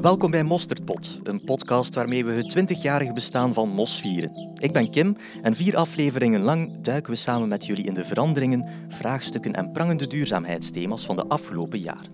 Welkom 0.00 0.30
bij 0.30 0.42
Mosterdpot, 0.42 1.20
een 1.22 1.44
podcast 1.44 1.94
waarmee 1.94 2.24
we 2.24 2.32
het 2.32 2.56
20-jarige 2.58 3.12
bestaan 3.12 3.54
van 3.54 3.68
Mos 3.68 4.00
vieren. 4.00 4.52
Ik 4.58 4.72
ben 4.72 4.90
Kim 4.90 5.16
en 5.42 5.54
vier 5.54 5.76
afleveringen 5.76 6.40
lang 6.40 6.80
duiken 6.80 7.12
we 7.12 7.18
samen 7.18 7.48
met 7.48 7.66
jullie 7.66 7.84
in 7.84 7.94
de 7.94 8.04
veranderingen, 8.04 8.68
vraagstukken 8.88 9.52
en 9.52 9.72
prangende 9.72 10.06
duurzaamheidsthema's 10.06 11.04
van 11.04 11.16
de 11.16 11.26
afgelopen 11.26 11.78
jaren. 11.78 12.10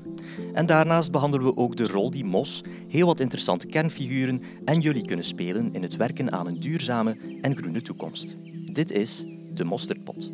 En 0.53 0.67
daarnaast 0.67 1.11
behandelen 1.11 1.47
we 1.47 1.57
ook 1.57 1.77
de 1.77 1.87
rol 1.87 2.11
die 2.11 2.25
Mos, 2.25 2.63
heel 2.89 3.07
wat 3.07 3.21
interessante 3.21 3.67
kernfiguren 3.67 4.43
en 4.65 4.81
jullie 4.81 5.07
kunnen 5.07 5.25
spelen 5.25 5.75
in 5.75 5.83
het 5.83 5.97
werken 5.97 6.33
aan 6.33 6.47
een 6.47 6.61
duurzame 6.61 7.17
en 7.41 7.57
groene 7.57 7.83
toekomst. 7.83 8.37
Dit 8.73 8.91
is 8.91 9.25
de 9.55 9.65
Mosterdpot. 9.65 10.31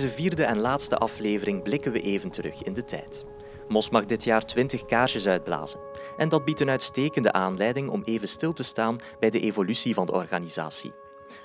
Deze 0.00 0.14
vierde 0.14 0.44
en 0.44 0.58
laatste 0.58 0.98
aflevering 0.98 1.62
blikken 1.62 1.92
we 1.92 2.00
even 2.00 2.30
terug 2.30 2.62
in 2.62 2.74
de 2.74 2.84
tijd. 2.84 3.24
Mos 3.68 3.90
mag 3.90 4.04
dit 4.04 4.24
jaar 4.24 4.44
20 4.44 4.84
kaarsjes 4.84 5.26
uitblazen. 5.26 5.80
En 6.16 6.28
dat 6.28 6.44
biedt 6.44 6.60
een 6.60 6.70
uitstekende 6.70 7.32
aanleiding 7.32 7.88
om 7.90 8.02
even 8.02 8.28
stil 8.28 8.52
te 8.52 8.62
staan 8.62 8.98
bij 9.20 9.30
de 9.30 9.40
evolutie 9.40 9.94
van 9.94 10.06
de 10.06 10.12
organisatie. 10.12 10.92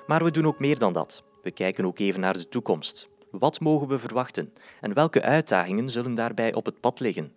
Maar 0.07 0.23
we 0.23 0.31
doen 0.31 0.47
ook 0.47 0.59
meer 0.59 0.79
dan 0.79 0.93
dat. 0.93 1.23
We 1.41 1.51
kijken 1.51 1.85
ook 1.85 1.99
even 1.99 2.19
naar 2.19 2.33
de 2.33 2.49
toekomst. 2.49 3.07
Wat 3.31 3.59
mogen 3.59 3.87
we 3.87 3.99
verwachten 3.99 4.53
en 4.81 4.93
welke 4.93 5.21
uitdagingen 5.21 5.89
zullen 5.89 6.13
daarbij 6.13 6.53
op 6.53 6.65
het 6.65 6.79
pad 6.79 6.99
liggen? 6.99 7.33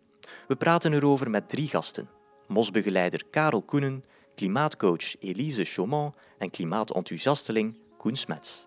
We 0.49 0.57
praten 0.57 0.93
erover 0.93 1.31
met 1.31 1.49
drie 1.49 1.69
gasten. 1.69 2.09
Mosbegeleider 2.47 3.23
Karel 3.31 3.63
Koenen, 3.63 4.05
klimaatcoach 4.35 5.21
Elise 5.21 5.65
Chaumont 5.65 6.15
en 6.39 6.51
klimaatenthousiasteling 6.51 7.79
Koen 7.97 8.17
Smets. 8.17 8.67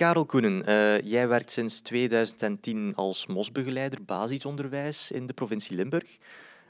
Karel 0.00 0.26
Koenen, 0.26 0.68
uh, 0.68 1.00
jij 1.00 1.28
werkt 1.28 1.50
sinds 1.50 1.80
2010 1.80 2.92
als 2.94 3.26
mosbegeleider 3.26 4.04
basisonderwijs 4.04 5.10
in 5.10 5.26
de 5.26 5.32
provincie 5.32 5.76
Limburg. 5.76 6.18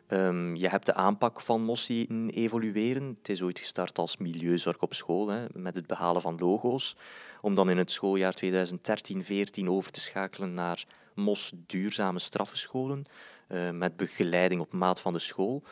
Um, 0.09 0.57
je 0.57 0.69
hebt 0.69 0.87
de 0.87 0.95
aanpak 0.95 1.41
van 1.41 1.63
mos 1.63 1.85
zien 1.85 2.31
evolueren. 2.31 3.17
Het 3.19 3.29
is 3.29 3.43
ooit 3.43 3.59
gestart 3.59 3.99
als 3.99 4.17
milieuzorg 4.17 4.79
op 4.79 4.95
school, 4.95 5.29
hè, 5.29 5.45
met 5.53 5.75
het 5.75 5.87
behalen 5.87 6.23
van 6.23 6.39
logo's, 6.39 6.97
om 7.41 7.55
dan 7.55 7.71
in 7.71 7.77
het 7.77 7.91
schooljaar 7.91 8.35
2013-14 8.35 9.69
over 9.69 9.91
te 9.91 10.01
schakelen 10.01 10.55
naar 10.55 10.85
mos 11.15 11.53
duurzame 11.67 12.19
straffenscholen, 12.19 13.05
uh, 13.49 13.71
met 13.71 13.97
begeleiding 13.97 14.61
op 14.61 14.73
maat 14.73 15.01
van 15.01 15.13
de 15.13 15.19
school. 15.19 15.63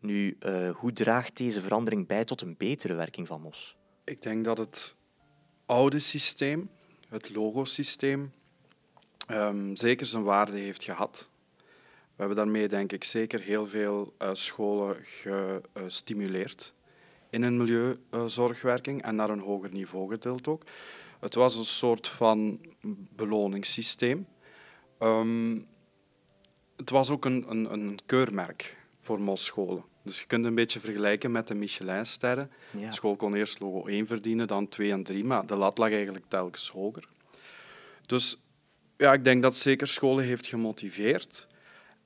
Nu, 0.00 0.36
uh, 0.40 0.70
hoe 0.70 0.92
draagt 0.92 1.36
deze 1.36 1.60
verandering 1.60 2.06
bij 2.06 2.24
tot 2.24 2.40
een 2.40 2.54
betere 2.58 2.94
werking 2.94 3.26
van 3.26 3.40
mos? 3.40 3.76
Ik 4.04 4.22
denk 4.22 4.44
dat 4.44 4.58
het 4.58 4.96
oude 5.66 5.98
systeem, 5.98 6.70
het 7.10 7.30
logosysteem 7.30 8.32
um, 9.30 9.76
zeker 9.76 10.06
zijn 10.06 10.22
waarde 10.22 10.58
heeft 10.58 10.84
gehad. 10.84 11.28
We 11.86 12.26
hebben 12.26 12.36
daarmee 12.36 12.68
denk 12.68 12.92
ik 12.92 13.04
zeker 13.04 13.40
heel 13.40 13.66
veel 13.66 14.14
uh, 14.18 14.30
scholen 14.32 14.96
gestimuleerd 15.74 16.74
in 17.30 17.42
een 17.42 17.56
milieuzorgwerking 17.56 19.02
en 19.02 19.14
naar 19.14 19.30
een 19.30 19.40
hoger 19.40 19.72
niveau 19.72 20.10
getild 20.10 20.48
ook. 20.48 20.62
Het 21.20 21.34
was 21.34 21.56
een 21.56 21.64
soort 21.64 22.08
van 22.08 22.60
beloningssysteem. 23.16 24.26
Um, 24.98 25.66
het 26.76 26.90
was 26.90 27.10
ook 27.10 27.24
een, 27.24 27.50
een, 27.50 27.72
een 27.72 27.98
keurmerk 28.06 28.76
voor 29.00 29.20
mosscholen. 29.20 29.84
Dus 30.10 30.20
je 30.20 30.26
kunt 30.26 30.44
een 30.44 30.54
beetje 30.54 30.80
vergelijken 30.80 31.30
met 31.30 31.48
de 31.48 31.54
Michelinsterren. 31.54 32.50
Ja. 32.70 32.86
De 32.86 32.92
school 32.92 33.16
kon 33.16 33.34
eerst 33.34 33.60
logo 33.60 33.86
1 33.86 34.06
verdienen, 34.06 34.46
dan 34.46 34.68
2 34.68 34.92
en 34.92 35.02
3, 35.02 35.24
maar 35.24 35.46
de 35.46 35.56
lat 35.56 35.78
lag 35.78 35.90
eigenlijk 35.90 36.24
telkens 36.28 36.70
hoger. 36.70 37.04
Dus 38.06 38.40
ja, 38.96 39.12
ik 39.12 39.24
denk 39.24 39.42
dat 39.42 39.56
zeker 39.56 39.86
scholen 39.86 40.24
heeft 40.24 40.46
gemotiveerd. 40.46 41.46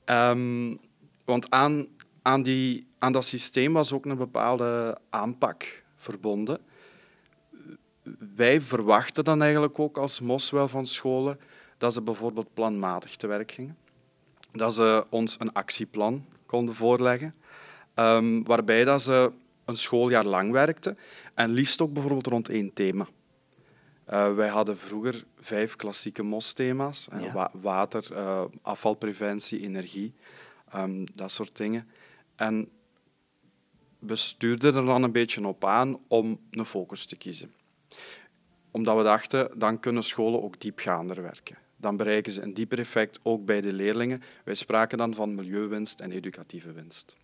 Um, 0.06 0.80
want 1.24 1.50
aan, 1.50 1.86
aan, 2.22 2.42
die, 2.42 2.86
aan 2.98 3.12
dat 3.12 3.24
systeem 3.24 3.72
was 3.72 3.92
ook 3.92 4.04
een 4.04 4.16
bepaalde 4.16 4.98
aanpak 5.10 5.84
verbonden. 5.96 6.60
Wij 8.36 8.60
verwachten 8.60 9.24
dan 9.24 9.42
eigenlijk 9.42 9.78
ook 9.78 9.98
als 9.98 10.20
MOS 10.20 10.50
wel 10.50 10.68
van 10.68 10.86
scholen 10.86 11.40
dat 11.78 11.92
ze 11.92 12.02
bijvoorbeeld 12.02 12.54
planmatig 12.54 13.16
te 13.16 13.26
werk 13.26 13.52
gingen. 13.52 13.76
Dat 14.52 14.74
ze 14.74 15.06
ons 15.10 15.36
een 15.38 15.52
actieplan 15.52 16.24
konden 16.46 16.74
voorleggen 16.74 17.34
um, 17.94 18.44
waarbij 18.44 18.84
dat 18.84 19.02
ze 19.02 19.32
een 19.64 19.76
schooljaar 19.76 20.24
lang 20.24 20.52
werkten 20.52 20.98
en 21.34 21.50
liefst 21.50 21.80
ook 21.80 21.92
bijvoorbeeld 21.92 22.26
rond 22.26 22.48
één 22.48 22.72
thema. 22.72 23.06
Uh, 24.10 24.34
wij 24.34 24.48
hadden 24.48 24.78
vroeger 24.78 25.24
vijf 25.40 25.76
klassieke 25.76 26.22
MOS-thema's. 26.22 27.08
Ja. 27.18 27.32
Wa 27.32 27.50
water, 27.52 28.06
uh, 28.12 28.44
afvalpreventie, 28.62 29.60
energie, 29.60 30.14
um, 30.74 31.04
dat 31.14 31.30
soort 31.30 31.56
dingen. 31.56 31.88
En 32.36 32.68
we 33.98 34.16
stuurden 34.16 34.74
er 34.74 34.84
dan 34.84 35.02
een 35.02 35.12
beetje 35.12 35.46
op 35.46 35.64
aan 35.64 35.98
om 36.08 36.40
een 36.50 36.64
focus 36.64 37.06
te 37.06 37.16
kiezen. 37.16 37.52
Omdat 38.70 38.96
we 38.96 39.02
dachten, 39.02 39.58
dan 39.58 39.80
kunnen 39.80 40.02
scholen 40.02 40.42
ook 40.42 40.60
diepgaander 40.60 41.22
werken. 41.22 41.58
Dan 41.76 41.96
bereiken 41.96 42.32
ze 42.32 42.42
een 42.42 42.54
dieper 42.54 42.78
effect 42.78 43.20
ook 43.22 43.44
bij 43.44 43.60
de 43.60 43.72
leerlingen. 43.72 44.22
Wij 44.44 44.54
spraken 44.54 44.98
dan 44.98 45.14
van 45.14 45.34
milieuwinst 45.34 46.00
en 46.00 46.12
educatieve 46.12 46.72
winst. 46.72 47.16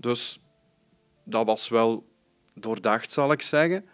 Dus 0.00 0.40
dat 1.24 1.46
was 1.46 1.68
wel 1.68 2.06
doordacht, 2.54 3.10
zal 3.10 3.32
ik 3.32 3.42
zeggen. 3.42 3.84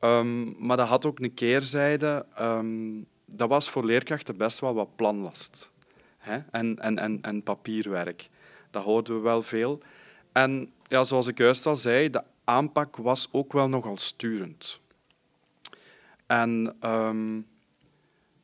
Um, 0.00 0.66
maar 0.66 0.76
dat 0.76 0.88
had 0.88 1.06
ook 1.06 1.18
een 1.18 1.34
keerzijde. 1.34 2.26
Um, 2.40 3.06
dat 3.26 3.48
was 3.48 3.70
voor 3.70 3.84
leerkrachten 3.84 4.36
best 4.36 4.58
wel 4.58 4.74
wat 4.74 4.96
planlast. 4.96 5.72
Hè? 6.18 6.38
En, 6.50 6.78
en, 6.78 6.98
en, 6.98 7.18
en 7.22 7.42
papierwerk. 7.42 8.28
Dat 8.70 8.82
hoorden 8.82 9.14
we 9.14 9.20
wel 9.20 9.42
veel. 9.42 9.78
En 10.32 10.72
ja, 10.88 11.04
zoals 11.04 11.26
ik 11.26 11.38
juist 11.38 11.66
al 11.66 11.76
zei, 11.76 12.10
de 12.10 12.22
aanpak 12.44 12.96
was 12.96 13.28
ook 13.32 13.52
wel 13.52 13.68
nogal 13.68 13.96
sturend. 13.96 14.80
En 16.26 16.76
um, 16.82 17.46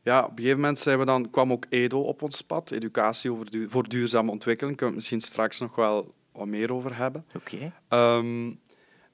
ja, 0.02 0.22
op 0.22 0.30
een 0.30 0.36
gegeven 0.36 0.60
moment 0.60 0.78
zijn 0.78 0.98
we 0.98 1.04
dan, 1.04 1.30
kwam 1.30 1.52
ook 1.52 1.66
EDO 1.68 2.00
op 2.00 2.22
ons 2.22 2.42
pad, 2.42 2.70
Educatie 2.70 3.30
voor 3.66 3.88
duurzame 3.88 4.30
ontwikkeling. 4.30 4.76
Kunnen 4.76 4.94
we 4.94 5.00
misschien 5.00 5.20
straks 5.20 5.60
nog 5.60 5.76
wel 5.76 6.14
wat 6.34 6.46
meer 6.46 6.72
over 6.72 6.96
hebben. 6.96 7.26
Oké. 7.34 7.72
Okay. 7.88 8.18
Um, 8.18 8.60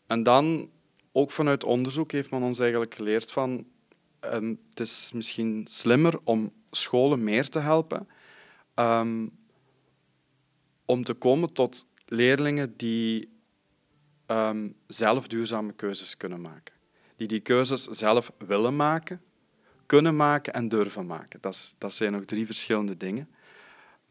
en 0.06 0.22
dan, 0.22 0.70
ook 1.12 1.30
vanuit 1.30 1.64
onderzoek, 1.64 2.12
heeft 2.12 2.30
men 2.30 2.42
ons 2.42 2.58
eigenlijk 2.58 2.94
geleerd 2.94 3.32
van 3.32 3.66
um, 4.20 4.60
het 4.70 4.80
is 4.80 5.10
misschien 5.14 5.66
slimmer 5.68 6.18
om 6.24 6.52
scholen 6.70 7.24
meer 7.24 7.48
te 7.48 7.58
helpen 7.58 8.08
um, 8.74 9.38
om 10.84 11.04
te 11.04 11.14
komen 11.14 11.52
tot 11.52 11.86
leerlingen 12.06 12.76
die 12.76 13.38
zelf 14.86 15.28
duurzame 15.28 15.72
keuzes 15.72 16.16
kunnen 16.16 16.40
maken. 16.40 16.74
Die 17.16 17.28
die 17.28 17.40
keuzes 17.40 17.84
zelf 17.84 18.32
willen 18.38 18.76
maken, 18.76 19.22
kunnen 19.86 20.16
maken 20.16 20.52
en 20.52 20.68
durven 20.68 21.06
maken. 21.06 21.40
Dat, 21.40 21.54
is, 21.54 21.74
dat 21.78 21.94
zijn 21.94 22.12
nog 22.12 22.24
drie 22.24 22.46
verschillende 22.46 22.96
dingen. 22.96 23.28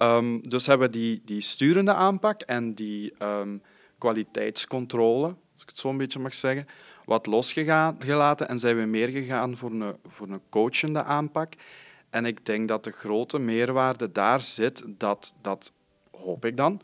Um, 0.01 0.49
dus 0.49 0.65
hebben 0.65 0.91
we 0.91 0.97
die, 0.97 1.21
die 1.25 1.41
sturende 1.41 1.93
aanpak 1.93 2.41
en 2.41 2.73
die 2.73 3.13
um, 3.23 3.61
kwaliteitscontrole, 3.97 5.27
als 5.27 5.61
ik 5.61 5.69
het 5.69 5.77
zo 5.77 5.89
een 5.89 5.97
beetje 5.97 6.19
mag 6.19 6.33
zeggen, 6.33 6.67
wat 7.05 7.25
losgelaten 7.25 8.47
en 8.47 8.59
zijn 8.59 8.77
we 8.77 8.85
meer 8.85 9.07
gegaan 9.07 9.57
voor 9.57 9.71
een, 9.71 9.95
voor 10.07 10.27
een 10.27 10.41
coachende 10.49 11.03
aanpak. 11.03 11.53
En 12.09 12.25
ik 12.25 12.45
denk 12.45 12.67
dat 12.67 12.83
de 12.83 12.91
grote 12.91 13.39
meerwaarde 13.39 14.11
daar 14.11 14.41
zit, 14.41 14.83
dat, 14.87 15.35
dat 15.41 15.73
hoop 16.11 16.45
ik 16.45 16.57
dan, 16.57 16.81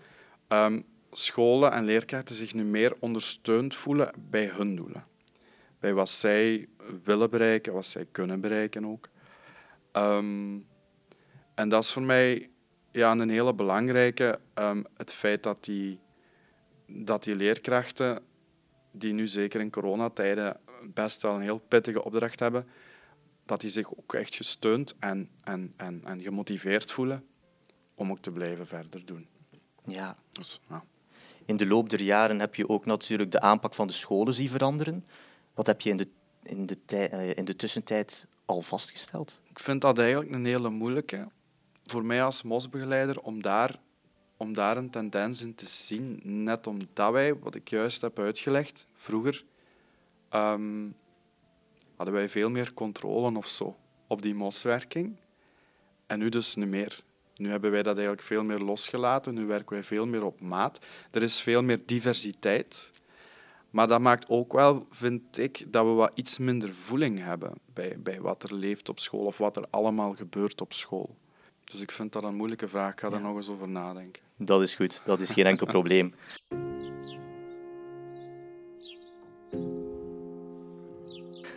um, 0.48 0.86
scholen 1.12 1.72
en 1.72 1.86
leerkrachten 1.86 2.36
zich 2.36 2.54
nu 2.54 2.64
meer 2.64 2.94
ondersteund 3.00 3.76
voelen 3.76 4.12
bij 4.30 4.46
hun 4.46 4.76
doelen. 4.76 5.06
Bij 5.80 5.94
wat 5.94 6.10
zij 6.10 6.68
willen 7.04 7.30
bereiken, 7.30 7.74
wat 7.74 7.86
zij 7.86 8.06
kunnen 8.12 8.42
bereiken 8.42 8.86
ook. 8.86 9.10
En 11.56 11.70
dat 11.70 11.84
is 11.84 11.92
voor 11.92 12.02
mij 12.02 12.50
ja, 12.96 13.12
een 13.12 13.30
hele 13.30 13.54
belangrijke. 13.54 14.40
Um, 14.54 14.86
het 14.98 15.14
feit 15.14 15.44
dat 15.44 15.64
die, 15.64 16.00
dat 16.88 17.24
die 17.24 17.36
leerkrachten, 17.36 18.24
die 18.92 19.14
nu 19.14 19.28
zeker 19.28 19.60
in 19.60 19.72
coronatijden 19.72 20.58
best 20.94 21.22
wel 21.22 21.36
een 21.36 21.42
heel 21.42 21.62
pittige 21.68 22.04
opdracht 22.04 22.40
hebben, 22.40 22.68
dat 23.46 23.62
die 23.62 23.70
zich 23.70 23.98
ook 23.98 24.14
echt 24.14 24.36
gesteund 24.36 24.96
en, 25.00 25.30
en, 25.44 25.74
en, 25.78 26.02
en 26.06 26.22
gemotiveerd 26.22 26.92
voelen 26.92 27.26
om 27.96 28.12
ook 28.12 28.20
te 28.20 28.32
blijven 28.32 28.68
verder 28.68 29.06
doen. 29.06 29.28
Ja. 29.86 30.18
Dus, 30.32 30.60
ja. 30.70 30.84
In 31.46 31.58
de 31.58 31.68
loop 31.68 31.90
der 31.90 32.02
jaren 32.02 32.40
heb 32.40 32.56
je 32.56 32.70
ook 32.70 32.86
natuurlijk 32.86 33.32
de 33.32 33.40
aanpak 33.40 33.74
van 33.74 33.88
de 33.88 33.94
scholen 33.94 34.34
zien 34.34 34.50
veranderen. 34.50 35.06
Wat 35.54 35.68
heb 35.68 35.82
je 35.82 35.90
in 35.90 35.98
de, 35.98 36.08
in 36.44 36.66
de, 36.66 36.78
uh, 36.90 37.36
in 37.36 37.46
de 37.46 37.56
tussentijd 37.56 38.28
al 38.46 38.62
vastgesteld? 38.62 39.40
Ik 39.50 39.60
vind 39.60 39.82
dat 39.82 40.00
eigenlijk 40.00 40.32
een 40.32 40.46
hele 40.46 40.70
moeilijke. 40.70 41.28
Voor 41.86 42.06
mij 42.06 42.24
als 42.24 42.44
mosbegeleider 42.44 43.22
om 43.22 43.42
daar, 43.42 43.80
om 44.38 44.54
daar 44.54 44.78
een 44.78 44.90
tendens 44.90 45.42
in 45.42 45.56
te 45.56 45.66
zien. 45.66 46.20
Net 46.24 46.68
omdat 46.68 47.12
wij, 47.12 47.36
wat 47.36 47.56
ik 47.56 47.70
juist 47.70 48.02
heb 48.02 48.20
uitgelegd, 48.20 48.88
vroeger 48.94 49.44
um, 50.32 50.96
hadden 51.96 52.14
wij 52.14 52.30
veel 52.30 52.50
meer 52.50 52.74
controle 52.74 53.38
of 53.38 53.48
zo 53.48 53.78
op 54.08 54.22
die 54.22 54.36
moswerking. 54.36 55.16
En 56.08 56.20
nu 56.20 56.30
dus 56.30 56.56
niet 56.56 56.68
meer. 56.68 57.04
Nu 57.36 57.50
hebben 57.50 57.72
wij 57.72 57.84
dat 57.84 57.96
eigenlijk 57.96 58.28
veel 58.28 58.44
meer 58.44 58.60
losgelaten. 58.60 59.34
Nu 59.34 59.46
werken 59.46 59.74
wij 59.74 59.84
veel 59.84 60.06
meer 60.06 60.24
op 60.24 60.42
maat. 60.42 60.86
Er 61.12 61.24
is 61.24 61.42
veel 61.42 61.64
meer 61.64 61.80
diversiteit. 61.86 62.92
Maar 63.70 63.88
dat 63.88 64.00
maakt 64.00 64.30
ook 64.30 64.54
wel, 64.54 64.88
vind 64.90 65.38
ik, 65.38 65.66
dat 65.72 65.86
we 65.86 65.92
wat 65.92 66.12
iets 66.14 66.38
minder 66.38 66.74
voeling 66.74 67.20
hebben 67.20 67.54
bij, 67.74 68.00
bij 68.00 68.22
wat 68.22 68.44
er 68.44 68.54
leeft 68.54 68.90
op 68.90 69.00
school 69.00 69.26
of 69.26 69.38
wat 69.38 69.58
er 69.58 69.66
allemaal 69.70 70.14
gebeurt 70.14 70.62
op 70.62 70.74
school. 70.74 71.16
Dus 71.76 71.84
ik 71.84 71.92
vind 71.92 72.14
dat 72.14 72.24
een 72.24 72.36
moeilijke 72.36 72.68
vraag. 72.68 72.92
Ik 72.92 73.00
ga 73.00 73.10
daar 73.10 73.22
nog 73.22 73.36
eens 73.36 73.50
over 73.50 73.68
nadenken. 73.68 74.22
Dat 74.38 74.62
is 74.62 74.76
goed, 74.76 75.02
dat 75.06 75.20
is 75.20 75.30
geen 75.30 75.46
enkel 75.46 75.66
probleem. 75.66 76.14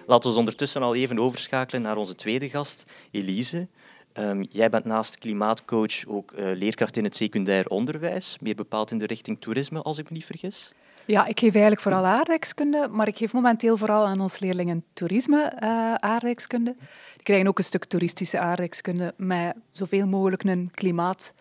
Laten 0.06 0.30
we 0.30 0.38
ondertussen 0.38 0.82
al 0.82 0.94
even 0.94 1.18
overschakelen 1.18 1.82
naar 1.82 1.96
onze 1.96 2.14
tweede 2.14 2.48
gast, 2.48 2.84
Elise. 3.10 3.68
Um, 4.14 4.46
jij 4.50 4.70
bent 4.70 4.84
naast 4.84 5.18
klimaatcoach 5.18 6.06
ook 6.06 6.32
uh, 6.32 6.38
leerkracht 6.54 6.96
in 6.96 7.04
het 7.04 7.16
secundair 7.16 7.66
onderwijs, 7.66 8.38
meer 8.40 8.54
bepaald 8.54 8.90
in 8.90 8.98
de 8.98 9.06
richting 9.06 9.40
toerisme, 9.40 9.82
als 9.82 9.98
ik 9.98 10.10
me 10.10 10.16
niet 10.16 10.24
vergis. 10.24 10.72
Ja, 11.08 11.26
ik 11.26 11.38
geef 11.38 11.52
eigenlijk 11.52 11.82
vooral 11.82 12.04
aardrijkskunde, 12.04 12.88
maar 12.90 13.08
ik 13.08 13.16
geef 13.16 13.32
momenteel 13.32 13.76
vooral 13.76 14.06
aan 14.06 14.20
onze 14.20 14.36
leerlingen 14.40 14.84
toerisme 14.92 15.52
uh, 15.62 15.94
aardrijkskunde. 15.94 16.74
Die 17.12 17.22
krijgen 17.22 17.48
ook 17.48 17.58
een 17.58 17.64
stuk 17.64 17.84
toeristische 17.84 18.38
aardrijkskunde 18.38 19.14
met 19.16 19.54
zoveel 19.70 20.06
mogelijk 20.06 20.44
een 20.44 20.70
klimaat 20.74 21.32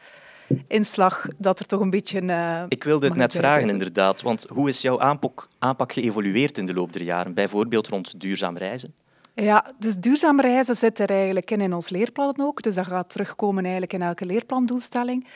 inslag 0.67 1.27
dat 1.37 1.59
er 1.59 1.65
toch 1.65 1.79
een 1.79 1.89
beetje. 1.89 2.21
Uh, 2.21 2.63
ik 2.67 2.83
wilde 2.83 3.07
het 3.07 3.15
net 3.15 3.33
vragen, 3.33 3.69
inderdaad. 3.69 4.21
Want 4.21 4.45
hoe 4.49 4.69
is 4.69 4.81
jouw 4.81 4.99
aanpak, 4.99 5.47
aanpak 5.59 5.93
geëvolueerd 5.93 6.57
in 6.57 6.65
de 6.65 6.73
loop 6.73 6.93
der 6.93 7.03
jaren? 7.03 7.33
Bijvoorbeeld 7.33 7.87
rond 7.87 8.19
duurzaam 8.19 8.57
reizen? 8.57 8.93
Ja, 9.33 9.71
dus 9.79 9.95
duurzaam 9.95 10.39
reizen 10.39 10.75
zit 10.75 10.99
er 10.99 11.09
eigenlijk 11.09 11.51
in 11.51 11.61
in 11.61 11.73
ons 11.73 11.89
leerplan 11.89 12.35
ook. 12.39 12.61
Dus 12.61 12.75
dat 12.75 12.85
gaat 12.85 13.09
terugkomen 13.09 13.63
eigenlijk 13.63 13.93
in 13.93 14.01
elke 14.01 14.25
leerplandoelstelling. 14.25 15.27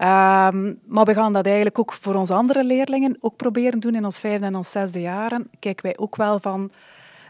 Um, 0.00 0.78
maar 0.86 1.04
we 1.04 1.14
gaan 1.14 1.32
dat 1.32 1.46
eigenlijk 1.46 1.78
ook 1.78 1.92
voor 1.92 2.14
onze 2.14 2.34
andere 2.34 2.64
leerlingen 2.64 3.16
ook 3.20 3.36
proberen 3.36 3.80
doen 3.80 3.94
in 3.94 4.04
ons 4.04 4.18
vijfde 4.18 4.46
en 4.46 4.56
ons 4.56 4.70
zesde 4.70 5.00
jaren. 5.00 5.50
Kijken 5.58 5.84
wij 5.84 5.98
ook 5.98 6.16
wel 6.16 6.38
van 6.38 6.70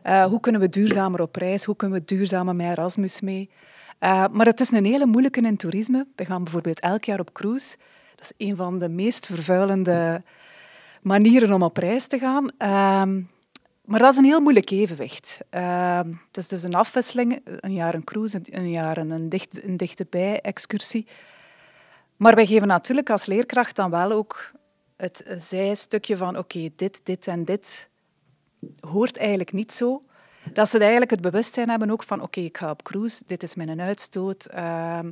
uh, 0.07 0.25
hoe 0.25 0.41
kunnen 0.41 0.61
we 0.61 0.69
duurzamer 0.69 1.23
op 1.23 1.37
reis, 1.37 1.65
hoe 1.65 1.77
kunnen 1.77 1.99
we 1.99 2.05
duurzamer 2.05 2.57
met 2.57 2.71
Erasmus 2.71 3.21
mee. 3.21 3.51
Uh, 4.01 4.25
maar 4.33 4.47
het 4.47 4.61
is 4.61 4.71
een 4.71 4.85
hele 4.85 5.07
moeilijke 5.07 5.41
in 5.41 5.57
toerisme. 5.57 6.07
We 6.17 6.25
gaan 6.25 6.43
bijvoorbeeld 6.43 6.81
elk 6.81 7.05
jaar 7.05 7.21
op 7.21 7.33
cruise. 7.33 7.77
Dat 8.17 8.35
is 8.37 8.47
een 8.49 8.57
van 8.57 8.79
de 8.79 8.89
meest 8.89 9.27
vervuilende 9.27 10.23
manieren 11.03 11.53
om 11.53 11.63
op 11.63 11.77
reis 11.77 12.07
te 12.07 12.19
gaan. 12.19 12.45
Uh, 12.45 13.25
maar 13.85 13.99
dat 13.99 14.13
is 14.13 14.19
een 14.19 14.25
heel 14.25 14.41
moeilijk 14.41 14.71
evenwicht. 14.71 15.41
Uh, 15.51 15.99
het 15.99 16.37
is 16.37 16.49
dus 16.49 16.63
een 16.63 16.75
afwisseling, 16.75 17.41
een 17.45 17.75
jaar 17.75 17.95
een 17.95 18.05
cruise, 18.05 18.41
een 18.45 18.71
jaar 18.71 18.97
een, 18.97 19.29
dicht, 19.29 19.65
een 19.65 19.77
dichterbij-excursie. 19.77 21.07
Maar 22.19 22.35
wij 22.35 22.47
geven 22.47 22.69
natuurlijk 22.69 23.11
als 23.11 23.27
leerkracht 23.27 23.77
dan 23.77 23.91
wel 23.91 24.13
ook 24.13 24.53
het 24.97 25.25
zijstukje 25.37 26.17
van 26.17 26.39
oké, 26.39 26.69
dit, 26.77 27.01
dit 27.05 27.27
en 27.27 27.45
dit 27.45 27.89
hoort 28.81 29.17
eigenlijk 29.17 29.53
niet 29.53 29.73
zo. 29.73 30.03
Dat 30.53 30.69
ze 30.69 30.79
eigenlijk 30.79 31.11
het 31.11 31.21
bewustzijn 31.21 31.69
hebben 31.69 31.91
ook 31.91 32.03
van 32.03 32.23
oké, 32.23 32.41
ik 32.41 32.57
ga 32.57 32.71
op 32.71 32.83
cruise, 32.83 33.23
dit 33.27 33.43
is 33.43 33.55
mijn 33.55 33.81
uitstoot. 33.81 34.47
Ehm, 34.47 35.11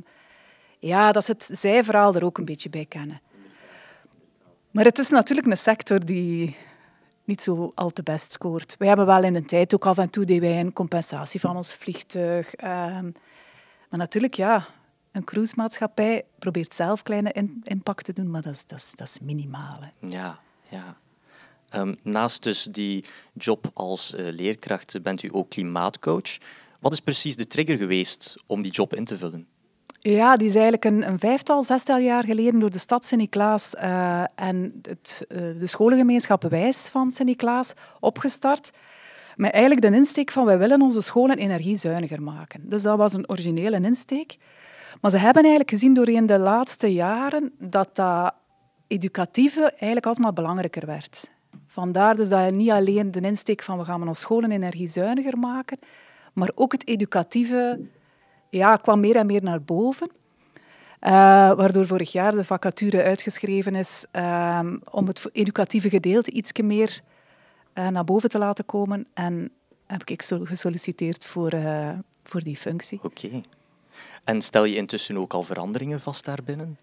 ja, 0.79 1.11
dat 1.11 1.25
ze 1.25 1.31
het 1.31 1.49
zijverhaal 1.53 2.15
er 2.15 2.25
ook 2.25 2.37
een 2.37 2.45
beetje 2.45 2.69
bij 2.69 2.85
kennen. 2.85 3.21
Maar 4.71 4.85
het 4.85 4.99
is 4.99 5.09
natuurlijk 5.09 5.47
een 5.47 5.57
sector 5.57 6.05
die 6.05 6.57
niet 7.23 7.41
zo 7.41 7.71
al 7.75 7.89
te 7.89 8.03
best 8.03 8.31
scoort. 8.31 8.75
Wij 8.77 8.87
hebben 8.87 9.05
wel 9.05 9.23
in 9.23 9.33
de 9.33 9.45
tijd 9.45 9.73
ook 9.73 9.85
af 9.85 9.97
en 9.97 10.09
toe 10.09 10.25
deden 10.25 10.49
wij 10.49 10.59
een 10.59 10.73
compensatie 10.73 11.39
van 11.39 11.55
ons 11.55 11.73
vliegtuig. 11.73 12.53
Ehm, 12.55 13.11
maar 13.89 13.99
natuurlijk, 13.99 14.33
ja, 14.33 14.67
een 15.17 15.23
cruisemaatschappij 15.23 16.25
probeert 16.39 16.73
zelf 16.73 17.03
kleine 17.03 17.33
impact 17.63 18.05
te 18.05 18.13
doen, 18.13 18.31
maar 18.31 18.41
dat 18.41 18.53
is, 18.53 18.65
dat 18.65 18.77
is, 18.77 18.91
dat 18.95 19.07
is 19.07 19.19
minimaal. 19.19 19.79
Ja, 19.99 20.39
ja. 20.69 20.97
Um, 21.75 21.95
naast 22.03 22.43
dus 22.43 22.63
die 22.63 23.05
job 23.33 23.71
als 23.73 24.13
uh, 24.13 24.27
leerkracht 24.31 25.01
bent 25.01 25.23
u 25.23 25.29
ook 25.31 25.49
klimaatcoach. 25.49 26.37
Wat 26.79 26.91
is 26.91 26.99
precies 26.99 27.35
de 27.35 27.47
trigger 27.47 27.77
geweest 27.77 28.35
om 28.45 28.61
die 28.61 28.71
job 28.71 28.95
in 28.95 29.05
te 29.05 29.17
vullen? 29.17 29.47
Ja, 29.99 30.37
die 30.37 30.47
is 30.47 30.53
eigenlijk 30.53 30.85
een, 30.85 31.07
een 31.07 31.19
vijftal, 31.19 31.63
zestal 31.63 31.97
jaar 31.97 32.23
geleden 32.23 32.59
door 32.59 32.69
de 32.69 32.77
stad 32.77 33.05
Sint-Niklaas 33.05 33.73
uh, 33.75 34.23
en 34.35 34.79
het, 34.81 35.25
uh, 35.29 35.37
de 35.37 35.67
scholengemeenschap 35.67 36.43
Wijs 36.43 36.87
van 36.87 37.11
Sint-Niklaas 37.11 37.73
opgestart. 37.99 38.71
Met 39.35 39.51
eigenlijk 39.51 39.81
de 39.81 39.97
insteek 39.97 40.31
van 40.31 40.45
wij 40.45 40.57
willen 40.57 40.81
onze 40.81 41.01
scholen 41.01 41.37
energiezuiniger 41.37 42.21
maken. 42.21 42.69
Dus 42.69 42.81
dat 42.81 42.97
was 42.97 43.13
een 43.13 43.29
originele 43.29 43.81
insteek. 43.81 44.37
Maar 45.01 45.11
ze 45.11 45.17
hebben 45.17 45.41
eigenlijk 45.41 45.69
gezien 45.69 45.93
doorheen 45.93 46.25
de 46.25 46.39
laatste 46.39 46.93
jaren 46.93 47.53
dat 47.59 47.95
dat 47.95 48.33
educatieve 48.87 49.61
eigenlijk 49.61 50.05
alsmaar 50.05 50.33
belangrijker 50.33 50.85
werd. 50.85 51.29
Vandaar 51.65 52.15
dus 52.15 52.29
dat 52.29 52.45
je 52.45 52.51
niet 52.51 52.69
alleen 52.69 53.11
de 53.11 53.21
insteek 53.21 53.63
van 53.63 53.77
we 53.77 53.85
gaan 53.85 54.07
onze 54.07 54.21
scholen 54.21 54.51
energiezuiniger 54.51 55.37
maken, 55.37 55.79
maar 56.33 56.51
ook 56.55 56.71
het 56.71 56.87
educatieve 56.87 57.79
ja, 58.49 58.75
kwam 58.75 58.99
meer 58.99 59.15
en 59.15 59.25
meer 59.25 59.43
naar 59.43 59.61
boven. 59.61 60.09
Uh, 61.01 61.09
waardoor 61.53 61.85
vorig 61.85 62.11
jaar 62.11 62.31
de 62.31 62.43
vacature 62.43 63.03
uitgeschreven 63.03 63.75
is 63.75 64.05
uh, 64.15 64.59
om 64.89 65.07
het 65.07 65.29
educatieve 65.31 65.89
gedeelte 65.89 66.31
iets 66.31 66.51
meer 66.61 67.01
uh, 67.73 67.87
naar 67.87 68.03
boven 68.03 68.29
te 68.29 68.37
laten 68.37 68.65
komen. 68.65 69.07
En 69.13 69.51
heb 69.85 70.01
ik 70.03 70.23
gesolliciteerd 70.43 71.25
voor, 71.25 71.53
voor 72.23 72.43
die 72.43 72.57
functie. 72.57 72.99
Oké. 73.03 73.41
En 74.23 74.41
stel 74.41 74.63
je 74.63 74.75
intussen 74.75 75.17
ook 75.17 75.33
al 75.33 75.43
veranderingen 75.43 75.99
vast 75.99 76.25
daarbinnen? 76.25 76.77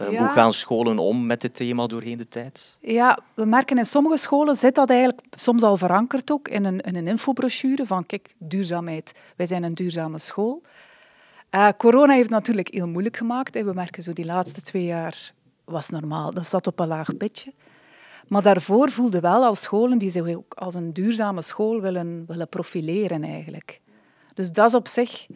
Uh, 0.00 0.18
Hoe 0.18 0.28
gaan 0.28 0.52
scholen 0.52 0.98
om 0.98 1.26
met 1.26 1.40
dit 1.40 1.56
thema 1.56 1.86
doorheen 1.86 2.18
de 2.18 2.28
tijd? 2.28 2.76
Ja, 2.80 3.18
we 3.34 3.44
merken 3.44 3.78
in 3.78 3.86
sommige 3.86 4.16
scholen 4.16 4.56
zit 4.56 4.74
dat 4.74 4.90
eigenlijk 4.90 5.20
soms 5.30 5.62
al 5.62 5.76
verankerd 5.76 6.30
ook 6.30 6.48
in 6.48 6.64
een, 6.64 6.80
in 6.80 6.96
een 6.96 7.06
infobrochure 7.06 7.86
van 7.86 8.06
kijk, 8.06 8.34
duurzaamheid. 8.38 9.12
Wij 9.36 9.46
zijn 9.46 9.62
een 9.62 9.74
duurzame 9.74 10.18
school. 10.18 10.62
Uh, 11.50 11.68
corona 11.76 12.12
heeft 12.12 12.30
natuurlijk 12.30 12.68
heel 12.74 12.88
moeilijk 12.88 13.16
gemaakt. 13.16 13.62
We 13.62 13.72
merken 13.74 14.02
zo 14.02 14.12
die 14.12 14.24
laatste 14.24 14.62
twee 14.62 14.84
jaar 14.84 15.32
was 15.64 15.88
normaal. 15.88 16.30
Dat 16.30 16.48
zat 16.48 16.66
op 16.66 16.80
een 16.80 16.88
laag 16.88 17.16
pitje. 17.16 17.52
Maar 18.28 18.42
daarvoor 18.42 18.90
voelden 18.90 19.20
wel 19.20 19.44
als 19.44 19.62
scholen 19.62 19.98
die 19.98 20.10
zich 20.10 20.34
ook 20.34 20.54
als 20.54 20.74
een 20.74 20.92
duurzame 20.92 21.42
school 21.42 21.80
willen, 21.80 22.24
willen 22.26 22.48
profileren 22.48 23.24
eigenlijk. 23.24 23.80
Dus 24.34 24.52
dat 24.52 24.68
is 24.68 24.74
op 24.74 24.88
zich 24.88 25.26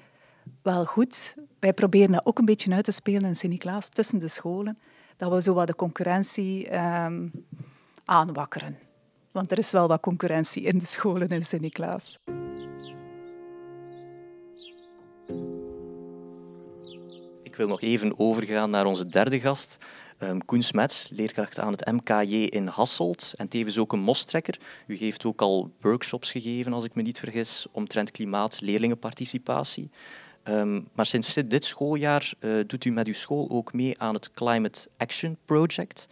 wel 0.62 0.84
goed. 0.84 1.34
Wij 1.58 1.72
proberen 1.72 2.12
dat 2.12 2.26
ook 2.26 2.38
een 2.38 2.44
beetje 2.44 2.72
uit 2.72 2.84
te 2.84 2.92
spelen 2.92 3.28
in 3.28 3.36
Sint-Niklaas, 3.36 3.88
tussen 3.88 4.18
de 4.18 4.28
scholen. 4.28 4.78
Dat 5.16 5.32
we 5.32 5.42
zo 5.42 5.54
wat 5.54 5.66
de 5.66 5.74
concurrentie 5.74 6.74
um, 6.74 7.32
aanwakkeren. 8.04 8.78
Want 9.32 9.50
er 9.50 9.58
is 9.58 9.70
wel 9.70 9.88
wat 9.88 10.00
concurrentie 10.00 10.62
in 10.62 10.78
de 10.78 10.86
scholen 10.86 11.28
in 11.28 11.44
Sint-Niklaas. 11.44 12.18
Ik 17.42 17.56
wil 17.56 17.68
nog 17.68 17.80
even 17.80 18.18
overgaan 18.18 18.70
naar 18.70 18.86
onze 18.86 19.08
derde 19.08 19.40
gast. 19.40 19.78
Um, 20.18 20.44
Koen 20.44 20.62
Smets, 20.62 21.08
leerkracht 21.10 21.58
aan 21.58 21.72
het 21.72 21.86
MKJ 21.92 22.34
in 22.34 22.66
Hasselt 22.66 23.32
en 23.36 23.48
tevens 23.48 23.78
ook 23.78 23.92
een 23.92 24.00
mostrekker. 24.00 24.60
U 24.86 24.96
heeft 24.96 25.24
ook 25.24 25.40
al 25.40 25.70
workshops 25.80 26.30
gegeven, 26.30 26.72
als 26.72 26.84
ik 26.84 26.94
me 26.94 27.02
niet 27.02 27.18
vergis, 27.18 27.66
omtrent 27.72 28.10
klimaat, 28.10 28.60
leerlingenparticipatie. 28.60 29.90
Um, 30.48 30.88
maar 30.92 31.06
sinds 31.06 31.34
dit 31.34 31.64
schooljaar 31.64 32.32
uh, 32.40 32.64
doet 32.66 32.84
u 32.84 32.90
met 32.90 33.06
uw 33.06 33.12
school 33.12 33.50
ook 33.50 33.72
mee 33.72 34.00
aan 34.00 34.14
het 34.14 34.30
Climate 34.30 34.88
Action 34.96 35.36
Project. 35.44 36.08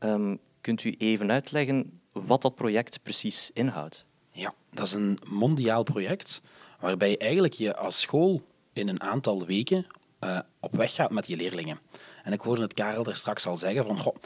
Um, 0.00 0.38
kunt 0.60 0.84
u 0.84 0.94
even 0.98 1.30
uitleggen 1.30 2.00
wat 2.12 2.42
dat 2.42 2.54
project 2.54 3.02
precies 3.02 3.50
inhoudt? 3.54 4.04
Ja, 4.30 4.54
dat 4.70 4.86
is 4.86 4.92
een 4.92 5.18
mondiaal 5.28 5.82
project 5.82 6.42
waarbij 6.80 7.18
eigenlijk 7.18 7.54
je 7.54 7.76
als 7.76 8.00
school 8.00 8.42
in 8.72 8.88
een 8.88 9.02
aantal 9.02 9.46
weken 9.46 9.86
uh, 10.20 10.38
op 10.60 10.76
weg 10.76 10.94
gaat 10.94 11.10
met 11.10 11.26
je 11.26 11.36
leerlingen. 11.36 11.78
En 12.22 12.32
ik 12.32 12.40
hoorde 12.40 12.62
het 12.62 12.74
Karel 12.74 13.06
er 13.06 13.16
straks 13.16 13.46
al 13.46 13.56
zeggen 13.56 13.84
van, 13.84 13.98
goh, 13.98 14.16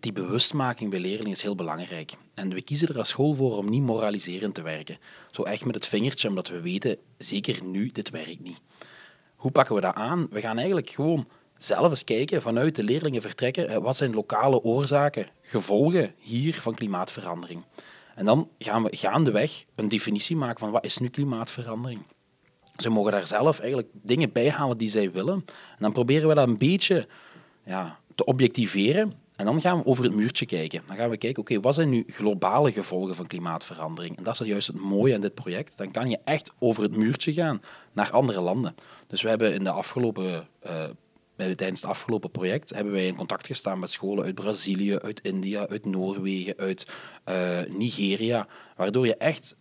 die 0.00 0.12
bewustmaking 0.12 0.90
bij 0.90 1.00
leerlingen 1.00 1.32
is 1.32 1.42
heel 1.42 1.54
belangrijk. 1.54 2.12
En 2.34 2.54
we 2.54 2.62
kiezen 2.62 2.88
er 2.88 2.98
als 2.98 3.08
school 3.08 3.34
voor 3.34 3.56
om 3.56 3.70
niet 3.70 3.82
moraliserend 3.82 4.54
te 4.54 4.62
werken. 4.62 4.98
Zo 5.30 5.42
echt 5.42 5.64
met 5.64 5.74
het 5.74 5.86
vingertje, 5.86 6.28
omdat 6.28 6.48
we 6.48 6.60
weten, 6.60 6.96
zeker 7.18 7.64
nu, 7.64 7.88
dit 7.92 8.10
werkt 8.10 8.40
niet. 8.40 8.60
Hoe 9.42 9.50
pakken 9.50 9.74
we 9.74 9.80
dat 9.80 9.94
aan? 9.94 10.26
We 10.30 10.40
gaan 10.40 10.56
eigenlijk 10.56 10.90
gewoon 10.90 11.28
zelf 11.56 11.90
eens 11.90 12.04
kijken, 12.04 12.42
vanuit 12.42 12.76
de 12.76 12.84
leerlingen 12.84 13.22
vertrekken, 13.22 13.82
wat 13.82 13.96
zijn 13.96 14.14
lokale 14.14 14.62
oorzaken, 14.62 15.26
gevolgen 15.40 16.14
hier 16.18 16.60
van 16.60 16.74
klimaatverandering. 16.74 17.64
En 18.14 18.24
dan 18.24 18.48
gaan 18.58 18.82
we 18.82 18.96
gaandeweg 18.96 19.64
een 19.74 19.88
definitie 19.88 20.36
maken 20.36 20.58
van 20.58 20.70
wat 20.70 20.84
is 20.84 20.98
nu 20.98 21.08
klimaatverandering. 21.08 22.06
Ze 22.76 22.90
mogen 22.90 23.12
daar 23.12 23.26
zelf 23.26 23.58
eigenlijk 23.58 23.88
dingen 23.92 24.32
bij 24.32 24.50
halen 24.50 24.78
die 24.78 24.90
zij 24.90 25.12
willen. 25.12 25.44
En 25.46 25.78
dan 25.78 25.92
proberen 25.92 26.28
we 26.28 26.34
dat 26.34 26.48
een 26.48 26.58
beetje 26.58 27.08
ja, 27.64 27.98
te 28.14 28.24
objectiveren. 28.24 29.12
En 29.42 29.48
dan 29.48 29.60
gaan 29.60 29.78
we 29.78 29.86
over 29.86 30.04
het 30.04 30.14
muurtje 30.14 30.46
kijken. 30.46 30.82
Dan 30.86 30.96
gaan 30.96 31.10
we 31.10 31.16
kijken, 31.16 31.42
oké, 31.42 31.60
wat 31.60 31.74
zijn 31.74 31.88
nu 31.88 32.04
globale 32.06 32.72
gevolgen 32.72 33.14
van 33.14 33.26
klimaatverandering? 33.26 34.16
En 34.16 34.22
dat 34.22 34.40
is 34.40 34.46
juist 34.46 34.66
het 34.66 34.80
mooie 34.80 35.14
aan 35.14 35.20
dit 35.20 35.34
project. 35.34 35.76
Dan 35.76 35.90
kan 35.90 36.10
je 36.10 36.18
echt 36.24 36.52
over 36.58 36.82
het 36.82 36.96
muurtje 36.96 37.32
gaan 37.32 37.62
naar 37.92 38.10
andere 38.10 38.40
landen. 38.40 38.74
Dus 39.06 39.22
we 39.22 39.28
hebben 39.28 39.54
in 39.54 39.64
de 39.64 39.70
afgelopen 39.70 40.48
uh, 40.66 40.84
tijdens 41.36 41.80
het 41.80 41.90
afgelopen 41.90 42.30
project 42.30 42.70
hebben 42.70 42.92
wij 42.92 43.06
in 43.06 43.14
contact 43.14 43.46
gestaan 43.46 43.78
met 43.78 43.90
scholen 43.90 44.24
uit 44.24 44.34
Brazilië, 44.34 44.98
uit 44.98 45.20
India, 45.20 45.68
uit 45.68 45.84
Noorwegen, 45.84 46.54
uit 46.56 46.88
uh, 47.28 47.58
Nigeria, 47.68 48.46
waardoor 48.76 49.06
je 49.06 49.16
echt 49.16 49.56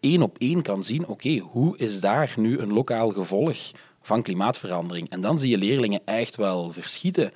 één 0.00 0.22
op 0.22 0.38
één 0.38 0.62
kan 0.62 0.82
zien, 0.82 1.06
oké, 1.06 1.38
hoe 1.38 1.78
is 1.78 2.00
daar 2.00 2.34
nu 2.36 2.58
een 2.58 2.72
lokaal 2.72 3.10
gevolg 3.10 3.58
van 4.02 4.22
klimaatverandering? 4.22 5.10
En 5.10 5.20
dan 5.20 5.38
zie 5.38 5.50
je 5.50 5.58
leerlingen 5.58 6.00
echt 6.04 6.36
wel 6.36 6.70
verschieten. 6.70 7.32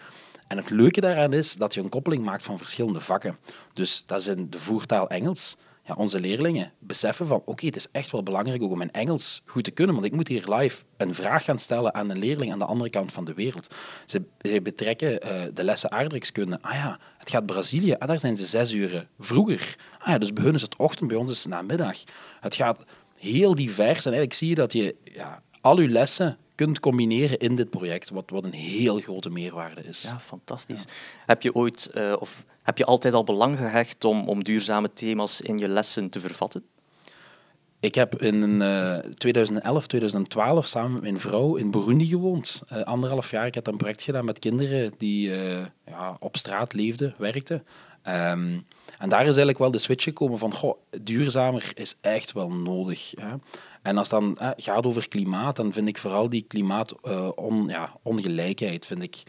En 0.50 0.56
het 0.56 0.70
leuke 0.70 1.00
daaraan 1.00 1.32
is 1.32 1.54
dat 1.54 1.74
je 1.74 1.80
een 1.80 1.88
koppeling 1.88 2.24
maakt 2.24 2.44
van 2.44 2.58
verschillende 2.58 3.00
vakken. 3.00 3.36
Dus 3.72 4.02
dat 4.06 4.20
is 4.20 4.26
in 4.26 4.50
de 4.50 4.58
voertaal 4.58 5.08
Engels 5.08 5.56
ja, 5.84 5.94
onze 5.94 6.20
leerlingen 6.20 6.72
beseffen 6.78 7.26
van 7.26 7.42
oké, 7.44 7.66
het 7.66 7.76
is 7.76 7.86
echt 7.92 8.10
wel 8.10 8.22
belangrijk 8.22 8.62
om 8.62 8.78
mijn 8.78 8.90
Engels 8.90 9.42
goed 9.44 9.64
te 9.64 9.70
kunnen, 9.70 9.94
want 9.94 10.06
ik 10.06 10.14
moet 10.14 10.28
hier 10.28 10.54
live 10.54 10.82
een 10.96 11.14
vraag 11.14 11.44
gaan 11.44 11.58
stellen 11.58 11.94
aan 11.94 12.10
een 12.10 12.18
leerling 12.18 12.52
aan 12.52 12.58
de 12.58 12.64
andere 12.64 12.90
kant 12.90 13.12
van 13.12 13.24
de 13.24 13.34
wereld. 13.34 13.74
Ze, 14.06 14.22
betrekken 14.62 15.12
uh, 15.12 15.42
de 15.54 15.64
lessen 15.64 15.90
aardrijkskunde. 15.90 16.58
Ah 16.60 16.74
ja, 16.74 16.98
het 17.18 17.30
gaat 17.30 17.46
Brazilië, 17.46 17.94
ah, 17.94 18.08
daar 18.08 18.20
zijn 18.20 18.36
ze 18.36 18.46
zes 18.46 18.72
uur 18.72 19.06
vroeger. 19.18 19.76
Ah 19.98 20.08
ja, 20.08 20.18
dus 20.18 20.32
bij 20.32 20.44
is 20.44 20.62
het 20.62 20.76
ochtend, 20.76 21.08
bij 21.08 21.18
ons 21.18 21.30
is 21.30 21.38
het 21.38 21.52
namiddag. 21.52 21.96
Het 22.40 22.54
gaat 22.54 22.84
heel 23.18 23.54
divers 23.54 24.04
en 24.04 24.12
eigenlijk 24.12 24.34
zie 24.34 24.48
je 24.48 24.54
dat 24.54 24.72
je 24.72 24.94
ja, 25.04 25.42
al 25.60 25.80
je 25.80 25.88
lessen 25.88 26.38
kunt 26.64 26.80
combineren 26.80 27.38
in 27.38 27.56
dit 27.56 27.70
project, 27.70 28.10
wat, 28.10 28.30
wat 28.30 28.44
een 28.44 28.52
heel 28.52 28.98
grote 28.98 29.30
meerwaarde 29.30 29.82
is. 29.82 30.02
Ja, 30.02 30.18
fantastisch. 30.18 30.84
Heb 31.26 31.42
je 31.42 31.54
ooit, 31.54 31.90
uh, 31.94 32.12
of 32.18 32.44
heb 32.62 32.78
je 32.78 32.84
altijd 32.84 33.14
al 33.14 33.24
belang 33.24 33.56
gehecht 33.56 34.04
om, 34.04 34.28
om 34.28 34.44
duurzame 34.44 34.92
thema's 34.92 35.40
in 35.40 35.58
je 35.58 35.68
lessen 35.68 36.08
te 36.08 36.20
vervatten? 36.20 36.64
Ik 37.80 37.94
heb 37.94 38.22
in 38.22 38.60
uh, 38.60 38.96
2011, 38.96 39.86
2012 39.86 40.66
samen 40.66 40.92
met 40.92 41.02
mijn 41.02 41.20
vrouw 41.20 41.56
in 41.56 41.70
Burundi 41.70 42.06
gewoond. 42.06 42.62
Uh, 42.72 42.82
anderhalf 42.82 43.30
jaar. 43.30 43.46
Ik 43.46 43.54
heb 43.54 43.66
een 43.66 43.76
project 43.76 44.02
gedaan 44.02 44.24
met 44.24 44.38
kinderen 44.38 44.92
die 44.98 45.28
uh, 45.28 45.58
ja, 45.86 46.16
op 46.18 46.36
straat 46.36 46.72
leefden, 46.72 47.14
werkten. 47.18 47.64
Um, 48.08 48.66
en 48.98 49.08
daar 49.08 49.20
is 49.20 49.26
eigenlijk 49.26 49.58
wel 49.58 49.70
de 49.70 49.78
switch 49.78 50.04
gekomen 50.04 50.38
van, 50.38 50.54
goh, 50.54 50.78
duurzamer 51.02 51.72
is 51.74 51.94
echt 52.00 52.32
wel 52.32 52.50
nodig. 52.50 53.12
Hè. 53.20 53.34
En 53.82 53.98
als 53.98 54.10
het 54.10 54.20
dan 54.20 54.38
gaat 54.56 54.86
over 54.86 55.08
klimaat, 55.08 55.56
dan 55.56 55.72
vind 55.72 55.88
ik 55.88 55.98
vooral 55.98 56.28
die 56.28 56.44
klimaatongelijkheid 56.48 58.82
ja, 58.82 58.88
vind 58.88 59.02
ik, 59.02 59.22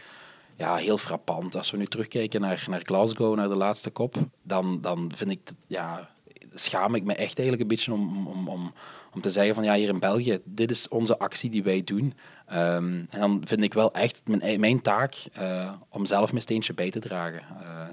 ja, 0.56 0.76
heel 0.76 0.98
frappant. 0.98 1.56
Als 1.56 1.70
we 1.70 1.76
nu 1.76 1.86
terugkijken 1.86 2.40
naar, 2.40 2.64
naar 2.68 2.82
Glasgow, 2.84 3.36
naar 3.36 3.48
de 3.48 3.56
laatste 3.56 3.90
kop, 3.90 4.16
dan, 4.42 4.80
dan 4.80 5.12
vind 5.14 5.30
ik, 5.30 5.40
ja, 5.66 6.10
schaam 6.54 6.94
ik 6.94 7.04
me 7.04 7.12
echt 7.12 7.38
eigenlijk 7.38 7.60
een 7.60 7.76
beetje 7.76 7.92
om, 7.92 8.26
om, 8.26 8.48
om, 8.48 8.72
om 9.14 9.20
te 9.20 9.30
zeggen 9.30 9.54
van 9.54 9.64
ja, 9.64 9.74
hier 9.74 9.88
in 9.88 9.98
België, 9.98 10.38
dit 10.44 10.70
is 10.70 10.88
onze 10.88 11.18
actie 11.18 11.50
die 11.50 11.62
wij 11.62 11.84
doen. 11.84 12.14
Um, 12.52 13.06
en 13.10 13.20
dan 13.20 13.42
vind 13.44 13.62
ik 13.62 13.74
wel 13.74 13.92
echt 13.92 14.22
mijn, 14.24 14.60
mijn 14.60 14.80
taak 14.80 15.14
uh, 15.38 15.72
om 15.88 16.06
zelf 16.06 16.30
mijn 16.30 16.42
steentje 16.42 16.74
bij 16.74 16.90
te 16.90 16.98
dragen. 16.98 17.42
Uh, 17.60 17.86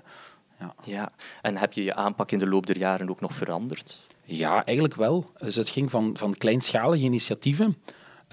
ja. 0.60 0.74
ja, 0.84 1.12
en 1.42 1.58
heb 1.58 1.74
je 1.74 1.84
je 1.84 1.96
aanpak 1.96 2.32
in 2.32 2.40
de 2.40 2.48
loop 2.48 2.66
der 2.66 2.78
jaren 2.78 3.10
ook 3.10 3.22
nog 3.22 3.34
veranderd? 3.34 3.98
Ja, 4.32 4.66
eigenlijk 4.66 4.96
wel. 4.96 5.32
Dus 5.38 5.56
het 5.56 5.70
ging 5.70 5.90
van, 5.90 6.12
van 6.18 6.34
kleinschalige 6.34 7.04
initiatieven, 7.04 7.78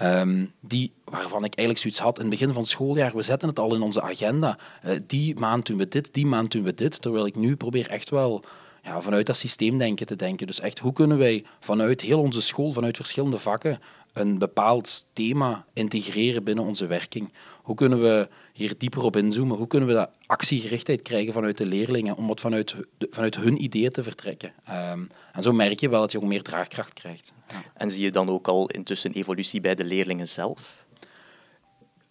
um, 0.01 0.51
die, 0.59 0.91
waarvan 1.03 1.43
ik 1.43 1.55
eigenlijk 1.55 1.79
zoiets 1.79 1.99
had 1.99 2.15
in 2.15 2.21
het 2.21 2.39
begin 2.39 2.53
van 2.53 2.61
het 2.61 2.71
schooljaar, 2.71 3.15
we 3.15 3.21
zetten 3.21 3.47
het 3.47 3.59
al 3.59 3.75
in 3.75 3.81
onze 3.81 4.01
agenda. 4.01 4.57
Uh, 4.85 4.91
die 5.07 5.35
maand 5.35 5.65
doen 5.65 5.77
we 5.77 5.87
dit, 5.87 6.13
die 6.13 6.25
maand 6.25 6.51
doen 6.51 6.63
we 6.63 6.73
dit. 6.73 7.01
Terwijl 7.01 7.25
ik 7.25 7.35
nu 7.35 7.55
probeer 7.55 7.89
echt 7.89 8.09
wel 8.09 8.43
ja, 8.83 9.01
vanuit 9.01 9.25
dat 9.25 9.37
systeemdenken 9.37 10.05
te 10.05 10.15
denken. 10.15 10.47
Dus 10.47 10.59
echt, 10.59 10.79
hoe 10.79 10.93
kunnen 10.93 11.17
wij 11.17 11.45
vanuit 11.59 12.01
heel 12.01 12.19
onze 12.19 12.41
school, 12.41 12.71
vanuit 12.71 12.95
verschillende 12.95 13.39
vakken, 13.39 13.79
een 14.19 14.37
bepaald 14.37 15.05
thema 15.13 15.65
integreren 15.73 16.43
binnen 16.43 16.65
onze 16.65 16.87
werking? 16.87 17.33
Hoe 17.61 17.75
kunnen 17.75 18.01
we 18.01 18.29
hier 18.53 18.73
dieper 18.77 19.03
op 19.03 19.15
inzoomen? 19.15 19.57
Hoe 19.57 19.67
kunnen 19.67 19.89
we 19.89 19.95
dat 19.95 20.09
actiegerichtheid 20.25 21.01
krijgen 21.01 21.33
vanuit 21.33 21.57
de 21.57 21.65
leerlingen 21.65 22.15
om 22.15 22.27
wat 22.27 22.39
vanuit, 22.39 22.75
vanuit 22.99 23.35
hun 23.35 23.63
ideeën 23.63 23.91
te 23.91 24.03
vertrekken? 24.03 24.53
Um, 24.91 25.09
en 25.33 25.43
zo 25.43 25.53
merk 25.53 25.79
je 25.79 25.89
wel 25.89 26.01
dat 26.01 26.11
je 26.11 26.17
ook 26.17 26.23
meer 26.23 26.43
draagkracht 26.43 26.93
krijgt. 26.93 27.33
En 27.73 27.91
zie 27.91 28.03
je 28.03 28.11
dan 28.11 28.29
ook 28.29 28.47
al 28.47 28.69
intussen 28.69 29.11
evolutie 29.11 29.61
bij 29.61 29.75
de 29.75 29.83
leerlingen 29.83 30.27
zelf? 30.27 30.85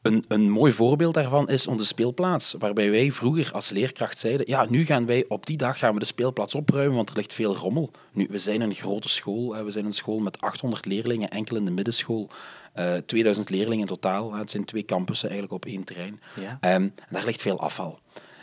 Een, 0.06 0.24
een 0.28 0.50
mooi 0.50 0.72
voorbeeld 0.72 1.14
daarvan 1.14 1.48
is 1.48 1.66
onze 1.66 1.86
speelplaats, 1.86 2.54
waarbij 2.58 2.90
wij 2.90 3.12
vroeger 3.12 3.52
als 3.52 3.70
leerkracht 3.70 4.18
zeiden, 4.18 4.48
ja, 4.48 4.66
nu 4.68 4.84
gaan 4.84 5.06
wij 5.06 5.24
op 5.28 5.46
die 5.46 5.56
dag 5.56 5.78
gaan 5.78 5.92
we 5.92 5.98
de 5.98 6.04
speelplaats 6.04 6.54
opruimen, 6.54 6.96
want 6.96 7.08
er 7.08 7.16
ligt 7.16 7.34
veel 7.34 7.56
rommel. 7.56 7.90
Nu, 8.12 8.26
we 8.30 8.38
zijn 8.38 8.60
een 8.60 8.74
grote 8.74 9.08
school, 9.08 9.64
we 9.64 9.70
zijn 9.70 9.84
een 9.84 9.92
school 9.92 10.18
met 10.18 10.40
800 10.40 10.86
leerlingen, 10.86 11.30
enkel 11.30 11.56
in 11.56 11.64
de 11.64 11.70
middenschool, 11.70 12.28
uh, 12.74 12.96
eh, 12.96 13.02
2000 13.06 13.50
leerlingen 13.50 13.80
in 13.80 13.86
totaal. 13.86 14.34
Het 14.34 14.50
zijn 14.50 14.64
twee 14.64 14.84
campussen 14.84 15.28
eigenlijk 15.30 15.64
op 15.64 15.70
één 15.70 15.84
terrein. 15.84 16.20
Ja. 16.40 16.58
Ehm, 16.60 16.72
en 16.72 16.94
daar 17.10 17.24
ligt 17.24 17.42
veel 17.42 17.60
afval. 17.60 17.98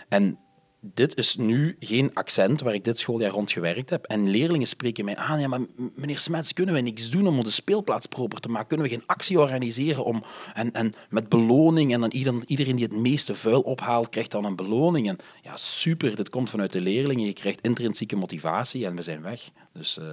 En 0.09 0.37
dit 0.85 1.17
is 1.17 1.35
nu 1.35 1.75
geen 1.79 2.13
accent 2.13 2.61
waar 2.61 2.73
ik 2.73 2.83
dit 2.83 2.99
schooljaar 2.99 3.31
rond 3.31 3.51
gewerkt 3.51 3.89
heb. 3.89 4.05
En 4.05 4.29
leerlingen 4.29 4.67
spreken 4.67 5.05
mij 5.05 5.15
aan, 5.15 5.39
ja, 5.39 5.47
maar 5.47 5.59
meneer 5.95 6.19
Smets, 6.19 6.53
kunnen 6.53 6.75
we 6.75 6.81
niks 6.81 7.09
doen 7.09 7.27
om 7.27 7.37
onze 7.37 7.51
speelplaats 7.51 8.05
proper 8.05 8.39
te 8.39 8.49
maken? 8.49 8.67
Kunnen 8.67 8.85
we 8.85 8.93
geen 8.93 9.03
actie 9.05 9.39
organiseren 9.39 10.05
om, 10.05 10.23
en, 10.53 10.73
en 10.73 10.91
met 11.09 11.29
beloning 11.29 11.93
en 11.93 11.99
dan 11.99 12.11
iedereen, 12.45 12.75
die 12.75 12.85
het 12.85 12.97
meeste 12.97 13.35
vuil 13.35 13.61
ophaalt, 13.61 14.09
krijgt 14.09 14.31
dan 14.31 14.45
een 14.45 14.55
beloning? 14.55 15.07
En 15.07 15.17
ja, 15.43 15.55
super, 15.55 16.15
dit 16.15 16.29
komt 16.29 16.49
vanuit 16.49 16.71
de 16.71 16.81
leerlingen, 16.81 17.25
je 17.25 17.33
krijgt 17.33 17.61
intrinsieke 17.61 18.15
motivatie 18.15 18.85
en 18.85 18.95
we 18.95 19.01
zijn 19.01 19.21
weg. 19.21 19.49
Dus 19.73 19.97
uh, 19.97 20.05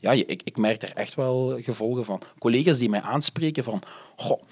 ja, 0.00 0.12
ik, 0.12 0.42
ik 0.44 0.56
merk 0.56 0.82
er 0.82 0.92
echt 0.92 1.14
wel 1.14 1.56
gevolgen 1.60 2.04
van. 2.04 2.20
Collega's 2.38 2.78
die 2.78 2.90
mij 2.90 3.02
aanspreken 3.02 3.64
van, 3.64 3.82
goh, 4.16 4.42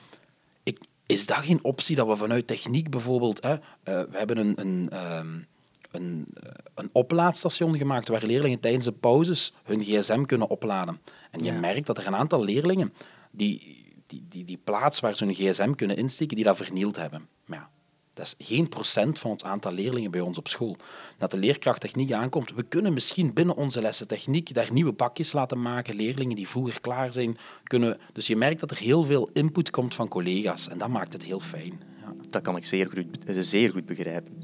is 1.06 1.26
dat 1.26 1.36
geen 1.36 1.64
optie 1.64 1.96
dat 1.96 2.06
we 2.06 2.16
vanuit 2.16 2.46
techniek 2.46 2.90
bijvoorbeeld, 2.90 3.42
hè, 3.42 3.52
uh, 3.52 3.58
we 3.84 4.18
hebben 4.18 4.36
een... 4.36 4.60
een 4.60 5.16
um, 5.18 5.48
een, 5.90 6.26
eh, 6.34 6.50
een 6.74 6.90
oplaadstation 6.92 7.76
gemaakt 7.76 8.08
waar 8.08 8.24
leerlingen 8.24 8.60
tijdens 8.60 8.84
de 8.84 8.92
pauzes 8.92 9.52
hun 9.62 9.82
gsm 9.82 10.22
kunnen 10.22 10.48
opladen. 10.48 11.00
En 11.30 11.44
je 11.44 11.52
merkt 11.52 11.86
dat 11.86 11.98
er 11.98 12.06
een 12.06 12.16
aantal 12.16 12.44
leerlingen 12.44 12.92
die, 13.30 13.84
die, 14.06 14.24
die, 14.28 14.44
die 14.44 14.60
plaats 14.64 15.00
waar 15.00 15.16
ze 15.16 15.24
hun 15.24 15.34
gsm 15.34 15.72
kunnen 15.72 15.96
insteken, 15.96 16.36
die 16.36 16.44
dat 16.44 16.56
vernield 16.56 16.96
hebben. 16.96 17.28
Maar 17.44 17.58
ja, 17.58 17.70
dat 18.14 18.36
is 18.38 18.46
geen 18.46 18.68
procent 18.68 19.18
van 19.18 19.30
het 19.30 19.44
aantal 19.44 19.72
leerlingen 19.72 20.10
bij 20.10 20.20
ons 20.20 20.38
op 20.38 20.48
school. 20.48 20.76
Dat 21.18 21.30
de 21.30 21.36
leerkracht 21.36 21.80
techniek 21.80 22.12
aankomt, 22.12 22.52
we 22.54 22.62
kunnen 22.62 22.92
misschien 22.92 23.32
binnen 23.32 23.56
onze 23.56 23.80
lessen 23.80 24.06
techniek 24.06 24.54
daar 24.54 24.72
nieuwe 24.72 24.92
bakjes 24.92 25.32
laten 25.32 25.62
maken, 25.62 25.94
leerlingen 25.94 26.36
die 26.36 26.48
vroeger 26.48 26.80
klaar 26.80 27.12
zijn. 27.12 27.36
Kunnen... 27.62 27.98
Dus 28.12 28.26
je 28.26 28.36
merkt 28.36 28.60
dat 28.60 28.70
er 28.70 28.76
heel 28.76 29.02
veel 29.02 29.30
input 29.32 29.70
komt 29.70 29.94
van 29.94 30.08
collega's 30.08 30.68
en 30.68 30.78
dat 30.78 30.88
maakt 30.88 31.12
het 31.12 31.24
heel 31.24 31.40
fijn. 31.40 31.80
Ja. 32.00 32.12
Dat 32.30 32.42
kan 32.42 32.56
ik 32.56 32.64
zeer 32.64 32.90
goed, 32.90 33.06
zeer 33.26 33.70
goed 33.70 33.86
begrijpen. 33.86 34.42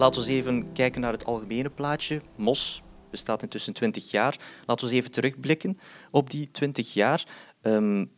Laten 0.00 0.22
we 0.22 0.32
even 0.32 0.72
kijken 0.72 1.00
naar 1.00 1.12
het 1.12 1.24
algemene 1.24 1.70
plaatje. 1.70 2.20
MOS 2.36 2.82
bestaat 3.10 3.42
intussen 3.42 3.72
20 3.72 4.10
jaar. 4.10 4.38
Laten 4.66 4.86
we 4.86 4.92
eens 4.92 5.00
even 5.00 5.10
terugblikken 5.10 5.78
op 6.10 6.30
die 6.30 6.50
20 6.50 6.94
jaar. 6.94 7.26
Um, 7.62 8.10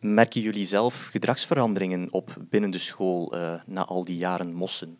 merken 0.00 0.40
jullie 0.40 0.66
zelf 0.66 1.06
gedragsveranderingen 1.10 2.08
op 2.10 2.36
binnen 2.50 2.70
de 2.70 2.78
school 2.78 3.34
uh, 3.34 3.54
na 3.66 3.84
al 3.84 4.04
die 4.04 4.16
jaren 4.16 4.52
mossen? 4.52 4.98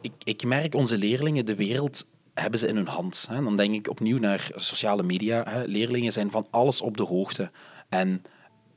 Ik, 0.00 0.12
ik 0.24 0.44
merk 0.44 0.74
onze 0.74 0.98
leerlingen 0.98 1.46
de 1.46 1.54
wereld 1.54 2.06
hebben 2.34 2.58
ze 2.58 2.68
in 2.68 2.76
hun 2.76 2.86
hand. 2.86 3.26
Hè. 3.30 3.42
Dan 3.42 3.56
denk 3.56 3.74
ik 3.74 3.90
opnieuw 3.90 4.18
naar 4.18 4.50
sociale 4.54 5.02
media. 5.02 5.42
Hè. 5.48 5.64
Leerlingen 5.64 6.12
zijn 6.12 6.30
van 6.30 6.46
alles 6.50 6.80
op 6.80 6.96
de 6.96 7.02
hoogte. 7.02 7.50
En 7.88 8.22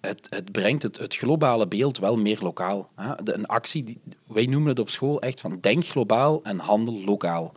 het, 0.01 0.27
het 0.29 0.51
brengt 0.51 0.83
het, 0.83 0.97
het 0.97 1.15
globale 1.15 1.67
beeld 1.67 1.97
wel 1.97 2.17
meer 2.17 2.39
lokaal. 2.41 2.89
Hè. 2.95 3.33
Een 3.33 3.45
actie, 3.45 3.83
die, 3.83 3.99
wij 4.27 4.45
noemen 4.45 4.69
het 4.69 4.79
op 4.79 4.89
school 4.89 5.21
echt 5.21 5.41
van 5.41 5.57
denk 5.61 5.85
globaal 5.85 6.43
en 6.43 6.59
handel 6.59 7.03
lokaal. 7.03 7.53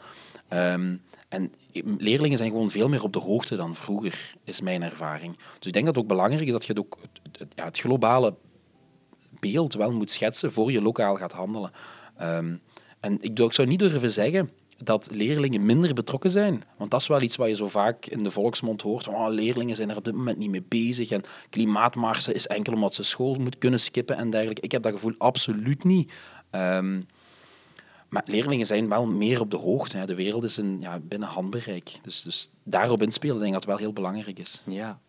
Um, 0.48 1.02
En 1.28 1.52
leerlingen 1.98 2.38
zijn 2.38 2.50
gewoon 2.50 2.70
veel 2.70 2.88
meer 2.88 3.02
op 3.02 3.12
de 3.12 3.18
hoogte 3.18 3.56
dan 3.56 3.74
vroeger, 3.74 4.34
is 4.44 4.60
mijn 4.60 4.82
ervaring. 4.82 5.36
Dus 5.36 5.66
ik 5.66 5.72
denk 5.72 5.84
dat 5.84 5.94
het 5.94 6.04
ook 6.04 6.10
belangrijk 6.10 6.46
is 6.46 6.52
dat 6.52 6.66
je 6.66 6.72
het, 6.72 6.78
ook, 6.80 6.98
ja, 7.54 7.64
het 7.64 7.78
globale 7.78 8.34
beeld 9.40 9.74
wel 9.74 9.90
moet 9.90 10.10
schetsen 10.10 10.52
voor 10.52 10.72
je 10.72 10.82
lokaal 10.82 11.14
gaat 11.14 11.32
handelen. 11.32 11.70
Ehm, 12.16 12.54
en 13.00 13.18
ik, 13.20 13.52
zou 13.52 13.68
niet 13.68 13.78
durven 13.78 14.10
zeggen 14.10 14.50
dat 14.76 15.10
leerlingen 15.10 15.66
minder 15.66 15.94
betrokken 15.94 16.30
zijn. 16.30 16.64
Want 16.76 16.90
dat 16.90 17.00
is 17.00 17.06
wel 17.06 17.22
iets 17.22 17.36
wat 17.36 17.48
je 17.48 17.54
zo 17.54 17.68
vaak 17.68 18.06
in 18.06 18.22
de 18.22 18.30
volksmond 18.30 18.82
hoort. 18.82 19.08
Oh, 19.08 19.28
leerlingen 19.28 19.76
zijn 19.76 19.90
er 19.90 19.96
op 19.96 20.04
dit 20.04 20.14
moment 20.14 20.38
niet 20.38 20.50
mee 20.50 20.64
bezig. 20.68 21.10
En 21.10 21.22
klimaatmarsen 21.50 22.34
is 22.34 22.46
enkel 22.46 22.72
omdat 22.72 22.94
ze 22.94 23.02
school 23.02 23.34
moeten 23.34 23.60
kunnen 23.60 23.80
skippen 23.80 24.16
en 24.16 24.30
dergelijke. 24.30 24.62
Ik 24.62 24.72
heb 24.72 24.82
dat 24.82 24.92
gevoel 24.92 25.14
absoluut 25.18 25.84
niet. 25.84 26.12
Um, 26.50 27.06
maar 28.08 28.22
leerlingen 28.26 28.66
zijn 28.66 28.88
wel 28.88 29.06
meer 29.06 29.40
op 29.40 29.50
de 29.50 29.56
hoogte. 29.56 29.96
Hè. 29.96 30.06
De 30.06 30.14
wereld 30.14 30.44
is 30.44 30.58
in, 30.58 30.80
ja, 30.80 30.98
binnen 30.98 31.28
handbereik. 31.28 31.98
Dus, 32.02 32.22
dus 32.22 32.48
daarop 32.64 33.02
inspelen 33.02 33.36
denk 33.36 33.46
ik 33.46 33.52
dat 33.52 33.64
wel 33.64 33.76
heel 33.76 33.92
belangrijk 33.92 34.38
is. 34.38 34.62
Ja. 34.66 35.00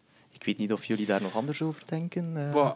Ik 0.41 0.47
weet 0.47 0.57
niet 0.57 0.73
of 0.73 0.85
jullie 0.85 1.05
daar 1.05 1.21
nog 1.21 1.35
anders 1.35 1.61
over 1.61 1.83
denken. 1.85 2.35
Uh... 2.35 2.71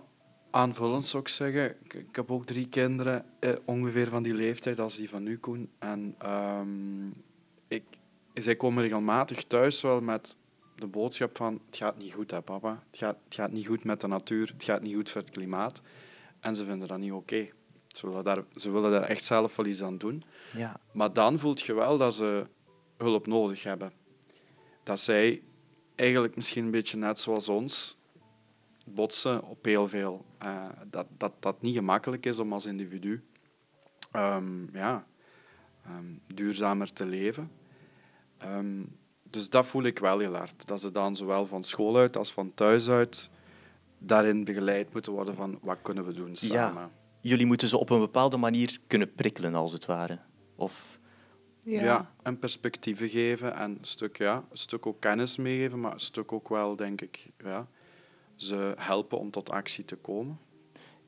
aanvullend 0.52 1.06
zou 1.06 1.24
ik 1.24 1.30
zeggen, 1.30 1.76
ik, 1.84 2.16
heb 2.16 2.32
ook 2.32 2.46
drie 2.46 2.68
kinderen 2.70 3.26
eh, 3.40 3.52
ongeveer 3.66 4.08
van 4.08 4.24
die 4.24 4.34
leeftijd 4.34 4.80
als 4.80 4.96
die 4.96 5.10
van 5.10 5.24
nu, 5.24 5.38
Koen. 5.38 5.72
En 5.80 6.16
um, 6.26 7.24
ik, 7.68 7.84
zij 8.34 8.56
komen 8.56 8.84
regelmatig 8.84 9.44
thuis 9.44 9.82
wel 9.82 10.02
met 10.02 10.38
de 10.76 10.88
boodschap 10.88 11.38
van 11.38 11.62
het 11.66 11.78
gaat 11.78 11.98
niet 11.98 12.14
goed, 12.14 12.32
hè, 12.32 12.42
papa. 12.42 12.84
Het 12.88 12.98
gaat, 12.98 13.18
het 13.26 13.36
gaat 13.36 13.52
niet 13.52 13.68
goed 13.68 13.84
met 13.84 14.02
de 14.02 14.08
natuur, 14.08 14.52
het 14.54 14.64
gaat 14.64 14.82
niet 14.82 14.96
goed 14.96 15.10
voor 15.10 15.22
het 15.22 15.30
klimaat. 15.30 15.82
En 16.40 16.56
ze 16.56 16.66
vinden 16.66 16.88
dat 16.88 16.98
niet 16.98 17.12
oké. 17.12 17.48
Ze 17.88 18.08
willen, 18.08 18.24
daar, 18.24 18.44
ze 18.56 18.72
willen 18.72 18.92
daar 18.92 19.04
echt 19.04 19.24
zelf 19.24 19.56
wel 19.56 19.66
iets 19.66 19.84
aan 19.84 19.98
doen. 19.98 20.24
Ja. 20.54 20.80
Maar 20.94 21.14
dan 21.14 21.40
voelt 21.40 21.62
je 21.62 21.74
wel 21.74 21.98
dat 21.98 22.16
ze 22.16 22.48
hulp 22.98 23.28
nodig 23.28 23.64
hebben. 23.64 23.92
Dat 24.84 25.00
zij 25.00 25.42
eigenlijk 25.96 26.36
misschien 26.36 26.66
een 26.66 26.72
beetje 26.72 26.98
net 26.98 27.20
zoals 27.20 27.50
ons 27.50 27.98
botsen 28.86 29.44
op 29.44 29.66
heel 29.66 29.88
veel. 29.88 30.26
Uh, 30.44 30.66
dat, 30.90 31.08
dat 31.18 31.34
dat 31.40 31.62
niet 31.62 31.76
gemakkelijk 31.76 32.26
is 32.26 32.40
om 32.40 32.54
als 32.54 32.66
individu 32.66 33.24
um, 34.14 34.70
ja, 34.74 35.06
um, 35.88 36.22
duurzamer 36.34 36.94
te 36.94 37.06
leven. 37.06 37.52
Um, 38.44 38.98
dus 39.30 39.50
dat 39.50 39.66
voel 39.66 39.84
ik 39.84 40.00
wel 40.00 40.20
heel 40.20 40.36
hard. 40.36 40.68
Dat 40.68 40.82
ze 40.82 40.92
dan 40.92 41.16
zowel 41.16 41.46
van 41.46 41.64
school 41.64 41.98
uit 41.98 42.18
als 42.18 42.34
van 42.34 42.54
thuis 42.54 42.90
uit 42.90 43.30
daarin 43.98 44.44
begeleid 44.44 44.94
moeten 44.94 45.12
worden 45.12 45.36
van 45.36 45.60
wat 45.62 45.82
kunnen 45.82 46.06
we 46.06 46.14
doen 46.14 46.36
samen. 46.36 46.82
Ja 46.82 46.92
jullie 47.30 47.46
moeten 47.46 47.68
ze 47.68 47.78
op 47.78 47.90
een 47.90 48.00
bepaalde 48.00 48.38
manier 48.38 48.80
kunnen 48.88 49.14
prikkelen, 49.14 49.56
als 49.56 49.72
het 49.72 49.86
ware. 49.86 50.20
Of... 50.56 51.00
Ja. 51.66 51.84
ja. 51.84 52.12
en 52.24 52.40
perspectieven 52.40 53.10
geven 53.10 53.56
en 53.56 53.70
een 53.70 53.78
stuk, 53.82 54.18
ja, 54.18 54.36
een 54.36 54.58
stuk 54.58 54.86
ook 54.86 55.00
kennis 55.00 55.38
meegeven, 55.38 55.80
maar 55.80 55.94
een 55.94 56.00
stuk 56.00 56.32
ook 56.32 56.50
wel, 56.50 56.76
denk 56.76 57.02
ik, 57.02 57.30
ja, 57.44 57.68
ze 58.36 58.74
helpen 58.78 59.20
om 59.20 59.32
tot 59.32 59.50
actie 59.50 59.86
te 59.86 59.96
komen. 59.96 60.40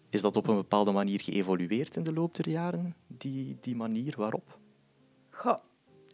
Is 0.10 0.22
dat 0.22 0.36
op 0.36 0.48
een 0.48 0.56
bepaalde 0.56 0.92
manier 0.92 1.22
geëvolueerd 1.22 1.96
in 1.96 2.04
de 2.04 2.14
loop 2.14 2.36
der 2.36 2.50
jaren, 2.50 2.96
die, 3.08 3.58
die 3.62 3.76
manier 3.76 4.14
waarop? 4.18 4.58
Goh, 5.30 5.58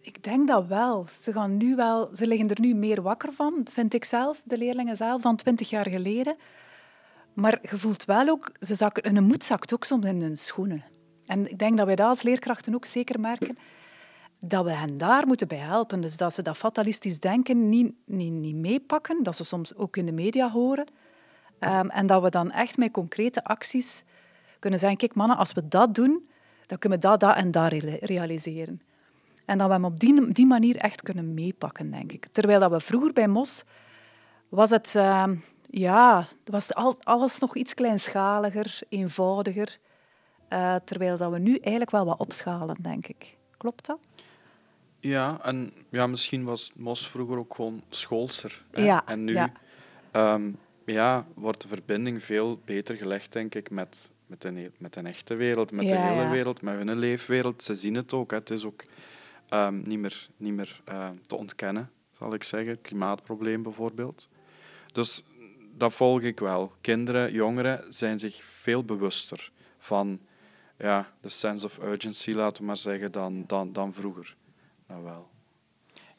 ik 0.02 0.24
denk 0.24 0.48
dat 0.48 0.68
wel. 0.68 1.08
Ze, 1.12 1.32
gaan 1.32 1.58
nu 1.58 1.76
wel. 1.76 2.10
ze 2.16 2.28
liggen 2.28 2.50
er 2.50 2.60
nu 2.60 2.74
meer 2.74 3.02
wakker 3.02 3.34
van, 3.34 3.66
vind 3.70 3.94
ik 3.94 4.06
zelf, 4.06 4.42
de 4.46 4.58
leerlingen 4.58 4.98
zelf, 4.98 5.22
dan 5.22 5.36
twintig 5.36 5.70
jaar 5.70 5.90
geleden. 5.90 6.36
Maar 7.34 7.60
je 7.62 7.78
voelt 7.78 8.06
wel 8.06 8.28
ook, 8.28 8.52
ze 8.60 8.76
zakken, 8.76 9.16
een 9.16 9.24
moed 9.24 9.44
zakt 9.44 9.74
ook 9.74 9.84
soms 9.84 10.06
in 10.06 10.22
hun 10.22 10.38
schoenen. 10.38 10.86
En 11.26 11.50
ik 11.50 11.60
denk 11.60 11.78
dat 11.78 11.86
wij 11.86 11.96
dat 11.96 12.08
als 12.08 12.22
leerkrachten 12.22 12.76
ook 12.76 12.86
zeker 12.86 13.20
merken, 13.20 13.58
dat 14.46 14.66
we 14.66 14.72
hen 14.72 14.98
daar 14.98 15.28
moeten 15.28 15.48
bij 15.48 15.58
helpen. 15.58 16.02
Dus 16.02 16.18
dat 16.18 16.34
ze 16.34 16.42
dat 16.42 16.58
fatalistisch 16.58 17.20
denken 17.20 17.70
niet, 17.70 17.94
niet, 18.06 18.32
niet 18.32 18.56
meepakken, 18.56 19.24
dat 19.24 19.36
ze 19.36 19.44
soms 19.44 19.76
ook 19.76 19.98
in 19.98 20.06
de 20.06 20.12
media 20.12 20.52
horen. 20.52 20.88
Um, 21.60 21.90
en 21.90 22.08
dat 22.08 22.22
we 22.22 22.30
dan 22.30 22.52
echt 22.52 22.78
met 22.78 22.92
concrete 22.92 23.44
acties 23.44 24.04
kunnen 24.60 24.80
zeggen, 24.80 24.98
kijk 24.98 25.16
mannen, 25.16 25.38
als 25.38 25.54
we 25.54 25.68
dat 25.68 25.96
doen, 25.96 26.30
dan 26.66 26.78
kunnen 26.78 27.00
we 27.00 27.08
dat, 27.08 27.20
dat 27.20 27.36
en 27.36 27.52
dat 27.52 27.72
realiseren. 28.00 28.82
En 29.46 29.58
dat 29.58 29.68
we 29.68 29.74
hem 29.74 29.86
op 29.86 30.00
die, 30.00 30.46
manier 30.46 30.78
echt 30.78 31.02
kunnen 31.02 31.34
meepakken, 31.34 31.92
denk 31.92 32.12
ik. 32.12 32.28
Terwijl 32.28 32.60
dat 32.60 32.72
we 32.72 32.80
vroeger 32.80 33.14
bij 33.14 33.28
MOS 33.28 33.64
was 34.50 34.70
het... 34.70 34.94
Uh, 34.98 35.28
ja, 35.70 36.28
was 36.46 36.74
alles 37.04 37.40
nog 37.40 37.56
iets 37.56 37.74
kleinschaliger, 37.74 38.80
eenvoudiger. 38.90 39.78
Uh, 40.50 40.76
terwijl 40.84 41.18
dat 41.18 41.32
we 41.32 41.40
nu 41.40 41.56
eigenlijk 41.56 41.92
wel 41.92 42.06
wat 42.06 42.20
opschalen, 42.20 42.76
denk 42.82 43.08
ik. 43.08 43.38
Klopt 43.58 43.86
dat? 43.86 44.00
Ja, 45.04 45.40
en 45.42 45.74
ja, 45.90 46.08
misschien 46.08 46.44
was 46.44 46.72
Mos 46.76 47.08
vroeger 47.08 47.38
ook 47.38 47.56
gewoon 47.56 47.84
schoolser. 47.90 48.64
Hè? 48.72 48.84
Ja, 48.84 49.06
en 49.06 49.24
nu 49.24 49.34
ja. 49.34 49.52
Ehm, 50.12 50.52
ja, 50.86 51.26
wordt 51.34 51.62
de 51.62 51.68
verbinding 51.68 52.24
veel 52.24 52.60
beter 52.66 52.96
gelegd, 52.96 53.32
denk 53.32 53.56
ik, 53.56 53.70
met, 53.70 54.12
met, 54.26 54.42
de, 54.42 54.72
met 54.78 54.94
de 54.94 55.02
echte 55.02 55.36
wereld, 55.36 55.72
met 55.72 55.90
de 55.90 55.98
hele 55.98 56.30
wereld, 56.30 56.62
met 56.62 56.76
hun 56.76 56.98
leefwereld. 56.98 57.64
Ze 57.64 57.76
zien 57.76 57.96
het 57.96 58.14
ook. 58.14 58.32
Hè. 58.32 58.38
Het 58.38 58.50
is 58.50 58.66
ook 58.66 58.84
um, 59.50 59.84
niet 59.86 60.00
meer, 60.00 60.28
niet 60.38 60.54
meer 60.54 60.82
uh, 60.90 61.10
te 61.28 61.36
ontkennen, 61.36 61.92
zal 62.18 62.34
ik 62.34 62.44
zeggen. 62.44 62.72
Het 62.72 62.82
klimaatprobleem 62.82 63.64
bijvoorbeeld. 63.64 64.30
Dus 64.92 65.24
dat 65.78 65.94
volg 65.94 66.22
ik 66.22 66.40
wel. 66.40 66.72
Kinderen, 66.82 67.32
jongeren 67.32 67.86
zijn 67.90 68.20
zich 68.20 68.44
veel 68.44 68.84
bewuster 68.84 69.52
van 69.80 70.20
ja, 70.78 71.14
de 71.22 71.30
sense 71.30 71.66
of 71.66 71.80
urgency, 71.80 72.32
laten 72.32 72.62
we 72.62 72.68
maar 72.68 72.78
zeggen, 72.78 73.12
dan, 73.12 73.44
dan, 73.48 73.74
dan 73.74 73.94
vroeger. 73.94 74.36
Nou 74.94 75.06
wel. 75.06 75.28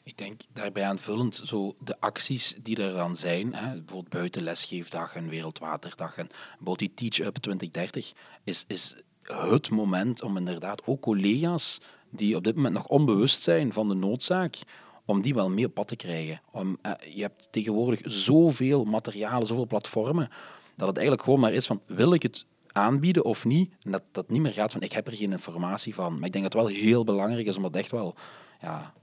Ik 0.03 0.17
denk 0.17 0.41
daarbij 0.53 0.85
aanvullend 0.85 1.41
zo 1.43 1.75
de 1.79 1.99
acties 1.99 2.55
die 2.61 2.83
er 2.83 2.93
dan 2.93 3.15
zijn, 3.15 3.53
hè, 3.53 3.69
bijvoorbeeld 3.69 4.09
buitenlesgeefdag 4.09 5.15
en 5.15 5.29
Wereldwaterdag 5.29 6.17
en 6.17 6.27
bijvoorbeeld 6.27 6.79
die 6.79 6.93
Teach 6.93 7.27
Up 7.27 7.35
2030, 7.35 8.13
is, 8.43 8.65
is 8.67 8.95
het 9.23 9.69
moment 9.69 10.21
om 10.21 10.37
inderdaad 10.37 10.81
ook 10.85 11.01
collega's 11.01 11.81
die 12.09 12.35
op 12.35 12.43
dit 12.43 12.55
moment 12.55 12.73
nog 12.73 12.87
onbewust 12.87 13.41
zijn 13.41 13.73
van 13.73 13.87
de 13.87 13.95
noodzaak, 13.95 14.57
om 15.05 15.21
die 15.21 15.33
wel 15.33 15.49
mee 15.49 15.65
op 15.65 15.73
pad 15.73 15.87
te 15.87 15.95
krijgen. 15.95 16.41
Om, 16.51 16.77
eh, 16.81 16.91
je 17.15 17.21
hebt 17.21 17.47
tegenwoordig 17.51 18.01
zoveel 18.03 18.83
materialen, 18.83 19.47
zoveel 19.47 19.67
platformen, 19.67 20.29
dat 20.75 20.87
het 20.87 20.97
eigenlijk 20.97 21.25
gewoon 21.25 21.39
maar 21.39 21.53
is 21.53 21.65
van, 21.65 21.81
wil 21.85 22.13
ik 22.13 22.23
het 22.23 22.45
aanbieden 22.71 23.25
of 23.25 23.45
niet? 23.45 23.73
En 23.81 23.91
dat 23.91 24.03
dat 24.11 24.29
niet 24.29 24.41
meer 24.41 24.53
gaat 24.53 24.71
van, 24.71 24.81
ik 24.81 24.91
heb 24.91 25.07
er 25.07 25.13
geen 25.13 25.31
informatie 25.31 25.93
van. 25.93 26.13
Maar 26.13 26.25
ik 26.25 26.31
denk 26.31 26.43
dat 26.43 26.53
het 26.53 26.61
wel 26.61 26.81
heel 26.81 27.03
belangrijk 27.03 27.47
is, 27.47 27.55
omdat 27.55 27.75
echt 27.75 27.91
wel... 27.91 28.15
Ja, 28.61 28.93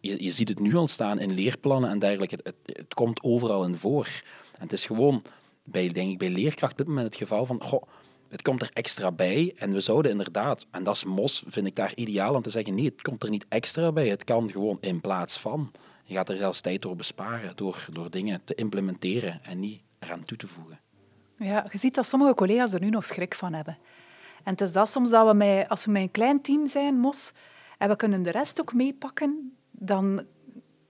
je, 0.00 0.22
je 0.22 0.30
ziet 0.30 0.48
het 0.48 0.58
nu 0.58 0.74
al 0.76 0.88
staan 0.88 1.18
in 1.18 1.34
leerplannen 1.34 1.90
en 1.90 1.98
dergelijke. 1.98 2.34
Het, 2.34 2.46
het, 2.46 2.76
het 2.78 2.94
komt 2.94 3.22
overal 3.22 3.64
in 3.64 3.76
voor. 3.76 4.06
En 4.52 4.62
het 4.62 4.72
is 4.72 4.86
gewoon, 4.86 5.22
bij, 5.64 5.88
denk 5.88 6.10
ik, 6.10 6.18
bij 6.18 6.30
leerkracht 6.30 6.72
op 6.72 6.78
dit 6.78 6.86
moment 6.86 7.06
het 7.06 7.16
geval 7.16 7.46
van... 7.46 7.62
Goh, 7.62 7.82
het 8.28 8.42
komt 8.42 8.62
er 8.62 8.70
extra 8.72 9.12
bij 9.12 9.52
en 9.56 9.72
we 9.72 9.80
zouden 9.80 10.10
inderdaad, 10.10 10.66
en 10.70 10.84
dat 10.84 10.94
is 10.94 11.04
mos, 11.04 11.44
vind 11.46 11.66
ik 11.66 11.74
daar 11.74 11.92
ideaal 11.94 12.34
om 12.34 12.42
te 12.42 12.50
zeggen, 12.50 12.74
nee, 12.74 12.84
het 12.84 13.02
komt 13.02 13.22
er 13.22 13.30
niet 13.30 13.46
extra 13.48 13.92
bij, 13.92 14.08
het 14.08 14.24
kan 14.24 14.50
gewoon 14.50 14.78
in 14.80 15.00
plaats 15.00 15.38
van. 15.38 15.72
Je 16.04 16.14
gaat 16.14 16.28
er 16.28 16.36
zelfs 16.36 16.60
tijd 16.60 16.82
door 16.82 16.96
besparen, 16.96 17.56
door, 17.56 17.86
door 17.92 18.10
dingen 18.10 18.44
te 18.44 18.54
implementeren 18.54 19.40
en 19.42 19.60
niet 19.60 19.80
eraan 19.98 20.24
toe 20.24 20.36
te 20.36 20.48
voegen. 20.48 20.80
Ja, 21.38 21.66
je 21.72 21.78
ziet 21.78 21.94
dat 21.94 22.06
sommige 22.06 22.34
collega's 22.34 22.72
er 22.72 22.80
nu 22.80 22.90
nog 22.90 23.04
schrik 23.04 23.34
van 23.34 23.52
hebben. 23.52 23.78
En 24.44 24.52
het 24.52 24.60
is 24.60 24.72
dat 24.72 24.88
soms 24.88 25.10
dat 25.10 25.26
we 25.26 25.34
met, 25.34 25.68
als 25.68 25.84
we 25.84 25.90
met 25.90 26.02
een 26.02 26.10
klein 26.10 26.40
team 26.42 26.66
zijn, 26.66 26.94
mos, 26.94 27.32
en 27.78 27.88
we 27.88 27.96
kunnen 27.96 28.22
de 28.22 28.30
rest 28.30 28.60
ook 28.60 28.72
meepakken, 28.72 29.56
dan 29.70 30.24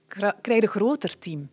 krijg 0.07 0.35
je 0.41 0.61
een 0.61 0.67
groter 0.67 1.19
team. 1.19 1.49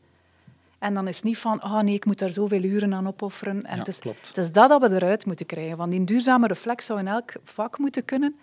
En 0.79 0.95
dan 0.95 1.09
is 1.09 1.17
het 1.17 1.25
niet 1.25 1.39
van, 1.39 1.65
oh 1.65 1.81
nee, 1.81 1.95
ik 1.95 2.05
moet 2.05 2.19
daar 2.19 2.33
zoveel 2.33 2.63
uren 2.63 2.95
aan 2.95 3.07
opofferen. 3.07 3.65
En 3.65 3.73
ja, 3.73 3.79
het, 3.79 3.89
is, 3.89 3.99
klopt. 3.99 4.29
het 4.29 4.37
is 4.37 4.53
dat 4.53 4.69
dat 4.69 4.81
we 4.81 4.95
eruit 4.95 5.27
moeten 5.27 5.47
krijgen. 5.47 5.77
Want 5.77 5.91
die 5.91 6.05
duurzame 6.05 6.47
reflex 6.47 6.87
zou 6.87 6.99
in 6.99 7.09
elk 7.09 7.33
vak 7.43 7.79
moeten 7.79 8.05
kunnen. 8.05 8.37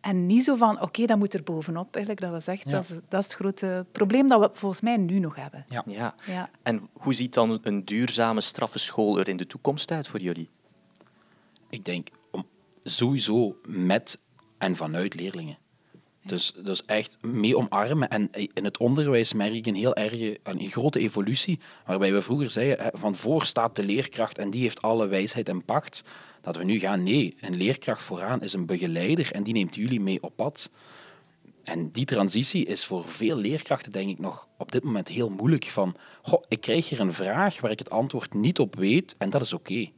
En 0.00 0.26
niet 0.26 0.44
zo 0.44 0.54
van, 0.56 0.80
oké, 0.80 1.06
dat 1.06 1.18
moet 1.18 1.34
er 1.34 1.42
bovenop. 1.42 1.94
Eigenlijk, 1.94 2.26
dat, 2.26 2.40
is 2.40 2.46
echt, 2.46 2.70
dat, 2.70 2.82
is, 2.84 2.88
dat 2.88 3.20
is 3.20 3.26
het 3.26 3.34
grote 3.34 3.86
probleem 3.92 4.28
dat 4.28 4.40
we 4.40 4.50
volgens 4.52 4.80
mij 4.80 4.96
nu 4.96 5.18
nog 5.18 5.36
hebben. 5.36 5.64
Ja. 5.68 6.14
ja. 6.26 6.50
En 6.62 6.88
hoe 6.92 7.14
ziet 7.14 7.34
dan 7.34 7.58
een 7.62 7.84
duurzame 7.84 8.40
straffe 8.40 8.78
school 8.78 9.18
er 9.18 9.28
in 9.28 9.36
de 9.36 9.46
toekomst 9.46 9.90
uit 9.90 10.08
voor 10.08 10.20
jullie? 10.20 10.50
Ik 11.68 11.84
denk 11.84 12.08
om, 12.30 12.46
sowieso 12.82 13.56
met 13.66 14.20
en 14.58 14.76
vanuit 14.76 15.14
leerlingen. 15.14 15.58
Dus, 16.26 16.52
dus 16.62 16.84
echt 16.84 17.18
mee 17.22 17.56
omarmen. 17.56 18.08
En 18.08 18.30
in 18.54 18.64
het 18.64 18.78
onderwijs 18.78 19.32
merk 19.32 19.52
ik 19.52 19.66
een 19.66 19.74
heel 19.74 19.94
erge, 19.94 20.38
een 20.42 20.68
grote 20.68 20.98
evolutie, 20.98 21.58
waarbij 21.86 22.12
we 22.12 22.22
vroeger 22.22 22.50
zeiden, 22.50 22.90
van 22.94 23.16
voor 23.16 23.44
staat 23.44 23.76
de 23.76 23.84
leerkracht 23.84 24.38
en 24.38 24.50
die 24.50 24.62
heeft 24.62 24.82
alle 24.82 25.06
wijsheid 25.06 25.48
en 25.48 25.64
pacht. 25.64 26.02
Dat 26.40 26.56
we 26.56 26.64
nu 26.64 26.78
gaan, 26.78 27.02
nee, 27.02 27.36
een 27.40 27.56
leerkracht 27.56 28.02
vooraan 28.02 28.42
is 28.42 28.52
een 28.52 28.66
begeleider 28.66 29.32
en 29.32 29.42
die 29.42 29.54
neemt 29.54 29.74
jullie 29.74 30.00
mee 30.00 30.22
op 30.22 30.36
pad. 30.36 30.70
En 31.62 31.90
die 31.90 32.04
transitie 32.04 32.66
is 32.66 32.84
voor 32.84 33.08
veel 33.08 33.36
leerkrachten, 33.36 33.92
denk 33.92 34.10
ik, 34.10 34.18
nog 34.18 34.48
op 34.58 34.72
dit 34.72 34.84
moment 34.84 35.08
heel 35.08 35.30
moeilijk. 35.30 35.64
Van, 35.64 35.96
goh, 36.22 36.42
ik 36.48 36.60
krijg 36.60 36.88
hier 36.88 37.00
een 37.00 37.12
vraag 37.12 37.60
waar 37.60 37.70
ik 37.70 37.78
het 37.78 37.90
antwoord 37.90 38.34
niet 38.34 38.58
op 38.58 38.74
weet 38.74 39.14
en 39.18 39.30
dat 39.30 39.40
is 39.40 39.52
oké. 39.52 39.90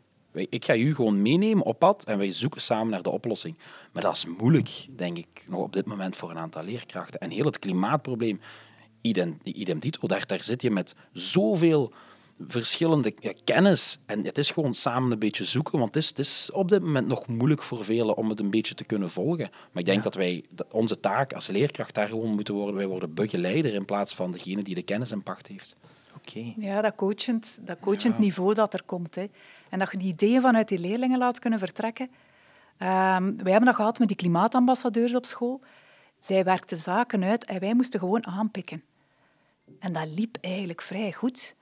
Ik 0.49 0.65
ga 0.65 0.77
u 0.77 0.95
gewoon 0.95 1.23
meenemen 1.23 1.65
op 1.65 1.79
pad 1.79 2.05
en 2.05 2.19
wij 2.19 2.33
zoeken 2.33 2.61
samen 2.61 2.91
naar 2.91 3.03
de 3.03 3.11
oplossing. 3.11 3.57
Maar 3.93 4.03
dat 4.03 4.17
is 4.17 4.27
moeilijk, 4.27 4.87
denk 4.97 5.19
ik, 5.19 5.45
nog 5.49 5.61
op 5.61 5.73
dit 5.73 5.87
moment 5.87 6.17
voor 6.17 6.31
een 6.31 6.39
aantal 6.39 6.65
leerkrachten. 6.65 7.21
En 7.21 7.31
heel 7.31 7.45
het 7.45 7.59
klimaatprobleem, 7.59 8.41
idem, 9.01 9.39
idem 9.43 9.79
dito, 9.79 10.09
daar, 10.09 10.27
daar 10.27 10.45
zit 10.45 10.63
je 10.63 10.71
met 10.71 10.95
zoveel 11.13 11.93
verschillende 12.49 13.15
kennis. 13.45 13.99
En 14.07 14.25
het 14.25 14.39
is 14.39 14.51
gewoon 14.51 14.75
samen 14.75 15.13
een 15.13 15.19
beetje 15.19 15.45
zoeken, 15.45 15.79
want 15.79 15.95
het 15.95 16.03
is, 16.03 16.09
het 16.09 16.19
is 16.19 16.51
op 16.53 16.69
dit 16.69 16.83
moment 16.83 17.07
nog 17.07 17.27
moeilijk 17.27 17.63
voor 17.63 17.85
velen 17.85 18.17
om 18.17 18.29
het 18.29 18.41
een 18.41 18.51
beetje 18.51 18.75
te 18.75 18.85
kunnen 18.85 19.11
volgen. 19.11 19.51
Maar 19.51 19.83
ik 19.83 19.85
denk 19.85 20.03
dat 20.03 20.15
wij, 20.15 20.45
onze 20.71 21.01
taak 21.01 21.33
als 21.33 21.47
leerkracht 21.47 21.95
daar 21.95 22.09
gewoon 22.09 22.35
moeten 22.35 22.55
worden. 22.55 22.75
Wij 22.75 22.87
worden 22.87 23.15
begeleider 23.15 23.75
in 23.75 23.85
plaats 23.85 24.15
van 24.15 24.33
degene 24.33 24.63
die 24.63 24.75
de 24.75 24.83
kennis 24.83 25.11
in 25.11 25.23
pacht 25.23 25.47
heeft. 25.47 25.77
Ja, 26.57 26.81
dat 26.81 26.95
coachend, 26.95 27.59
dat 27.61 27.79
coachend 27.81 28.19
niveau 28.19 28.55
dat 28.55 28.73
er 28.73 28.83
komt. 28.83 29.15
Hè. 29.15 29.27
En 29.69 29.79
dat 29.79 29.91
je 29.91 29.99
die 29.99 30.13
ideeën 30.13 30.41
vanuit 30.41 30.69
die 30.69 30.79
leerlingen 30.79 31.19
laat 31.19 31.39
kunnen 31.39 31.59
vertrekken. 31.59 32.05
Um, 32.79 33.37
wij 33.37 33.53
hebben 33.53 33.65
dat 33.65 33.75
gehad 33.75 33.99
met 33.99 34.09
die 34.09 34.17
klimaatambassadeurs 34.17 35.15
op 35.15 35.25
school. 35.25 35.61
Zij 36.19 36.45
werkten 36.45 36.77
zaken 36.77 37.25
uit 37.25 37.45
en 37.45 37.61
wij 37.61 37.75
moesten 37.75 38.01
gewoon 38.01 38.27
aanpikken. 38.27 38.83
En 39.79 39.93
dat 39.93 40.07
liep 40.07 40.37
eigenlijk 40.41 40.83
vrij 40.83 41.13
goed. 41.13 41.57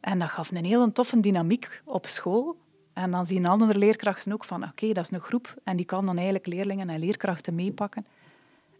En 0.00 0.18
dat 0.18 0.28
gaf 0.28 0.50
een 0.50 0.64
hele 0.64 0.92
toffe 0.92 1.20
dynamiek 1.20 1.82
op 1.84 2.06
school. 2.06 2.56
En 2.92 3.10
dan 3.10 3.26
zien 3.26 3.46
andere 3.46 3.78
leerkrachten 3.78 4.32
ook 4.32 4.44
van, 4.44 4.64
oké, 4.64 4.92
dat 4.92 5.04
is 5.04 5.10
een 5.10 5.20
groep 5.20 5.54
en 5.64 5.76
die 5.76 5.86
kan 5.86 6.06
dan 6.06 6.16
eigenlijk 6.16 6.46
leerlingen 6.46 6.88
en 6.88 6.98
leerkrachten 6.98 7.54
meepakken. 7.54 8.06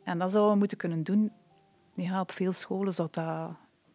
En 0.05 0.19
dat 0.19 0.31
zouden 0.31 0.53
we 0.53 0.59
moeten 0.59 0.79
kunnen 0.79 1.03
doen. 1.03 1.33
Ja, 1.95 2.21
op 2.21 2.33
veel 2.33 2.53
scholen 2.53 2.95
zou 2.95 3.09
dat, 3.11 3.25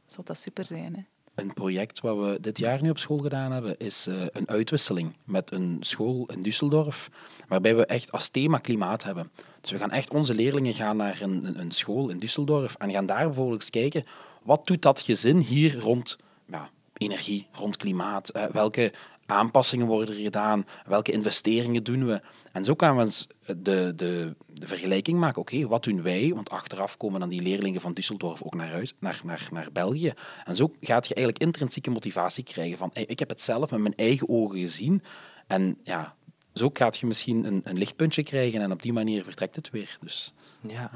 zou 0.06 0.26
dat 0.26 0.38
super 0.38 0.66
zijn. 0.66 0.96
Hè. 0.96 1.04
Een 1.36 1.54
project 1.54 2.00
wat 2.00 2.18
we 2.18 2.38
dit 2.42 2.58
jaar 2.58 2.82
nu 2.82 2.90
op 2.90 2.98
school 2.98 3.18
gedaan 3.18 3.52
hebben, 3.52 3.78
is 3.80 4.08
uh, 4.08 4.22
een 4.32 4.50
uitwisseling 4.50 5.16
met 5.24 5.52
een 5.52 5.78
school 5.80 6.30
in 6.32 6.52
Düsseldorf, 6.52 7.10
waarbij 7.48 7.76
we 7.76 7.86
echt 7.86 8.12
als 8.12 8.30
thema 8.30 8.58
klimaat 8.58 9.04
hebben. 9.04 9.32
Dus 9.62 9.72
we 9.72 9.78
gaan 9.78 9.92
echt 9.92 10.10
onze 10.10 10.36
leerlingen 10.36 10.74
gaan 10.74 10.98
naar 10.98 11.22
een, 11.22 11.46
een, 11.46 11.60
een 11.60 11.72
school 11.72 12.10
in 12.10 12.22
Düsseldorf 12.22 12.78
en 12.78 12.92
gaan 12.92 13.06
daar 13.06 13.26
bijvoorbeeld 13.26 13.62
eens 13.62 13.70
kijken, 13.70 14.06
wat 14.44 14.68
doet 14.68 14.82
dat 14.82 15.02
gezin 15.02 15.38
hier 15.38 15.80
rond 15.80 16.18
ja, 16.46 16.70
energie, 16.98 17.48
rond 17.52 17.78
klimaat? 17.78 18.36
Uh, 18.36 18.46
welke 18.46 18.94
aanpassingen 19.34 19.88
worden 19.88 20.16
er 20.16 20.22
gedaan? 20.22 20.66
Welke 20.86 21.12
investeringen 21.12 21.84
doen 21.84 22.06
we? 22.06 22.22
En 22.52 22.66
zo 22.66 22.74
gaan 22.78 22.96
we 22.98 23.04
eens 23.04 23.28
de, 23.46 23.94
de, 23.96 24.36
de 24.48 24.68
vergelijking 24.68 25.20
maken. 25.20 25.42
Oké, 25.42 25.68
wat 25.68 25.84
doen 25.84 26.02
wij? 26.02 26.32
Want 26.36 26.50
achteraf 26.50 26.98
komen 26.98 27.20
dan 27.20 27.30
die 27.30 27.42
leerlingen 27.42 27.82
van 27.82 27.98
Düsseldorf 28.00 28.42
ook 28.44 28.56
naar, 28.56 28.72
huis, 28.72 28.94
naar, 29.00 29.22
naar, 29.24 29.48
naar 29.52 29.70
België. 29.72 30.14
En 30.44 30.56
zo 30.56 30.72
gaat 30.82 31.08
je 31.08 31.14
eigenlijk 31.14 31.46
intrinsieke 31.46 31.90
motivatie 31.90 32.44
krijgen 32.44 32.78
van 32.78 32.90
ik 32.94 33.20
heb 33.20 33.30
het 33.30 33.42
zelf 33.42 33.72
met 33.72 33.80
mijn 33.80 33.96
eigen 33.96 34.30
ogen 34.30 34.60
gezien. 34.60 35.04
En 35.48 35.78
ja, 35.84 36.16
zo 36.54 36.70
gaat 36.74 36.98
je 36.98 37.06
misschien 37.06 37.46
een, 37.46 37.62
een 37.64 37.78
lichtpuntje 37.78 38.24
krijgen 38.24 38.62
en 38.62 38.72
op 38.72 38.82
die 38.82 38.94
manier 38.94 39.24
vertrekt 39.24 39.56
het 39.56 39.70
weer. 39.70 39.98
Dus, 40.02 40.34
ja. 40.68 40.90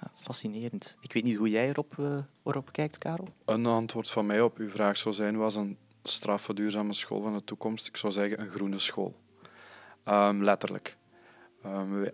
ja 0.00 0.10
fascinerend. 0.14 0.96
Ik 1.00 1.12
weet 1.12 1.24
niet 1.24 1.36
hoe 1.36 1.50
jij 1.50 1.68
erop, 1.68 1.96
uh, 1.98 2.18
erop 2.44 2.72
kijkt, 2.72 2.98
Karel? 2.98 3.28
Een 3.44 3.66
antwoord 3.66 4.10
van 4.10 4.26
mij 4.26 4.40
op 4.40 4.58
uw 4.58 4.70
vraag 4.70 4.96
zou 4.96 5.14
zijn, 5.14 5.36
was 5.36 5.54
een 5.54 5.76
straffe 6.02 6.54
duurzame 6.54 6.92
school 6.92 7.22
van 7.22 7.32
de 7.32 7.44
toekomst? 7.44 7.86
Ik 7.86 7.96
zou 7.96 8.12
zeggen 8.12 8.40
een 8.40 8.48
groene 8.48 8.78
school. 8.78 9.20
Um, 10.04 10.44
letterlijk. 10.44 10.96
Um, 11.66 12.10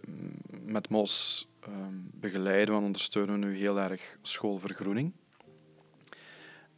met 0.63 0.89
MOS 0.89 1.49
um, 1.69 2.11
begeleiden 2.15 2.75
en 2.75 2.83
ondersteunen 2.83 3.41
we 3.41 3.47
nu 3.47 3.57
heel 3.57 3.79
erg 3.79 4.19
schoolvergroening. 4.23 5.13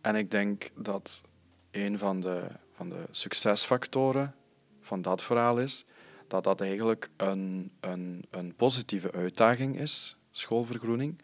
En 0.01 0.17
ik 0.17 0.31
denk 0.31 0.71
dat 0.75 1.23
een 1.71 1.99
van 1.99 2.21
de, 2.21 2.47
van 2.73 2.89
de 2.89 3.05
succesfactoren 3.11 4.35
van 4.81 5.03
dat 5.03 5.23
verhaal 5.23 5.59
is 5.59 5.85
dat 6.27 6.45
dat 6.45 6.61
eigenlijk 6.61 7.11
een, 7.17 7.73
een, 7.81 8.25
een 8.31 8.55
positieve 8.55 9.13
uitdaging 9.13 9.79
is 9.79 10.17
schoolvergroening, 10.31 11.23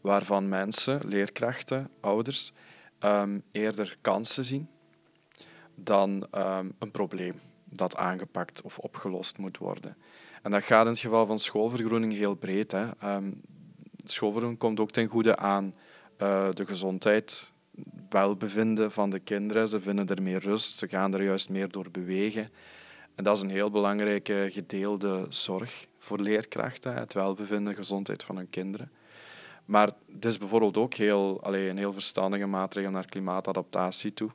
waarvan 0.00 0.48
mensen, 0.48 1.00
leerkrachten, 1.04 1.90
ouders, 2.00 2.52
eerder 3.52 3.96
kansen 4.00 4.44
zien 4.44 4.68
dan 5.76 6.26
um, 6.34 6.74
een 6.78 6.90
probleem 6.90 7.34
dat 7.64 7.96
aangepakt 7.96 8.62
of 8.62 8.78
opgelost 8.78 9.38
moet 9.38 9.58
worden. 9.58 9.96
En 10.42 10.50
dat 10.50 10.62
gaat 10.62 10.84
in 10.84 10.90
het 10.90 11.00
geval 11.00 11.26
van 11.26 11.38
schoolvergroening 11.38 12.12
heel 12.12 12.34
breed. 12.34 12.72
Hè. 12.72 13.14
Um, 13.14 13.40
schoolvergroening 14.04 14.60
komt 14.60 14.80
ook 14.80 14.90
ten 14.90 15.08
goede 15.08 15.36
aan 15.36 15.74
uh, 16.18 16.48
de 16.52 16.66
gezondheid, 16.66 17.52
welbevinden 18.08 18.92
van 18.92 19.10
de 19.10 19.18
kinderen. 19.18 19.68
Ze 19.68 19.80
vinden 19.80 20.08
er 20.08 20.22
meer 20.22 20.40
rust, 20.40 20.76
ze 20.76 20.88
gaan 20.88 21.14
er 21.14 21.22
juist 21.22 21.48
meer 21.48 21.70
door 21.70 21.90
bewegen. 21.90 22.50
En 23.14 23.24
dat 23.24 23.36
is 23.36 23.42
een 23.42 23.50
heel 23.50 23.70
belangrijke 23.70 24.46
gedeelde 24.50 25.26
zorg 25.28 25.86
voor 25.98 26.18
leerkrachten, 26.18 26.94
het 26.94 27.12
welbevinden 27.12 27.72
en 27.72 27.78
gezondheid 27.78 28.24
van 28.24 28.36
hun 28.36 28.50
kinderen. 28.50 28.90
Maar 29.64 29.90
het 30.12 30.24
is 30.24 30.38
bijvoorbeeld 30.38 30.76
ook 30.76 30.94
heel, 30.94 31.42
allee, 31.42 31.68
een 31.68 31.78
heel 31.78 31.92
verstandige 31.92 32.46
maatregel 32.46 32.90
naar 32.90 33.06
klimaatadaptatie 33.06 34.14
toe. 34.14 34.30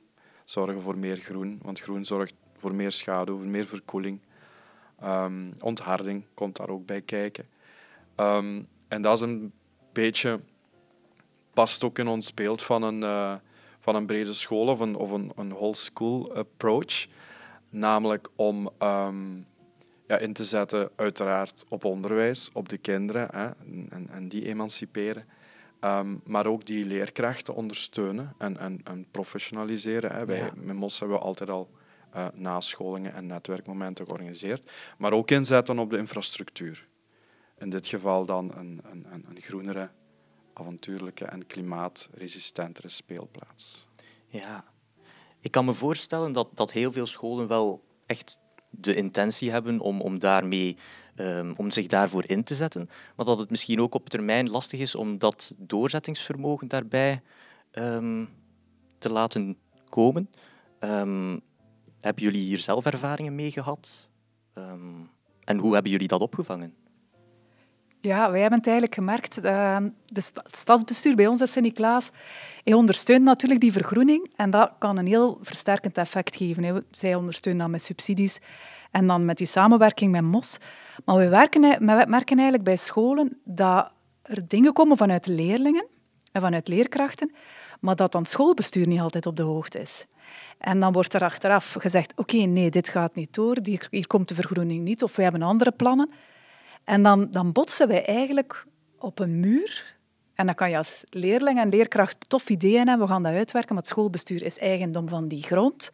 Zorgen 0.46 0.82
voor 0.82 0.98
meer 0.98 1.18
groen, 1.18 1.60
want 1.62 1.80
groen 1.80 2.06
zorgt 2.06 2.34
voor 2.58 2.76
meer 2.76 2.92
schaduw, 2.92 3.38
voor 3.38 3.48
meer 3.48 3.66
verkoeling. 3.66 4.20
Um, 5.04 5.54
ontharding 5.60 6.26
komt 6.34 6.56
daar 6.56 6.70
ook 6.70 6.86
bij 6.86 7.02
kijken. 7.02 7.46
Um, 8.16 8.68
en 8.88 9.02
dat 9.02 9.14
is 9.14 9.22
een 9.22 9.54
beetje, 9.92 10.40
past 11.54 11.84
ook 11.84 12.00
in 12.00 12.08
ons 12.08 12.34
beeld 12.34 12.62
van 12.62 12.84
een, 12.84 13.02
uh, 13.02 13.36
van 13.80 13.96
een 13.96 14.06
brede 14.06 14.34
school 14.34 14.68
of 14.68 14.80
een, 14.80 14.96
of 14.96 15.12
een, 15.12 15.32
een 15.36 15.50
whole 15.50 15.76
school 15.76 16.34
approach. 16.36 17.08
Namelijk 17.70 18.30
om 18.36 18.70
um, 18.80 19.48
ja, 20.08 20.18
in 20.18 20.34
te 20.34 20.46
zetten, 20.46 20.90
uiteraard, 20.96 21.66
op 21.70 21.86
onderwijs, 21.86 22.50
op 22.54 22.70
de 22.70 22.78
kinderen 22.78 23.28
hè, 23.32 23.46
en, 23.90 24.08
en 24.12 24.28
die 24.28 24.46
emanciperen. 24.46 25.26
Um, 25.84 26.22
maar 26.26 26.46
ook 26.46 26.66
die 26.66 26.86
leerkrachten 26.86 27.56
ondersteunen 27.56 28.34
en, 28.38 28.58
en, 28.58 28.82
en 28.84 29.08
professionaliseren. 29.12 30.12
Hè. 30.12 30.26
Wij, 30.26 30.38
ja. 30.38 30.52
Met 30.56 30.76
MOS 30.76 31.00
hebben 31.00 31.18
we 31.18 31.24
altijd 31.24 31.50
al 31.50 31.70
uh, 32.16 32.28
nascholingen 32.34 33.14
en 33.14 33.26
netwerkmomenten 33.26 34.06
georganiseerd. 34.06 34.72
Maar 34.98 35.14
ook 35.14 35.32
inzetten 35.32 35.80
op 35.80 35.90
de 35.90 35.98
infrastructuur. 35.98 36.88
In 37.58 37.70
dit 37.70 37.88
geval 37.88 38.26
dan 38.26 38.52
een, 38.58 38.82
een, 38.92 39.06
een 39.12 39.42
groenere, 39.42 39.90
avontuurlijke 40.54 41.26
en 41.26 41.48
klimaatresistentere 41.48 42.90
speelplaats. 42.90 43.88
Ja, 44.28 44.64
ik 45.40 45.52
kan 45.52 45.66
me 45.66 45.74
voorstellen 45.74 46.32
dat, 46.32 46.48
dat 46.54 46.72
heel 46.72 46.92
veel 46.92 47.08
scholen 47.08 47.48
wel 47.48 47.84
echt 48.06 48.40
de 48.70 48.96
intentie 48.96 49.52
hebben 49.52 49.80
om, 49.80 50.02
om, 50.02 50.20
daarmee, 50.20 50.78
um, 51.22 51.54
om 51.58 51.70
zich 51.70 51.88
daarvoor 51.88 52.24
in 52.26 52.44
te 52.44 52.56
zetten, 52.56 52.90
maar 53.16 53.26
dat 53.26 53.40
het 53.40 53.50
misschien 53.50 53.82
ook 53.82 53.96
op 53.96 54.10
termijn 54.10 54.50
lastig 54.50 54.80
is 54.80 54.96
om 54.96 55.18
dat 55.18 55.54
doorzettingsvermogen 55.58 56.68
daarbij 56.68 57.22
um, 57.72 58.30
te 58.98 59.10
laten 59.10 59.58
komen. 59.90 60.30
Um, 60.80 61.42
hebben 62.00 62.24
jullie 62.24 62.42
hier 62.42 62.60
zelf 62.60 62.86
ervaringen 62.86 63.36
mee 63.36 63.52
gehad? 63.52 64.10
en 65.44 65.58
hoe 65.58 65.74
hebben 65.74 65.92
jullie 65.92 66.08
dat 66.08 66.22
opgevangen? 66.22 66.74
Ja, 68.02 68.32
wij 68.32 68.42
hebben 68.42 68.58
het 68.58 68.68
eigenlijk 68.68 68.96
gemerkt. 68.96 69.36
Het 69.36 70.34
stadsbestuur 70.46 71.16
bij 71.16 71.28
ons, 71.28 71.52
Sint-Niklaas, 71.52 72.10
ondersteunt 72.64 73.24
natuurlijk 73.24 73.60
die 73.60 73.72
vergroening. 73.72 74.32
En 74.36 74.50
dat 74.50 74.72
kan 74.80 74.98
een 74.98 75.08
heel 75.08 75.38
versterkend 75.42 75.98
effect 75.98 76.36
geven. 76.36 76.86
Zij 76.92 77.16
ondersteunen 77.16 77.62
dat 77.62 77.72
met 77.72 77.84
subsidies 77.84 78.40
en 78.92 79.08
dan 79.08 79.26
met 79.26 79.38
die 79.38 79.48
samenwerking 79.48 80.12
met 80.12 80.22
MOS. 80.22 80.58
Maar 81.06 81.16
we, 81.16 81.28
werken, 81.28 81.62
we 81.62 82.06
merken 82.08 82.36
eigenlijk 82.36 82.64
bij 82.64 82.76
scholen 82.76 83.40
dat 83.44 83.92
er 84.22 84.48
dingen 84.48 84.74
komen 84.74 84.98
vanuit 84.98 85.28
leerlingen 85.28 85.88
en 86.32 86.42
vanuit 86.42 86.68
leerkrachten, 86.68 87.32
maar 87.80 87.96
dat 87.96 88.12
dan 88.12 88.22
het 88.22 88.32
schoolbestuur 88.32 88.88
niet 88.88 89.00
altijd 89.00 89.26
op 89.26 89.38
de 89.38 89.44
hoogte 89.44 89.80
is. 89.80 90.06
En 90.58 90.80
dan 90.80 90.94
wordt 90.94 91.14
er 91.14 91.24
achteraf 91.24 91.76
gezegd, 91.80 92.14
oké, 92.16 92.38
nee, 92.38 92.70
dit 92.70 92.90
gaat 92.90 93.16
niet 93.16 93.34
door, 93.34 93.58
hier 93.90 94.08
komt 94.08 94.28
de 94.28 94.36
vergroening 94.36 94.84
niet, 94.84 95.04
of 95.04 95.16
we 95.16 95.24
hebben 95.24 95.42
andere 95.42 95.72
plannen. 95.72 96.12
En 96.84 97.04
dan, 97.04 97.32
dan 97.32 97.52
botsen 97.52 97.88
wij 97.88 98.06
eigenlijk 98.06 98.66
op 99.00 99.20
een 99.20 99.40
muur. 99.40 99.96
En 100.34 100.46
dan 100.46 100.56
kan 100.56 100.70
je 100.70 100.78
als 100.78 101.04
leerling 101.10 101.60
en 101.60 101.70
leerkracht 101.70 102.30
tof 102.30 102.50
ideeën 102.50 102.88
hebben, 102.88 103.08
we 103.08 103.14
gaan 103.14 103.24
dat 103.24 103.34
uitwerken, 103.34 103.74
maar 103.74 103.84
het 103.84 103.92
schoolbestuur 103.92 104.44
is 104.44 104.58
eigendom 104.58 105.10
van 105.10 105.28
die 105.28 105.44
grond. 105.44 105.92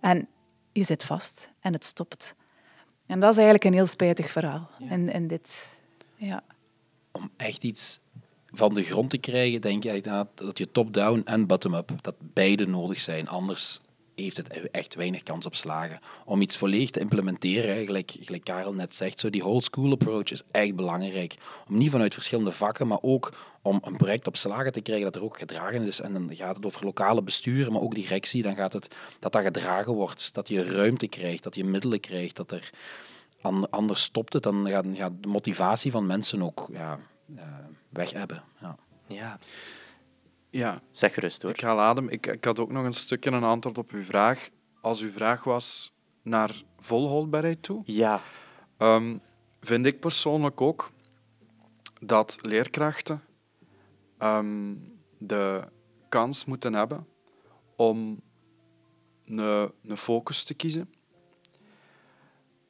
En 0.00 0.28
je 0.72 0.84
zit 0.84 1.04
vast 1.04 1.50
en 1.60 1.72
het 1.72 1.84
stopt. 1.84 2.34
En 3.06 3.20
dat 3.20 3.30
is 3.30 3.36
eigenlijk 3.36 3.64
een 3.64 3.72
heel 3.72 3.86
spijtig 3.86 4.30
verhaal 4.30 4.70
in, 4.90 5.12
in 5.12 5.26
dit. 5.26 5.68
Ja. 6.16 6.42
Om 7.12 7.30
echt 7.36 7.64
iets 7.64 8.00
van 8.46 8.74
de 8.74 8.82
grond 8.82 9.10
te 9.10 9.18
krijgen, 9.18 9.60
denk 9.60 9.84
ik 9.84 10.04
dat 10.04 10.58
je 10.58 10.70
top-down 10.70 11.22
en 11.24 11.46
bottom-up, 11.46 11.90
dat 12.00 12.14
beide 12.18 12.66
nodig 12.66 13.00
zijn. 13.00 13.28
Anders 13.28 13.80
heeft 14.14 14.36
het 14.36 14.70
echt 14.70 14.94
weinig 14.94 15.22
kans 15.22 15.46
op 15.46 15.54
slagen. 15.54 16.00
Om 16.24 16.40
iets 16.40 16.56
volledig 16.56 16.90
te 16.90 17.00
implementeren, 17.00 17.84
gelijk, 17.84 18.16
gelijk 18.20 18.44
Karel 18.44 18.74
net 18.74 18.94
zegt, 18.94 19.20
zo 19.20 19.30
die 19.30 19.42
whole 19.42 19.62
school 19.62 19.92
approach 19.92 20.30
is 20.30 20.42
echt 20.50 20.76
belangrijk. 20.76 21.36
Om 21.68 21.76
niet 21.78 21.90
vanuit 21.90 22.14
verschillende 22.14 22.52
vakken, 22.52 22.86
maar 22.86 22.98
ook 23.00 23.32
om 23.62 23.80
een 23.84 23.96
project 23.96 24.26
op 24.26 24.36
slagen 24.36 24.72
te 24.72 24.80
krijgen 24.80 25.04
dat 25.04 25.16
er 25.16 25.22
ook 25.22 25.38
gedragen 25.38 25.82
is. 25.82 26.00
En 26.00 26.12
dan 26.12 26.28
gaat 26.34 26.56
het 26.56 26.66
over 26.66 26.84
lokale 26.84 27.22
besturen, 27.22 27.72
maar 27.72 27.82
ook 27.82 27.94
directie. 27.94 28.42
Dan 28.42 28.54
gaat 28.54 28.72
het 28.72 28.94
dat 29.18 29.32
dat 29.32 29.42
gedragen 29.42 29.92
wordt, 29.92 30.34
dat 30.34 30.48
je 30.48 30.64
ruimte 30.64 31.06
krijgt, 31.06 31.42
dat 31.42 31.54
je 31.54 31.64
middelen 31.64 32.00
krijgt, 32.00 32.36
dat 32.36 32.52
er... 32.52 32.70
Anders 33.70 34.02
stopt 34.02 34.32
het, 34.32 34.42
dan 34.42 34.68
gaat, 34.68 34.84
gaat 34.94 35.12
de 35.20 35.28
motivatie 35.28 35.90
van 35.90 36.06
mensen 36.06 36.42
ook 36.42 36.68
ja, 36.72 36.98
uh, 37.36 37.42
weg 37.88 38.12
hebben. 38.12 38.42
Ja. 38.60 38.76
ja. 39.06 39.38
Ja. 40.54 40.82
Zeg 40.90 41.14
gerust 41.14 41.42
hoor. 41.42 41.50
Ik 41.50 41.60
haal 41.60 41.80
adem. 41.80 42.08
Ik, 42.08 42.26
ik 42.26 42.44
had 42.44 42.60
ook 42.60 42.70
nog 42.70 42.84
een 42.84 42.92
stukje 42.92 43.30
een 43.30 43.44
antwoord 43.44 43.78
op 43.78 43.90
uw 43.90 44.02
vraag. 44.02 44.48
Als 44.80 45.00
uw 45.00 45.10
vraag 45.10 45.44
was 45.44 45.92
naar 46.22 46.62
volhoudbaarheid 46.78 47.62
toe. 47.62 47.82
Ja. 47.84 48.20
Um, 48.78 49.20
vind 49.60 49.86
ik 49.86 50.00
persoonlijk 50.00 50.60
ook 50.60 50.90
dat 52.00 52.38
leerkrachten 52.40 53.22
um, 54.18 54.98
de 55.18 55.64
kans 56.08 56.44
moeten 56.44 56.74
hebben 56.74 57.06
om 57.76 58.20
een, 59.24 59.72
een 59.82 59.96
focus 59.96 60.44
te 60.44 60.54
kiezen. 60.54 60.94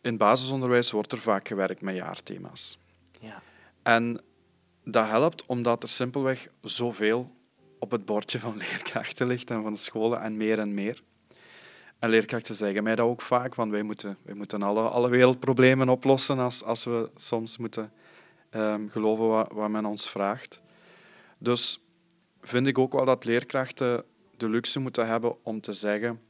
In 0.01 0.17
basisonderwijs 0.17 0.91
wordt 0.91 1.13
er 1.13 1.21
vaak 1.21 1.49
gewerkt 1.49 1.81
met 1.81 1.95
jaarthema's. 1.95 2.79
Ja. 3.21 3.43
En 3.83 4.21
dat 4.85 5.07
helpt 5.07 5.47
omdat 5.47 5.83
er 5.83 5.89
simpelweg 5.89 6.49
zoveel 6.61 7.33
op 7.79 7.91
het 7.91 8.05
bordje 8.05 8.41
van 8.41 8.57
leerkrachten 8.69 9.27
ligt 9.27 9.51
en 9.51 9.63
van 9.63 9.77
scholen 9.77 10.21
en 10.21 10.37
meer 10.37 10.59
en 10.59 10.75
meer. 10.75 11.03
En 11.99 12.11
leerkrachten 12.11 12.55
zeggen 12.55 12.83
mij 12.83 12.95
dat 12.95 13.07
ook 13.07 13.23
vaak, 13.23 13.55
van 13.55 13.71
wij 13.71 13.83
moeten, 13.83 14.17
wij 14.23 14.35
moeten 14.35 14.63
alle, 14.63 14.89
alle 14.89 15.09
wereldproblemen 15.09 15.89
oplossen 15.89 16.39
als, 16.39 16.63
als 16.63 16.85
we 16.85 17.11
soms 17.17 17.59
moeten 17.59 17.93
um, 18.51 18.91
geloven 18.91 19.29
wat, 19.29 19.53
wat 19.53 19.69
men 19.69 19.85
ons 19.85 20.11
vraagt. 20.11 20.63
Dus 21.39 21.81
vind 22.41 22.67
ik 22.67 22.79
ook 22.79 22.93
wel 22.93 23.05
dat 23.05 23.25
leerkrachten 23.25 24.05
de 24.37 24.49
luxe 24.49 24.81
moeten 24.81 25.07
hebben 25.07 25.45
om 25.45 25.61
te 25.61 25.73
zeggen, 25.73 26.21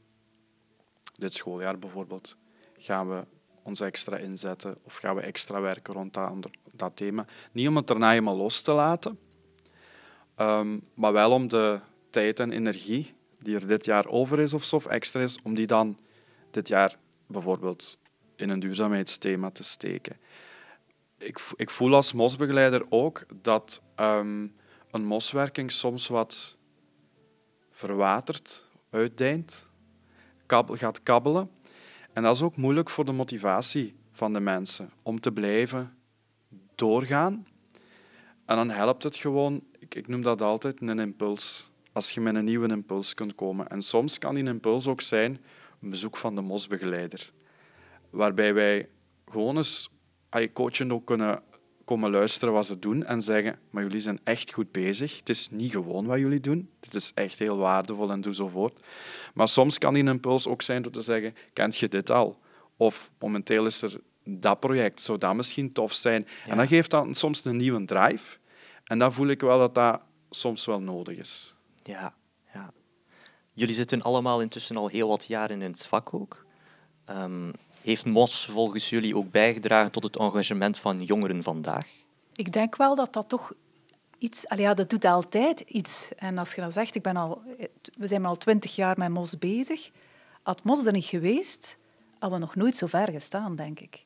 dit 1.15 1.33
schooljaar 1.33 1.79
bijvoorbeeld, 1.79 2.37
gaan 2.77 3.09
we 3.09 3.23
ons 3.63 3.79
extra 3.79 4.17
inzetten 4.17 4.77
of 4.83 4.95
gaan 4.95 5.15
we 5.15 5.21
extra 5.21 5.61
werken 5.61 5.93
rond 5.93 6.13
dat, 6.13 6.31
dat 6.71 6.95
thema. 6.95 7.25
Niet 7.51 7.67
om 7.67 7.75
het 7.75 7.87
daarna 7.87 8.09
helemaal 8.09 8.37
los 8.37 8.61
te 8.61 8.71
laten, 8.71 9.19
um, 10.37 10.83
maar 10.93 11.13
wel 11.13 11.31
om 11.31 11.47
de 11.47 11.79
tijd 12.09 12.39
en 12.39 12.51
energie 12.51 13.13
die 13.39 13.55
er 13.55 13.67
dit 13.67 13.85
jaar 13.85 14.07
over 14.07 14.39
is 14.39 14.53
of 14.53 14.63
zo, 14.63 14.81
extra 14.89 15.21
is, 15.21 15.37
om 15.43 15.53
die 15.55 15.67
dan 15.67 15.97
dit 16.51 16.67
jaar 16.67 16.97
bijvoorbeeld 17.27 17.97
in 18.35 18.49
een 18.49 18.59
duurzaamheidsthema 18.59 19.51
te 19.51 19.63
steken. 19.63 20.17
Ik, 21.17 21.39
ik 21.55 21.69
voel 21.69 21.95
als 21.95 22.13
mosbegeleider 22.13 22.85
ook 22.89 23.25
dat 23.41 23.81
um, 23.99 24.55
een 24.91 25.05
moswerking 25.05 25.71
soms 25.71 26.07
wat 26.07 26.57
verwatert, 27.71 28.63
kabbel, 30.45 30.75
gaat 30.75 31.03
kabbelen. 31.03 31.49
En 32.13 32.23
dat 32.23 32.35
is 32.35 32.41
ook 32.41 32.57
moeilijk 32.57 32.89
voor 32.89 33.05
de 33.05 33.11
motivatie 33.11 33.95
van 34.11 34.33
de 34.33 34.39
mensen 34.39 34.91
om 35.03 35.19
te 35.19 35.31
blijven 35.31 35.97
doorgaan. 36.75 37.47
En 38.45 38.55
dan 38.55 38.69
helpt 38.69 39.03
het 39.03 39.15
gewoon, 39.15 39.63
ik, 39.79 39.95
ik 39.95 40.07
noem 40.07 40.21
dat 40.21 40.41
altijd 40.41 40.81
een 40.81 40.99
impuls. 40.99 41.71
Als 41.91 42.11
je 42.11 42.21
met 42.21 42.35
een 42.35 42.45
nieuwe 42.45 42.67
impuls 42.67 43.13
kunt 43.13 43.35
komen. 43.35 43.67
En 43.67 43.81
soms 43.81 44.17
kan 44.17 44.35
die 44.35 44.43
impuls 44.43 44.87
ook 44.87 45.01
zijn 45.01 45.39
een 45.81 45.89
bezoek 45.89 46.17
van 46.17 46.35
de 46.35 46.41
mosbegeleider. 46.41 47.31
Waarbij 48.09 48.53
wij 48.53 48.89
gewoon 49.25 49.57
eens 49.57 49.89
je 50.29 50.53
coachend 50.53 50.91
ook 50.91 51.05
kunnen 51.05 51.43
komen 51.85 52.11
luisteren 52.11 52.53
wat 52.53 52.65
ze 52.65 52.79
doen 52.79 53.03
en 53.03 53.21
zeggen, 53.21 53.59
maar 53.69 53.83
jullie 53.83 53.99
zijn 53.99 54.19
echt 54.23 54.53
goed 54.53 54.71
bezig. 54.71 55.17
Het 55.17 55.29
is 55.29 55.49
niet 55.51 55.71
gewoon 55.71 56.05
wat 56.05 56.19
jullie 56.19 56.39
doen. 56.39 56.69
Het 56.79 56.93
is 56.93 57.11
echt 57.13 57.39
heel 57.39 57.57
waardevol 57.57 58.11
en 58.11 58.35
voort. 58.49 58.79
Maar 59.33 59.47
soms 59.47 59.77
kan 59.77 59.93
die 59.93 60.03
impuls 60.03 60.47
ook 60.47 60.61
zijn 60.61 60.81
door 60.81 60.91
te 60.91 61.01
zeggen, 61.01 61.33
kent 61.53 61.77
je 61.77 61.87
dit 61.87 62.09
al? 62.09 62.39
Of 62.77 63.11
momenteel 63.19 63.65
is 63.65 63.81
er 63.81 63.99
dat 64.25 64.59
project, 64.59 65.01
zou 65.01 65.17
dat 65.17 65.35
misschien 65.35 65.71
tof 65.71 65.93
zijn? 65.93 66.27
En 66.47 66.57
dan 66.57 66.67
geeft 66.67 66.91
dat 66.91 67.17
soms 67.17 67.45
een 67.45 67.57
nieuwe 67.57 67.85
drive. 67.85 68.37
En 68.83 68.99
dan 68.99 69.13
voel 69.13 69.27
ik 69.27 69.41
wel 69.41 69.59
dat 69.59 69.75
dat 69.75 70.01
soms 70.29 70.65
wel 70.65 70.79
nodig 70.79 71.17
is. 71.17 71.55
Ja, 71.83 72.13
ja. 72.53 72.71
Jullie 73.53 73.75
zitten 73.75 74.01
allemaal 74.01 74.41
intussen 74.41 74.77
al 74.77 74.87
heel 74.87 75.07
wat 75.07 75.25
jaren 75.25 75.61
in 75.61 75.71
het 75.71 75.85
vak 75.85 76.13
ook. 76.13 76.45
Um, 77.09 77.51
heeft 77.81 78.05
MOS 78.05 78.45
volgens 78.45 78.89
jullie 78.89 79.15
ook 79.15 79.31
bijgedragen 79.31 79.91
tot 79.91 80.03
het 80.03 80.17
engagement 80.17 80.77
van 80.77 81.03
jongeren 81.03 81.43
vandaag? 81.43 81.87
Ik 82.33 82.53
denk 82.53 82.75
wel 82.75 82.95
dat 82.95 83.13
dat 83.13 83.29
toch 83.29 83.53
iets... 84.17 84.43
Ja, 84.55 84.73
dat 84.73 84.89
doet 84.89 85.05
altijd 85.05 85.59
iets. 85.59 86.09
En 86.15 86.37
als 86.37 86.55
je 86.55 86.61
dan 86.61 86.71
zegt, 86.71 86.95
ik 86.95 87.01
ben 87.01 87.15
al, 87.15 87.41
we 87.97 88.07
zijn 88.07 88.25
al 88.25 88.35
twintig 88.35 88.75
jaar 88.75 88.97
met 88.97 89.09
MOS 89.09 89.37
bezig. 89.37 89.91
Had 90.43 90.63
MOS 90.63 90.85
er 90.85 90.91
niet 90.91 91.05
geweest, 91.05 91.77
hadden 92.19 92.39
we 92.39 92.45
nog 92.45 92.55
nooit 92.55 92.75
zo 92.75 92.87
ver 92.87 93.11
gestaan, 93.11 93.55
denk 93.55 93.79
ik. 93.79 94.03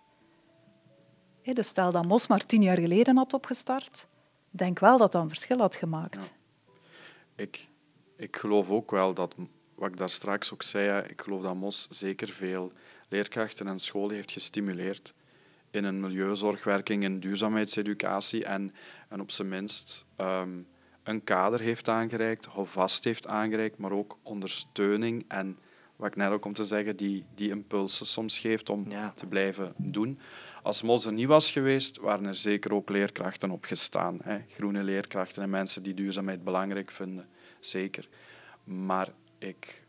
Dus 1.54 1.68
stel 1.68 1.92
dat 1.92 2.06
MOS 2.06 2.28
maar 2.28 2.46
tien 2.46 2.62
jaar 2.62 2.80
geleden 2.80 3.18
had 3.18 3.34
opgestart, 3.34 4.08
denk 4.50 4.80
wel 4.80 4.98
dat 4.98 5.12
dat 5.12 5.22
een 5.22 5.30
verschil 5.30 5.58
had 5.58 5.76
gemaakt. 5.76 6.34
Ik, 7.36 7.68
ik 8.16 8.36
geloof 8.36 8.70
ook 8.70 8.92
wel 8.92 9.14
dat, 9.14 9.36
wat 9.76 9.90
ik 9.90 9.98
daar 9.98 10.10
straks 10.10 10.54
ook 10.54 10.64
zei, 10.64 11.04
ik 11.08 11.22
geloof 11.22 11.42
dat 11.42 11.56
MOS 11.56 11.88
zeker 11.90 12.30
veel 12.30 12.72
leerkrachten 13.10 13.68
en 13.68 13.80
scholen 13.80 14.16
heeft 14.16 14.32
gestimuleerd 14.32 15.14
in 15.72 15.84
een 15.84 16.00
milieuzorgwerking, 16.00 17.04
in 17.04 17.20
duurzaamheidseducatie 17.20 18.46
en, 18.46 18.72
en 19.10 19.22
op 19.22 19.32
zijn 19.32 19.50
minst 19.50 20.06
ehm, 20.16 20.50
een 21.04 21.24
kader 21.24 21.60
heeft 21.60 21.88
aangereikt, 21.90 22.46
houvast 22.46 23.04
heeft 23.04 23.28
aangereikt, 23.28 23.78
maar 23.78 23.92
ook 23.92 24.18
ondersteuning 24.24 25.26
en 25.28 25.58
wat 25.96 26.08
ik 26.08 26.16
net 26.16 26.30
ook 26.30 26.46
om 26.46 26.54
te 26.54 26.64
zeggen, 26.64 26.96
die, 26.96 27.26
die 27.36 27.50
impulsen 27.50 28.06
soms 28.06 28.38
geeft 28.38 28.70
om 28.70 28.88
te 29.16 29.26
blijven 29.26 29.74
doen. 29.78 30.20
Als 30.62 30.82
MOS 30.82 31.06
er 31.06 31.14
niet 31.14 31.28
was 31.28 31.52
geweest, 31.52 31.98
waren 31.98 32.26
er 32.26 32.36
zeker 32.36 32.74
ook 32.74 32.90
leerkrachten 32.90 33.52
opgestaan. 33.52 34.20
Hè. 34.24 34.40
Groene 34.48 34.84
leerkrachten 34.84 35.44
en 35.44 35.50
mensen 35.50 35.84
die 35.84 35.94
duurzaamheid 35.94 36.44
belangrijk 36.44 36.92
vinden, 36.92 37.28
zeker. 37.60 38.08
Maar 38.64 39.08
ik 39.38 39.86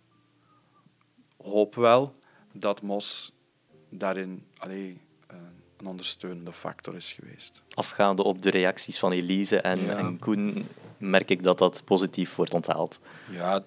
hoop 1.37 1.75
wel 1.75 2.13
dat 2.53 2.83
MOS 2.83 3.33
daarin 3.89 4.47
allee, 4.57 5.01
eh, 5.27 5.37
een 5.77 5.87
ondersteunende 5.87 6.53
factor 6.53 6.97
is 6.97 7.13
geweest. 7.13 7.63
Afgaande 7.75 8.23
op 8.23 8.43
de 8.43 8.51
reacties 8.51 8.99
van 8.99 9.13
Elise 9.13 9.61
en, 9.61 9.99
en 9.99 10.19
Koen 10.19 10.67
merk 10.99 11.31
ik 11.31 11.43
dat 11.43 11.59
dat 11.59 11.83
positief 11.85 12.35
wordt 12.35 12.55
onthaald. 12.55 13.01
Ja, 13.31 13.65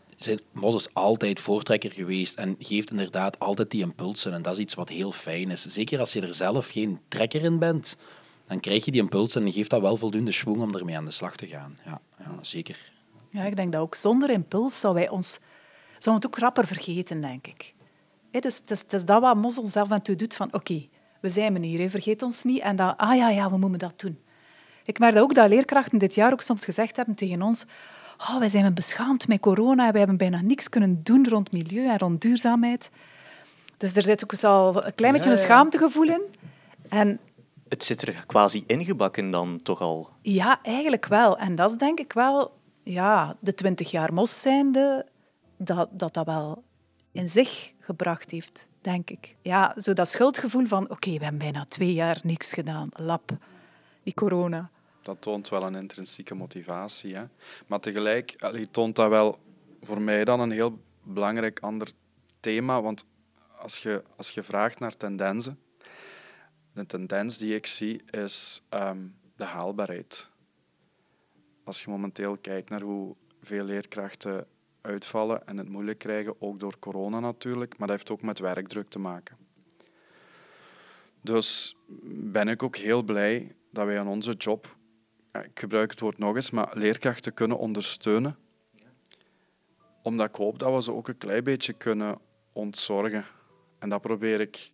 MOS 0.52 0.76
is 0.76 0.94
altijd 0.94 1.40
voortrekker 1.40 1.92
geweest 1.92 2.36
en 2.36 2.56
geeft 2.60 2.92
inderdaad 2.92 3.40
altijd 3.40 3.72
die 3.72 3.82
impulsen. 3.82 4.34
En 4.34 4.42
dat 4.42 4.54
is 4.54 4.60
iets 4.60 4.74
wat 4.74 4.90
heel 4.90 5.12
fijn 5.12 5.50
is. 5.50 5.62
Zeker 5.62 6.00
als 6.00 6.14
je 6.14 6.22
er 6.22 6.34
zelf 6.34 6.70
geen 6.70 7.00
trekker 7.08 7.44
in 7.44 7.60
bent, 7.60 7.98
dan 8.48 8.60
krijg 8.60 8.86
je 8.86 8.92
die 8.92 9.02
impulsen 9.02 9.46
en 9.46 9.52
geeft 9.52 9.70
dat 9.70 9.82
wel 9.82 9.98
voldoende 9.98 10.32
schwung 10.32 10.62
om 10.62 10.76
ermee 10.76 10.98
aan 10.98 11.06
de 11.06 11.12
slag 11.12 11.36
te 11.36 11.48
gaan. 11.48 11.74
Ja, 11.86 12.02
ja 12.20 12.38
zeker. 12.42 12.92
Ja, 13.30 13.44
ik 13.44 13.56
denk 13.56 13.72
dat 13.72 13.82
ook 13.82 13.96
zonder 13.96 14.30
impuls 14.30 14.80
zouden 14.80 15.04
wij 15.04 15.12
ons 15.12 15.40
het 16.04 16.26
ook 16.26 16.38
rapper 16.38 16.68
vergeten, 16.68 17.22
denk 17.22 17.48
ik 17.48 17.74
dus 18.42 18.58
het 18.58 18.94
is, 18.94 19.06
dat 19.06 19.22
wat 19.22 19.36
Mos 19.36 19.56
zelf 19.56 19.92
aan 19.92 20.00
doet 20.04 20.36
van 20.36 20.54
oké, 20.54 20.88
we 21.20 21.30
zijn 21.30 21.64
hier, 21.64 21.90
vergeet 21.90 22.22
ons 22.22 22.44
niet. 22.44 22.62
En 22.62 22.76
dan, 22.76 22.98
ah 22.98 23.16
ja, 23.16 23.30
ja, 23.30 23.50
we 23.50 23.58
moeten 23.58 23.80
dat 23.80 24.00
doen. 24.00 24.20
Ik 24.86 25.00
merk 25.00 25.16
ook 25.16 25.36
dat 25.36 25.50
leerkrachten 25.50 25.98
dit 25.98 26.16
jaar 26.16 26.32
ook 26.32 26.42
soms 26.42 26.66
gezegd 26.66 26.96
hebben 26.96 27.16
tegen 27.16 27.42
ons 27.42 27.66
oh, 28.30 28.38
wij 28.38 28.50
zijn 28.50 28.74
beschaamd 28.74 29.28
met 29.28 29.40
corona, 29.40 29.92
wij 29.92 30.00
hebben 30.00 30.18
bijna 30.18 30.42
niks 30.42 30.70
kunnen 30.70 31.04
doen 31.04 31.28
rond 31.28 31.52
milieu 31.52 31.90
en 31.90 31.98
rond 31.98 32.22
duurzaamheid. 32.22 32.92
Dus 33.78 33.96
er 33.96 34.02
zit 34.02 34.24
ook 34.24 34.44
al 34.44 34.86
een 34.86 34.96
klein 34.96 35.14
beetje 35.14 35.32
een 35.32 35.38
schaamtegevoel 35.38 36.08
in. 36.08 36.22
En 36.90 37.20
het 37.70 37.84
zit 37.84 38.02
er 38.02 38.24
quasi 38.26 38.64
ingebakken 38.68 39.30
dan 39.30 39.60
toch 39.64 39.82
al? 39.82 40.10
Ja, 40.22 40.60
eigenlijk 40.62 41.06
wel. 41.06 41.38
En 41.38 41.56
dat 41.56 41.72
is 41.72 41.78
denk 41.78 42.00
ik 42.00 42.14
wel, 42.14 42.58
ja, 42.84 43.34
de 43.40 43.54
twintig 43.54 43.92
jaar 43.92 44.14
mos 44.14 44.42
zijnde, 44.42 45.06
dat, 45.58 45.90
dat 45.92 46.14
dat 46.14 46.26
wel 46.26 46.64
in 47.12 47.30
zich 47.30 47.74
gebracht 47.80 48.32
heeft, 48.32 48.68
denk 48.82 49.10
ik. 49.10 49.36
Ja, 49.42 49.76
zo 49.78 49.94
dat 49.94 50.10
schuldgevoel 50.10 50.66
van 50.66 50.90
oké, 50.90 51.12
we 51.12 51.24
hebben 51.24 51.40
bijna 51.40 51.66
twee 51.66 51.94
jaar 51.94 52.20
niks 52.24 52.54
gedaan, 52.54 52.90
lap, 52.94 53.32
die 54.04 54.14
corona. 54.14 54.70
Dat 55.04 55.22
toont 55.22 55.50
wel 55.50 55.63
een 55.63 55.76
intrinsieke 55.76 56.36
motivatie. 56.36 57.16
Hè? 57.16 57.24
Maar 57.68 57.80
tegelijk 57.80 58.36
toont 58.72 58.96
dat 58.96 59.10
wel 59.10 59.39
voor 59.82 60.02
mij 60.02 60.26
dan 60.26 60.39
een 60.39 60.52
heel 60.52 60.80
belangrijk 61.04 61.60
ander 61.60 61.92
thema. 62.39 62.82
Want 62.82 63.06
als 63.58 63.78
je, 63.78 64.04
als 64.16 64.30
je 64.30 64.44
vraagt 64.44 64.80
naar 64.80 64.98
tendensen, 64.98 65.60
de 66.74 66.86
tendens 66.86 67.38
die 67.38 67.56
ik 67.56 67.68
zie 67.68 68.02
is 68.12 68.62
ehm, 68.70 69.08
de 69.36 69.46
haalbaarheid. 69.46 70.32
Als 71.63 71.84
je 71.84 71.89
momenteel 71.89 72.38
kijkt 72.38 72.70
naar 72.70 72.82
hoe 72.82 73.16
veel 73.42 73.66
leerkrachten 73.66 74.48
uitvallen 74.82 75.48
en 75.48 75.58
het 75.58 75.70
moeilijk 75.70 76.00
krijgen, 76.00 76.42
ook 76.42 76.60
door 76.60 76.80
corona 76.80 77.20
natuurlijk, 77.20 77.78
maar 77.78 77.88
dat 77.88 77.98
heeft 77.98 78.12
ook 78.12 78.22
met 78.22 78.39
werkdruk 78.39 78.89
te 78.89 79.00
maken. 79.00 79.38
Dus 81.22 81.78
ben 82.13 82.48
ik 82.48 82.63
ook 82.63 82.76
heel 82.76 83.04
blij 83.04 83.56
dat 83.70 83.86
wij 83.86 84.00
aan 84.00 84.08
onze 84.08 84.32
job, 84.32 84.76
ik 85.41 85.60
gebruik 85.60 85.91
het 85.91 86.00
woord 86.00 86.17
nog 86.17 86.36
eens, 86.36 86.50
maar 86.50 86.78
leerkrachten 86.78 87.34
kunnen 87.34 87.58
ondersteunen. 87.58 88.38
Omdat 90.02 90.30
ik 90.30 90.36
hoop 90.36 90.60
dat 90.60 90.74
we 90.74 90.82
ze 90.82 90.93
ook 90.93 91.08
een 91.08 91.17
klein 91.17 91.43
beetje 91.43 91.74
kunnen 91.74 92.19
ontzorgen. 92.52 93.26
En 93.80 93.89
dat 93.89 94.02
probeer 94.02 94.39
ik 94.39 94.72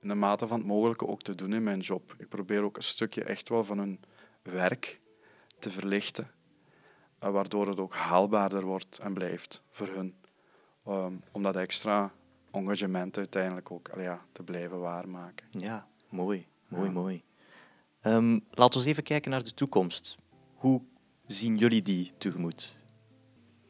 in 0.00 0.08
de 0.08 0.14
mate 0.14 0.46
van 0.46 0.58
het 0.58 0.66
mogelijke 0.66 1.06
ook 1.06 1.22
te 1.22 1.34
doen 1.34 1.52
in 1.52 1.62
mijn 1.62 1.80
job. 1.80 2.14
Ik 2.18 2.28
probeer 2.28 2.62
ook 2.62 2.76
een 2.76 2.82
stukje 2.82 3.24
echt 3.24 3.48
wel 3.48 3.64
van 3.64 3.78
hun 3.78 4.00
werk 4.42 5.00
te 5.58 5.70
verlichten, 5.70 6.30
eh, 7.18 7.30
waardoor 7.30 7.68
het 7.68 7.78
ook 7.78 7.94
haalbaarder 7.94 8.64
wordt 8.64 8.98
en 8.98 9.14
blijft 9.14 9.62
voor 9.70 9.88
hun. 9.88 10.14
Um, 10.88 11.22
om 11.32 11.42
dat 11.42 11.56
extra 11.56 12.12
engagement 12.50 13.16
uiteindelijk 13.16 13.70
ook 13.70 13.90
ja, 13.96 14.24
te 14.32 14.42
blijven 14.42 14.80
waarmaken. 14.80 15.46
Ja, 15.50 15.86
mooi, 16.08 16.46
mooi, 16.68 16.90
mooi. 16.90 17.22
Um, 18.06 18.44
laten 18.50 18.80
we 18.80 18.88
even 18.88 19.02
kijken 19.02 19.30
naar 19.30 19.42
de 19.42 19.54
toekomst. 19.54 20.16
Hoe 20.54 20.80
zien 21.26 21.56
jullie 21.56 21.82
die 21.82 22.12
tegemoet? 22.18 22.76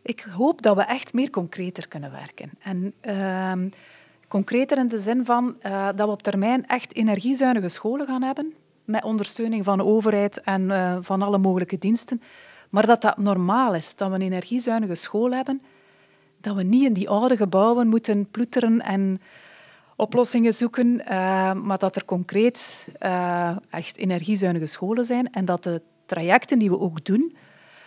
Ik 0.03 0.21
hoop 0.21 0.63
dat 0.63 0.77
we 0.77 0.83
echt 0.83 1.15
meer 1.15 1.31
concreter 1.31 1.89
kunnen 1.89 2.11
werken. 2.11 2.51
En 2.59 2.95
uh, 3.03 3.71
concreter 4.29 4.79
in 4.79 4.89
de 4.89 4.99
zin 4.99 5.25
van 5.25 5.57
uh, 5.67 5.87
dat 5.87 6.07
we 6.07 6.13
op 6.13 6.23
termijn 6.23 6.67
echt 6.67 6.95
energiezuinige 6.95 7.69
scholen 7.69 8.07
gaan 8.07 8.23
hebben, 8.23 8.55
met 8.85 9.05
ondersteuning 9.05 9.65
van 9.65 9.79
de 9.79 9.85
overheid 9.85 10.41
en 10.41 10.63
uh, 10.63 10.97
van 11.01 11.23
alle 11.23 11.39
mogelijke 11.39 11.79
diensten. 11.79 12.23
Maar 12.71 12.87
dat 12.87 13.01
dat 13.01 13.17
normaal 13.17 13.75
is, 13.75 13.97
dat 13.97 14.09
we 14.09 14.15
een 14.15 14.23
energiezuinige 14.23 14.95
school 14.95 15.31
hebben, 15.31 15.63
dat 16.41 16.57
we 16.57 16.63
niet 16.63 16.85
in 16.85 16.93
die 16.93 17.09
oude 17.09 17.37
gebouwen 17.37 17.89
moeten 17.89 18.31
ploeteren 18.31 18.81
en 18.81 19.21
oplossingen 20.03 20.55
zoeken, 20.55 21.01
uh, 21.01 21.53
maar 21.53 21.79
dat 21.79 21.97
er 21.97 22.05
concreet 22.05 22.87
uh, 23.01 23.57
echt 23.71 23.97
energiezuinige 23.97 24.67
scholen 24.67 25.05
zijn 25.05 25.33
en 25.33 25.45
dat 25.45 25.63
de 25.65 25.83
trajecten 26.07 26.59
die 26.59 26.71
we 26.71 26.79
ook 26.79 27.05
doen, 27.05 27.37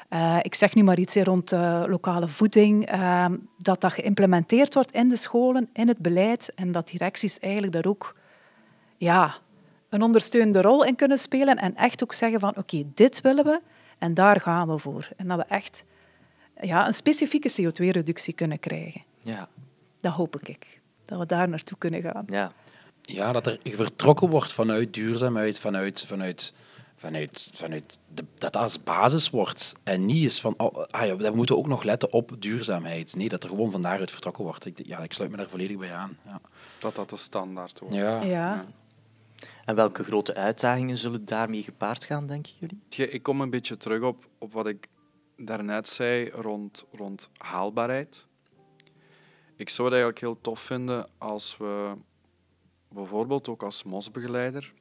uh, 0.10 0.38
ik 0.42 0.56
zeg 0.56 0.76
nu 0.76 0.84
maar 0.84 1.00
iets 1.00 1.16
rond 1.16 1.52
lokale 1.88 2.28
voeding, 2.28 2.90
dat 3.58 3.82
dat 3.82 3.94
geïmplementeerd 3.94 4.74
wordt 4.74 4.92
in 4.92 5.10
de 5.10 5.16
scholen, 5.16 5.70
in 5.74 5.88
het 5.88 5.98
beleid 5.98 6.54
en 6.56 6.72
dat 6.72 6.88
directies 6.88 7.40
eigenlijk 7.40 7.74
daar 7.74 7.86
ook 7.86 8.16
ja, 8.98 9.36
een 9.90 10.02
ondersteunende 10.02 10.62
rol 10.62 10.84
in 10.86 10.96
kunnen 10.96 11.20
spelen 11.20 11.58
en 11.58 11.76
echt 11.76 12.04
ook 12.04 12.14
zeggen 12.14 12.40
van 12.40 12.50
oké, 12.50 12.60
okay, 12.60 12.86
dit 12.94 13.22
willen 13.22 13.44
we 13.44 13.62
en 13.98 14.14
daar 14.14 14.42
gaan 14.42 14.68
we 14.68 14.78
voor. 14.78 15.10
En 15.18 15.28
dat 15.28 15.38
we 15.38 15.44
echt 15.44 15.86
ja, 16.62 16.88
een 16.88 16.94
specifieke 16.94 17.52
CO2-reductie 17.52 18.34
kunnen 18.34 18.60
krijgen. 18.60 19.04
Ja. 19.20 19.48
Dat 20.02 20.14
hoop 20.14 20.40
ik 20.40 20.84
dat 21.06 21.20
we 21.20 21.26
daar 21.26 21.50
naartoe 21.50 21.78
kunnen 21.78 22.02
gaan. 22.02 22.24
Ja, 22.28 22.52
ja 23.02 23.32
dat 23.32 23.46
er 23.46 23.60
vertrokken 23.64 24.30
wordt 24.30 24.54
vanuit 24.54 24.94
duurzaamheid, 24.94 25.60
vanuit, 25.60 26.06
vanuit, 26.06 26.54
vanuit, 26.96 27.50
vanuit 27.54 28.00
de, 28.14 28.26
dat 28.38 28.54
dat 28.54 28.62
als 28.62 28.80
basis 28.80 29.30
wordt. 29.30 29.74
En 29.84 30.06
niet 30.06 30.26
is 30.26 30.42
van, 30.42 30.54
oh, 30.58 30.84
ah 30.90 31.06
ja, 31.06 31.16
we 31.16 31.36
moeten 31.36 31.58
ook 31.58 31.68
nog 31.68 31.84
letten 31.84 32.14
op 32.14 32.36
duurzaamheid. 32.40 33.16
Nee, 33.16 33.30
dat 33.30 33.44
er 33.44 33.50
gewoon 33.50 33.72
van 33.72 33.82
daaruit 33.82 34.12
vertrokken 34.12 34.44
wordt. 34.44 34.66
Ik, 34.66 34.86
ja, 34.86 35.00
ik 35.00 35.14
sluit 35.14 35.32
me 35.32 35.38
daar 35.38 35.50
volledig 35.50 35.78
bij 35.78 35.94
aan. 35.94 36.18
Ja. 36.26 36.42
Dat 36.80 36.96
dat 36.96 37.10
de 37.10 37.18
standaard 37.18 37.80
wordt. 37.80 37.96
Ja. 37.96 38.22
ja. 38.22 38.66
En 39.66 39.76
welke 39.76 40.04
grote 40.04 40.36
uitdagingen 40.36 40.98
zullen 40.98 41.26
daarmee 41.26 41.64
gepaard 41.64 42.06
gaan, 42.06 42.28
denken 42.28 42.52
jullie? 42.60 43.12
Ik 43.12 43.24
kom 43.24 43.42
een 43.42 43.50
beetje 43.50 43.78
terug 43.78 44.02
op, 44.02 44.28
op 44.38 44.54
wat 44.54 44.68
ik 44.68 44.88
daarnet 45.38 45.88
zei 45.88 46.30
rond, 46.30 46.86
rond 46.92 47.30
haalbaarheid. 47.38 48.28
Ik 49.56 49.70
zou 49.70 49.88
het 49.88 49.98
eigenlijk 49.98 50.20
heel 50.26 50.42
tof 50.42 50.60
vinden 50.60 51.10
als 51.18 51.58
we 51.58 51.94
bijvoorbeeld 52.90 53.48
ook 53.48 53.64
als 53.64 53.84
MOS-begeleider 53.84 54.74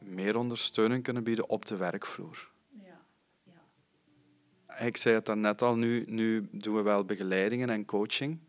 meer 0.00 0.36
ondersteuning 0.36 1.02
kunnen 1.02 1.24
bieden 1.24 1.48
op 1.48 1.66
de 1.66 1.76
werkvloer. 1.76 2.50
Ja. 2.70 3.04
Ja. 3.42 4.86
Ik 4.86 4.96
zei 4.96 5.14
het 5.14 5.26
dan 5.26 5.40
net 5.40 5.62
al, 5.62 5.76
nu, 5.76 6.04
nu 6.06 6.48
doen 6.50 6.74
we 6.74 6.82
wel 6.82 7.04
begeleidingen 7.04 7.70
en 7.70 7.84
coaching, 7.84 8.40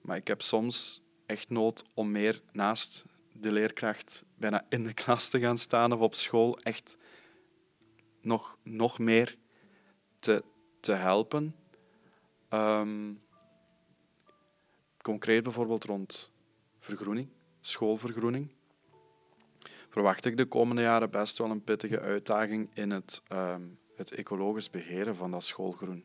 maar 0.00 0.16
ik 0.16 0.26
heb 0.26 0.42
soms 0.42 1.02
echt 1.26 1.48
nood 1.48 1.84
om 1.94 2.10
meer 2.10 2.42
naast 2.52 3.04
de 3.32 3.52
leerkracht 3.52 4.24
bijna 4.36 4.66
in 4.68 4.84
de 4.84 4.94
klas 4.94 5.28
te 5.28 5.40
gaan 5.40 5.58
staan 5.58 5.92
of 5.92 6.00
op 6.00 6.14
school 6.14 6.58
echt 6.58 6.96
nog, 8.20 8.58
nog 8.62 8.98
meer 8.98 9.36
te, 10.18 10.44
te 10.80 10.92
helpen 10.92 11.54
Um, 12.50 13.22
concreet 15.02 15.42
bijvoorbeeld 15.42 15.84
rond 15.84 16.30
vergroening, 16.78 17.28
schoolvergroening, 17.60 18.50
verwacht 19.88 20.24
ik 20.24 20.36
de 20.36 20.46
komende 20.46 20.82
jaren 20.82 21.10
best 21.10 21.38
wel 21.38 21.50
een 21.50 21.64
pittige 21.64 22.00
uitdaging 22.00 22.70
in 22.74 22.90
het, 22.90 23.22
um, 23.32 23.78
het 23.96 24.12
ecologisch 24.12 24.70
beheren 24.70 25.16
van 25.16 25.30
dat 25.30 25.44
schoolgroen. 25.44 26.04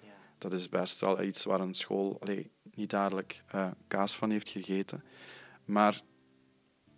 Ja. 0.00 0.14
Dat 0.38 0.52
is 0.52 0.68
best 0.68 1.00
wel 1.00 1.22
iets 1.22 1.44
waar 1.44 1.60
een 1.60 1.74
school 1.74 2.20
allee, 2.20 2.50
niet 2.74 2.90
dadelijk 2.90 3.42
uh, 3.54 3.70
kaas 3.88 4.16
van 4.16 4.30
heeft 4.30 4.48
gegeten. 4.48 5.04
Maar 5.64 6.02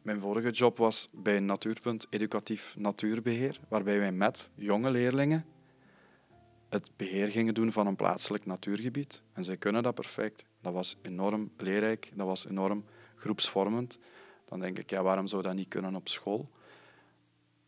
mijn 0.03 0.21
vorige 0.21 0.51
job 0.51 0.79
was 0.79 1.09
bij 1.13 1.41
Natuurpunt 1.41 2.07
Educatief 2.11 2.77
Natuurbeheer, 2.79 3.61
waarbij 3.69 3.99
wij 3.99 4.13
met 4.13 4.51
jonge 4.55 4.91
leerlingen 4.91 5.45
het 6.69 6.91
beheer 6.97 7.31
gingen 7.31 7.55
doen 7.55 7.73
van 7.73 7.87
een 7.87 7.97
plaatselijk 7.97 8.47
natuurgebied. 8.47 9.23
En 9.33 9.45
zij 9.45 9.57
kunnen 9.57 9.83
dat 9.83 9.95
perfect. 9.95 10.45
Dat 10.61 10.73
was 10.73 10.97
enorm 11.03 11.51
leerrijk, 11.57 12.11
dat 12.15 12.27
was 12.27 12.47
enorm 12.49 12.85
groepsvormend. 13.17 13.99
Dan 14.49 14.61
denk 14.61 14.79
ik, 14.79 14.91
ja, 14.91 15.03
waarom 15.03 15.27
zou 15.27 15.43
dat 15.43 15.55
niet 15.55 15.69
kunnen 15.69 15.95
op 15.95 16.09
school? 16.09 16.49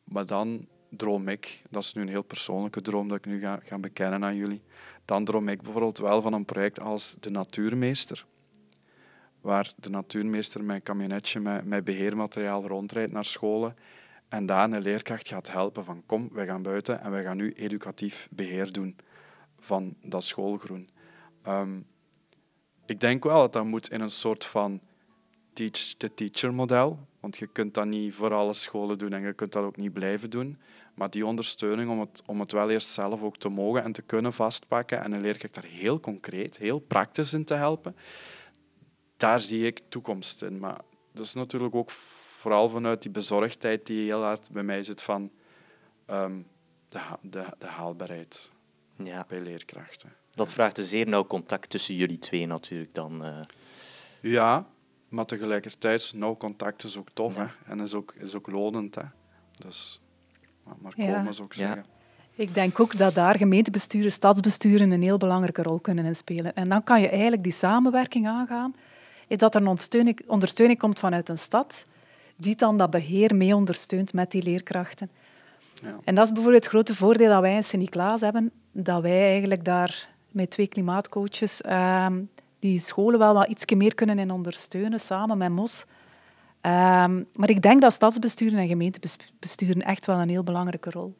Maar 0.04 0.26
dan 0.26 0.66
droom 0.88 1.28
ik, 1.28 1.62
dat 1.70 1.82
is 1.82 1.92
nu 1.94 2.02
een 2.02 2.08
heel 2.08 2.22
persoonlijke 2.22 2.80
droom 2.80 3.08
dat 3.08 3.18
ik 3.18 3.26
nu 3.26 3.40
ga, 3.40 3.60
ga 3.62 3.78
bekennen 3.78 4.24
aan 4.24 4.36
jullie, 4.36 4.62
dan 5.04 5.24
droom 5.24 5.48
ik 5.48 5.62
bijvoorbeeld 5.62 5.98
wel 5.98 6.22
van 6.22 6.32
een 6.32 6.44
project 6.44 6.80
als 6.80 7.16
De 7.20 7.30
Natuurmeester. 7.30 8.26
Waar 9.40 9.72
de 9.76 9.90
natuurmeester 9.90 10.68
een 10.68 10.82
kabinetje 10.82 11.40
met, 11.40 11.64
met 11.64 11.84
beheermateriaal 11.84 12.66
rondrijdt 12.66 13.12
naar 13.12 13.24
scholen 13.24 13.76
en 14.28 14.46
daar 14.46 14.72
een 14.72 14.80
leerkracht 14.80 15.28
gaat 15.28 15.50
helpen 15.50 15.84
van 15.84 16.02
kom, 16.06 16.28
wij 16.32 16.46
gaan 16.46 16.62
buiten 16.62 17.00
en 17.00 17.10
wij 17.10 17.22
gaan 17.22 17.36
nu 17.36 17.52
educatief 17.52 18.28
beheer 18.30 18.72
doen 18.72 18.96
van 19.58 19.96
dat 20.02 20.24
schoolgroen. 20.24 20.88
Um, 21.46 21.86
ik 22.86 23.00
denk 23.00 23.24
wel 23.24 23.40
dat 23.40 23.52
dat 23.52 23.64
moet 23.64 23.90
in 23.90 24.00
een 24.00 24.10
soort 24.10 24.44
van 24.44 24.80
teach-the-teacher 25.52 26.54
model. 26.54 26.98
Want 27.20 27.36
je 27.36 27.46
kunt 27.46 27.74
dat 27.74 27.86
niet 27.86 28.14
voor 28.14 28.34
alle 28.34 28.52
scholen 28.52 28.98
doen 28.98 29.12
en 29.12 29.22
je 29.22 29.32
kunt 29.32 29.52
dat 29.52 29.64
ook 29.64 29.76
niet 29.76 29.92
blijven 29.92 30.30
doen. 30.30 30.58
Maar 30.94 31.10
die 31.10 31.26
ondersteuning 31.26 31.90
om 31.90 32.00
het, 32.00 32.22
om 32.26 32.40
het 32.40 32.52
wel 32.52 32.70
eerst 32.70 32.88
zelf 32.88 33.22
ook 33.22 33.36
te 33.36 33.48
mogen 33.48 33.82
en 33.82 33.92
te 33.92 34.02
kunnen 34.02 34.32
vastpakken 34.32 35.02
en 35.02 35.12
een 35.12 35.20
leerkracht 35.20 35.54
daar 35.54 35.64
heel 35.64 36.00
concreet, 36.00 36.56
heel 36.56 36.78
praktisch 36.78 37.32
in 37.32 37.44
te 37.44 37.54
helpen, 37.54 37.96
daar 39.16 39.40
zie 39.40 39.66
ik 39.66 39.80
toekomst 39.88 40.42
in. 40.42 40.58
Maar 40.58 40.80
dat 41.12 41.24
is 41.24 41.34
natuurlijk 41.34 41.74
ook 41.74 41.90
vooral 42.38 42.68
vanuit 42.68 43.02
die 43.02 43.10
bezorgdheid 43.10 43.86
die 43.86 44.04
heel 44.04 44.22
hard 44.22 44.50
bij 44.50 44.62
mij 44.62 44.82
zit 44.82 45.02
van 45.02 45.30
um, 46.10 46.46
de, 46.88 47.00
de, 47.20 47.44
de 47.58 47.66
haalbaarheid 47.66 48.52
ja. 48.96 49.24
bij 49.28 49.40
leerkrachten. 49.40 50.12
Dat 50.30 50.52
vraagt 50.52 50.78
een 50.78 50.84
zeer 50.84 51.08
nauw 51.08 51.26
contact 51.26 51.70
tussen 51.70 51.94
jullie 51.94 52.18
twee 52.18 52.46
natuurlijk 52.46 52.94
dan. 52.94 53.24
Uh... 53.24 53.40
Ja, 54.20 54.66
maar 55.08 55.24
tegelijkertijd 55.24 56.12
nauw 56.14 56.36
contact 56.36 56.84
is 56.84 56.96
ook 56.96 57.08
tof 57.12 57.34
ja. 57.34 57.40
hè? 57.40 57.72
en 57.72 57.80
is 57.80 57.94
ook, 57.94 58.14
is 58.18 58.34
ook 58.34 58.50
lonend. 58.50 58.94
Hè? 58.94 59.02
Dus, 59.66 60.00
maar 60.64 60.94
komen 60.94 61.24
ja. 61.24 61.44
ik 61.44 61.54
zeggen. 61.54 61.84
Ik 62.34 62.54
denk 62.54 62.80
ook 62.80 62.96
dat 62.96 63.14
daar 63.14 63.36
gemeentebesturen, 63.36 64.12
stadsbesturen 64.12 64.90
een 64.90 65.02
heel 65.02 65.18
belangrijke 65.18 65.62
rol 65.62 65.78
kunnen 65.78 66.14
spelen. 66.14 66.54
En 66.54 66.68
dan 66.68 66.84
kan 66.84 67.00
je 67.00 67.08
eigenlijk 67.08 67.42
die 67.42 67.52
samenwerking 67.52 68.26
aangaan. 68.26 68.74
Dat 69.28 69.54
er 69.54 69.60
een 69.60 69.66
ondersteuning, 69.66 70.20
ondersteuning 70.26 70.78
komt 70.78 70.98
vanuit 70.98 71.28
een 71.28 71.38
stad, 71.38 71.84
die 72.38 72.56
dan 72.56 72.76
dat 72.76 72.90
beheer 72.90 73.34
mee 73.34 73.54
ondersteunt 73.54 74.12
met 74.12 74.30
die 74.30 74.42
leerkrachten. 74.42 75.10
Ja. 75.82 75.96
En 76.04 76.14
dat 76.14 76.24
is 76.24 76.32
bijvoorbeeld 76.32 76.64
het 76.64 76.72
grote 76.72 76.94
voordeel 76.94 77.28
dat 77.28 77.40
wij 77.40 77.54
in 77.54 77.64
Sint-Niklaas 77.64 78.20
hebben, 78.20 78.50
dat 78.72 79.02
wij 79.02 79.30
eigenlijk 79.30 79.64
daar 79.64 80.08
met 80.30 80.50
twee 80.50 80.66
klimaatcoaches 80.66 81.60
ehm, 81.60 82.20
die 82.58 82.78
scholen 82.78 83.18
wel 83.18 83.34
wat 83.34 83.48
iets 83.48 83.74
meer 83.74 83.94
kunnen 83.94 84.18
in 84.18 84.30
ondersteunen, 84.30 85.00
samen 85.00 85.38
met 85.38 85.50
MOS. 85.50 85.84
Um, 86.62 87.26
maar 87.34 87.50
ik 87.50 87.62
denk 87.62 87.80
dat 87.80 87.92
stadsbesturen 87.92 88.58
en 88.58 88.68
gemeentebesturen 88.68 89.82
echt 89.82 90.06
wel 90.06 90.16
een 90.18 90.28
heel 90.28 90.42
belangrijke 90.42 90.90
rol 90.90 91.14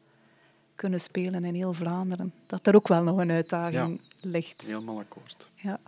kunnen 0.75 1.01
spelen 1.01 1.45
in 1.45 1.55
heel 1.55 1.73
Vlaanderen. 1.73 2.33
Dat 2.47 2.67
er 2.67 2.75
ook 2.75 2.87
wel 2.87 3.03
nog 3.03 3.17
een 3.17 3.31
uitdaging 3.31 4.01
ja, 4.01 4.29
ligt. 4.29 4.61
Helemaal 4.61 4.99
akkoord. 4.99 5.49
Ja. 5.55 5.79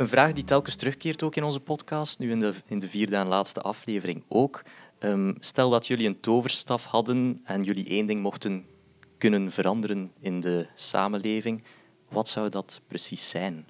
Een 0.00 0.08
vraag 0.08 0.32
die 0.32 0.44
telkens 0.44 0.76
terugkeert 0.76 1.22
ook 1.22 1.36
in 1.36 1.44
onze 1.44 1.60
podcast, 1.60 2.18
nu 2.18 2.30
in 2.30 2.40
de, 2.40 2.52
in 2.66 2.78
de 2.78 2.88
vierde 2.88 3.16
en 3.16 3.26
laatste 3.26 3.60
aflevering 3.60 4.22
ook. 4.28 4.62
Ehm, 4.98 5.34
stel 5.40 5.70
dat 5.70 5.86
jullie 5.86 6.06
een 6.06 6.20
toverstaf 6.20 6.84
hadden 6.84 7.40
en 7.44 7.62
jullie 7.62 7.86
één 7.88 8.06
ding 8.06 8.22
mochten 8.22 8.66
kunnen 9.18 9.52
veranderen 9.52 10.12
in 10.20 10.40
de 10.40 10.66
samenleving. 10.74 11.62
Wat 12.08 12.28
zou 12.28 12.48
dat 12.48 12.80
precies 12.86 13.28
zijn? 13.28 13.66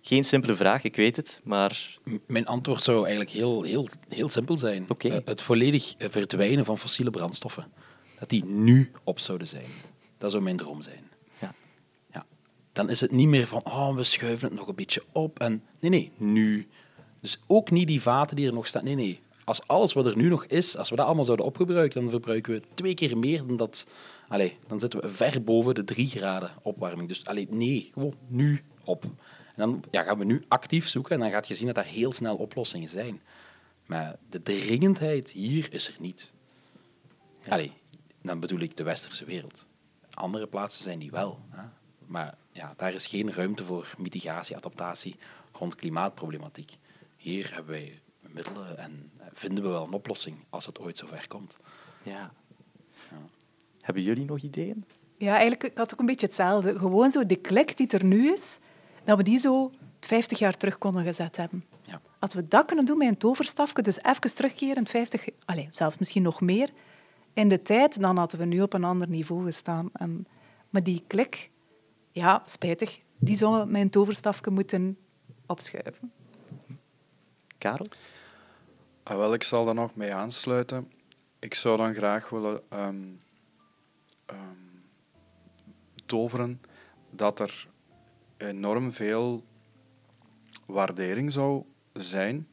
Geen 0.00 0.24
simpele 0.24 0.54
vraag, 0.54 0.82
ik 0.82 0.96
weet 0.96 1.16
het, 1.16 1.40
maar... 1.44 1.98
Mijn 2.26 2.46
antwoord 2.46 2.82
zou 2.82 2.98
eigenlijk 3.00 3.30
heel, 3.30 3.62
heel, 3.62 3.88
heel 4.08 4.28
simpel 4.28 4.56
zijn. 4.56 4.86
Okay. 4.88 5.10
Uh, 5.10 5.18
het 5.24 5.42
volledig 5.42 5.94
verdwijnen 5.98 6.64
van 6.64 6.78
fossiele 6.78 7.10
brandstoffen. 7.10 7.72
Dat 8.18 8.28
die 8.28 8.44
nu 8.44 8.90
op 9.04 9.18
zouden 9.18 9.46
zijn. 9.46 9.66
Dat 10.18 10.30
zou 10.30 10.42
mijn 10.42 10.56
droom 10.56 10.82
zijn. 10.82 11.13
Dan 12.74 12.90
is 12.90 13.00
het 13.00 13.10
niet 13.10 13.28
meer 13.28 13.46
van, 13.46 13.64
oh, 13.64 13.94
we 13.94 14.04
schuiven 14.04 14.48
het 14.48 14.58
nog 14.58 14.68
een 14.68 14.74
beetje 14.74 15.02
op. 15.12 15.38
En, 15.38 15.62
nee, 15.80 15.90
nee, 15.90 16.12
nu. 16.16 16.68
Dus 17.20 17.38
ook 17.46 17.70
niet 17.70 17.86
die 17.86 18.02
vaten 18.02 18.36
die 18.36 18.46
er 18.46 18.52
nog 18.52 18.66
staan. 18.66 18.84
Nee, 18.84 18.94
nee. 18.94 19.20
Als 19.44 19.66
alles 19.66 19.92
wat 19.92 20.06
er 20.06 20.16
nu 20.16 20.28
nog 20.28 20.44
is, 20.44 20.76
als 20.76 20.90
we 20.90 20.96
dat 20.96 21.06
allemaal 21.06 21.24
zouden 21.24 21.46
opgebruiken, 21.46 22.00
dan 22.00 22.10
verbruiken 22.10 22.52
we 22.52 22.62
twee 22.74 22.94
keer 22.94 23.18
meer 23.18 23.46
dan 23.46 23.56
dat... 23.56 23.86
Allee, 24.28 24.58
dan 24.66 24.80
zitten 24.80 25.00
we 25.00 25.12
ver 25.12 25.42
boven 25.42 25.74
de 25.74 25.84
drie 25.84 26.08
graden 26.08 26.50
opwarming. 26.62 27.08
Dus 27.08 27.24
allee, 27.24 27.46
nee, 27.50 27.90
gewoon 27.92 28.14
nu 28.26 28.62
op. 28.84 29.04
En 29.04 29.10
dan 29.56 29.84
ja, 29.90 30.02
gaan 30.02 30.18
we 30.18 30.24
nu 30.24 30.44
actief 30.48 30.88
zoeken 30.88 31.14
en 31.14 31.20
dan 31.20 31.30
gaat 31.30 31.48
je 31.48 31.54
zien 31.54 31.66
dat 31.66 31.76
er 31.76 31.84
heel 31.84 32.12
snel 32.12 32.36
oplossingen 32.36 32.88
zijn. 32.88 33.22
Maar 33.86 34.16
de 34.30 34.42
dringendheid 34.42 35.30
hier 35.30 35.72
is 35.72 35.88
er 35.88 35.94
niet. 35.98 36.32
Allee, 37.48 37.72
dan 38.22 38.40
bedoel 38.40 38.60
ik 38.60 38.76
de 38.76 38.82
westerse 38.82 39.24
wereld. 39.24 39.66
Andere 40.10 40.46
plaatsen 40.46 40.84
zijn 40.84 40.98
die 40.98 41.10
wel. 41.10 41.40
Hè? 41.50 41.62
Maar 42.06 42.34
ja, 42.54 42.72
daar 42.76 42.92
is 42.92 43.06
geen 43.06 43.32
ruimte 43.32 43.64
voor 43.64 43.94
mitigatie, 43.98 44.56
adaptatie 44.56 45.16
rond 45.52 45.74
klimaatproblematiek. 45.74 46.76
Hier 47.16 47.54
hebben 47.54 47.72
wij 47.72 48.00
middelen 48.20 48.78
en 48.78 49.10
vinden 49.32 49.64
we 49.64 49.70
wel 49.70 49.86
een 49.86 49.92
oplossing 49.92 50.36
als 50.50 50.66
het 50.66 50.78
ooit 50.78 50.98
zover 50.98 51.28
komt. 51.28 51.58
Ja. 52.02 52.32
ja. 53.10 53.16
Hebben 53.80 54.02
jullie 54.02 54.24
nog 54.24 54.38
ideeën? 54.38 54.84
Ja, 55.18 55.32
eigenlijk 55.32 55.64
ik 55.64 55.76
had 55.76 55.92
ook 55.92 56.00
een 56.00 56.06
beetje 56.06 56.26
hetzelfde. 56.26 56.78
Gewoon 56.78 57.10
zo 57.10 57.26
de 57.26 57.36
klik 57.36 57.76
die 57.76 57.88
er 57.88 58.04
nu 58.04 58.32
is, 58.32 58.58
dat 59.04 59.16
we 59.16 59.22
die 59.22 59.38
zo 59.38 59.72
50 60.00 60.38
jaar 60.38 60.56
terug 60.56 60.78
konden 60.78 61.04
gezet 61.04 61.36
hebben. 61.36 61.64
Ja. 61.82 62.00
Als 62.18 62.34
we 62.34 62.48
dat 62.48 62.66
kunnen 62.66 62.84
doen 62.84 62.98
met 62.98 63.08
een 63.08 63.18
toverstafje, 63.18 63.82
dus 63.82 64.02
even 64.02 64.34
terugkeren, 64.34 64.86
50, 64.86 65.28
allez, 65.44 65.66
zelfs 65.70 65.98
misschien 65.98 66.22
nog 66.22 66.40
meer, 66.40 66.70
in 67.32 67.48
de 67.48 67.62
tijd, 67.62 68.00
dan 68.00 68.16
hadden 68.16 68.38
we 68.38 68.44
nu 68.44 68.62
op 68.62 68.72
een 68.72 68.84
ander 68.84 69.08
niveau 69.08 69.44
gestaan. 69.44 69.90
En, 69.92 70.26
maar 70.70 70.82
die 70.82 71.02
klik, 71.06 71.50
ja, 72.14 72.42
spijtig, 72.44 73.00
die 73.18 73.48
met 73.48 73.80
een 73.80 73.90
toverstafje 73.90 74.50
moeten 74.50 74.98
opschuiven. 75.46 76.12
Karel? 77.58 77.86
Ah, 79.02 79.16
wel, 79.16 79.34
ik 79.34 79.42
zal 79.42 79.64
daar 79.64 79.74
nog 79.74 79.94
mee 79.94 80.14
aansluiten. 80.14 80.92
Ik 81.38 81.54
zou 81.54 81.76
dan 81.76 81.94
graag 81.94 82.28
willen 82.28 82.62
um, 82.72 83.20
um, 84.30 84.82
toveren 86.06 86.60
dat 87.10 87.40
er 87.40 87.68
enorm 88.36 88.92
veel 88.92 89.44
waardering 90.66 91.32
zou 91.32 91.64
zijn 91.92 92.48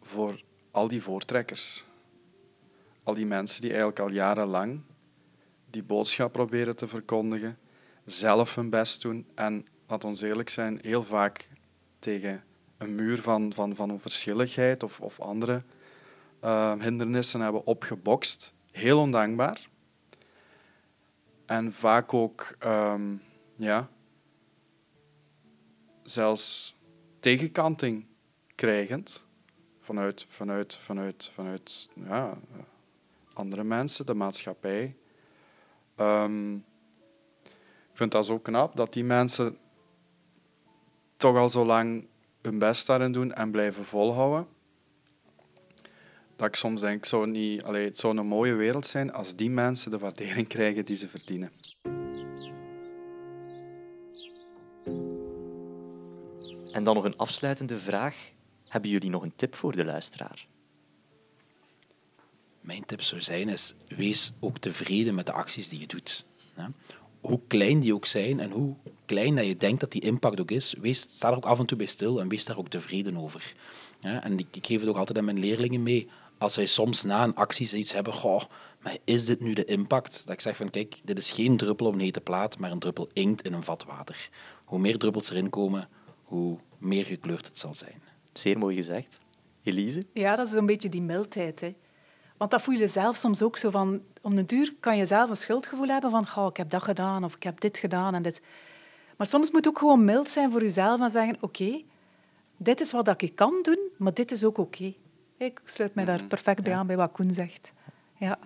voor 0.00 0.42
al 0.70 0.88
die 0.88 1.02
voortrekkers. 1.02 1.84
Al 3.02 3.14
die 3.14 3.26
mensen 3.26 3.60
die 3.60 3.70
eigenlijk 3.70 4.00
al 4.00 4.10
jarenlang 4.10 4.80
die 5.70 5.82
boodschap 5.82 6.32
proberen 6.32 6.76
te 6.76 6.88
verkondigen, 6.88 7.58
zelf 8.04 8.54
hun 8.54 8.70
best 8.70 9.02
doen 9.02 9.26
en, 9.34 9.66
laat 9.86 10.04
ons 10.04 10.20
eerlijk 10.20 10.48
zijn, 10.48 10.78
heel 10.82 11.02
vaak 11.02 11.48
tegen 11.98 12.44
een 12.78 12.94
muur 12.94 13.22
van, 13.22 13.52
van, 13.54 13.76
van 13.76 13.90
onverschilligheid 13.90 14.82
of, 14.82 15.00
of 15.00 15.20
andere 15.20 15.62
uh, 16.44 16.80
hindernissen 16.80 17.40
hebben 17.40 17.66
opgebokst. 17.66 18.54
Heel 18.70 18.98
ondankbaar. 18.98 19.68
En 21.46 21.72
vaak 21.72 22.14
ook 22.14 22.56
um, 22.64 23.22
ja, 23.56 23.88
zelfs 26.02 26.76
tegenkanting 27.20 28.06
krijgend 28.54 29.26
vanuit, 29.78 30.26
vanuit, 30.28 30.76
vanuit, 30.76 31.30
vanuit 31.32 31.90
ja, 31.94 32.38
andere 33.32 33.64
mensen, 33.64 34.06
de 34.06 34.14
maatschappij. 34.14 34.96
Um, 35.96 36.64
ik 37.92 37.98
vind 37.98 38.12
dat 38.12 38.26
zo 38.26 38.38
knap 38.38 38.76
dat 38.76 38.92
die 38.92 39.04
mensen 39.04 39.56
toch 41.16 41.36
al 41.36 41.48
zo 41.48 41.64
lang 41.64 42.06
hun 42.42 42.58
best 42.58 42.86
daarin 42.86 43.12
doen 43.12 43.32
en 43.32 43.50
blijven 43.50 43.84
volhouden. 43.84 44.46
Dat 46.36 46.46
ik 46.46 46.54
soms 46.54 46.80
denk, 46.80 47.04
zou 47.04 47.22
het, 47.22 47.30
niet, 47.30 47.62
allee, 47.62 47.84
het 47.84 47.98
zou 47.98 48.16
een 48.16 48.26
mooie 48.26 48.52
wereld 48.52 48.86
zijn 48.86 49.12
als 49.12 49.36
die 49.36 49.50
mensen 49.50 49.90
de 49.90 49.98
waardering 49.98 50.48
krijgen 50.48 50.84
die 50.84 50.96
ze 50.96 51.08
verdienen. 51.08 51.50
En 56.72 56.84
dan 56.84 56.94
nog 56.94 57.04
een 57.04 57.16
afsluitende 57.16 57.78
vraag. 57.78 58.30
Hebben 58.68 58.90
jullie 58.90 59.10
nog 59.10 59.22
een 59.22 59.36
tip 59.36 59.54
voor 59.54 59.72
de 59.72 59.84
luisteraar? 59.84 60.46
Mijn 62.60 62.84
tip 62.84 63.02
zou 63.02 63.20
zijn 63.20 63.48
is, 63.48 63.74
wees 63.88 64.32
ook 64.40 64.58
tevreden 64.58 65.14
met 65.14 65.26
de 65.26 65.32
acties 65.32 65.68
die 65.68 65.80
je 65.80 65.86
doet. 65.86 66.26
Hoe 67.22 67.40
klein 67.46 67.80
die 67.80 67.94
ook 67.94 68.06
zijn 68.06 68.40
en 68.40 68.50
hoe 68.50 68.74
klein 69.06 69.34
dat 69.34 69.46
je 69.46 69.56
denkt 69.56 69.80
dat 69.80 69.92
die 69.92 70.00
impact 70.00 70.40
ook 70.40 70.50
is, 70.50 70.74
wees, 70.80 71.00
sta 71.00 71.30
er 71.30 71.36
ook 71.36 71.44
af 71.44 71.58
en 71.58 71.66
toe 71.66 71.76
bij 71.76 71.86
stil 71.86 72.20
en 72.20 72.28
wees 72.28 72.44
daar 72.44 72.58
ook 72.58 72.68
tevreden 72.68 73.16
over. 73.16 73.54
En 74.00 74.38
ik, 74.38 74.46
ik 74.52 74.66
geef 74.66 74.80
het 74.80 74.88
ook 74.88 74.96
altijd 74.96 75.18
aan 75.18 75.24
mijn 75.24 75.38
leerlingen 75.38 75.82
mee. 75.82 76.08
Als 76.38 76.54
zij 76.54 76.66
soms 76.66 77.02
na 77.02 77.24
een 77.24 77.34
actie 77.34 77.66
zoiets 77.66 77.92
hebben, 77.92 78.12
goh, 78.12 78.42
maar 78.80 78.96
is 79.04 79.24
dit 79.24 79.40
nu 79.40 79.52
de 79.52 79.64
impact? 79.64 80.22
Dat 80.24 80.34
ik 80.34 80.40
zeg 80.40 80.56
van, 80.56 80.70
kijk, 80.70 81.00
dit 81.04 81.18
is 81.18 81.30
geen 81.30 81.56
druppel 81.56 81.86
op 81.86 81.94
een 81.94 82.00
hete 82.00 82.20
plaat, 82.20 82.58
maar 82.58 82.70
een 82.70 82.78
druppel 82.78 83.08
inkt 83.12 83.42
in 83.42 83.52
een 83.52 83.62
vat 83.62 83.84
water. 83.84 84.28
Hoe 84.64 84.78
meer 84.78 84.98
druppels 84.98 85.30
erin 85.30 85.50
komen, 85.50 85.88
hoe 86.22 86.58
meer 86.78 87.04
gekleurd 87.04 87.46
het 87.46 87.58
zal 87.58 87.74
zijn. 87.74 88.02
Zeer 88.32 88.58
mooi 88.58 88.74
gezegd. 88.76 89.18
Elise? 89.62 90.02
Ja, 90.12 90.36
dat 90.36 90.46
is 90.46 90.52
een 90.52 90.66
beetje 90.66 90.88
die 90.88 91.02
mildheid. 91.02 91.60
Hè. 91.60 91.74
Want 92.42 92.54
dat 92.54 92.62
voel 92.62 92.74
je 92.74 92.88
zelf 92.88 93.16
soms 93.16 93.42
ook 93.42 93.56
zo 93.56 93.70
van... 93.70 94.02
Om 94.20 94.34
de 94.34 94.44
duur 94.44 94.74
kan 94.80 94.96
je 94.96 95.06
zelf 95.06 95.30
een 95.30 95.36
schuldgevoel 95.36 95.88
hebben 95.88 96.10
van... 96.10 96.28
Goh, 96.28 96.46
ik 96.46 96.56
heb 96.56 96.70
dat 96.70 96.82
gedaan 96.82 97.24
of 97.24 97.34
ik 97.34 97.42
heb 97.42 97.60
dit 97.60 97.78
gedaan 97.78 98.14
en 98.14 98.22
dit. 98.22 98.42
Maar 99.16 99.26
soms 99.26 99.50
moet 99.50 99.68
ook 99.68 99.78
gewoon 99.78 100.04
mild 100.04 100.28
zijn 100.28 100.50
voor 100.50 100.62
jezelf 100.62 101.00
en 101.00 101.10
zeggen... 101.10 101.36
Oké, 101.40 101.82
dit 102.56 102.80
is 102.80 102.92
wat 102.92 103.22
ik 103.22 103.34
kan 103.34 103.58
doen, 103.62 103.78
maar 103.96 104.14
dit 104.14 104.32
is 104.32 104.44
ook 104.44 104.58
oké. 104.58 104.94
Ik 105.36 105.60
sluit 105.64 105.94
mij 105.94 106.04
daar 106.04 106.24
perfect 106.24 106.62
bij 106.62 106.74
aan 106.74 106.86
bij 106.86 106.96
wat 106.96 107.12
Koen 107.12 107.30
zegt. 107.30 107.72
Ja. 108.18 108.38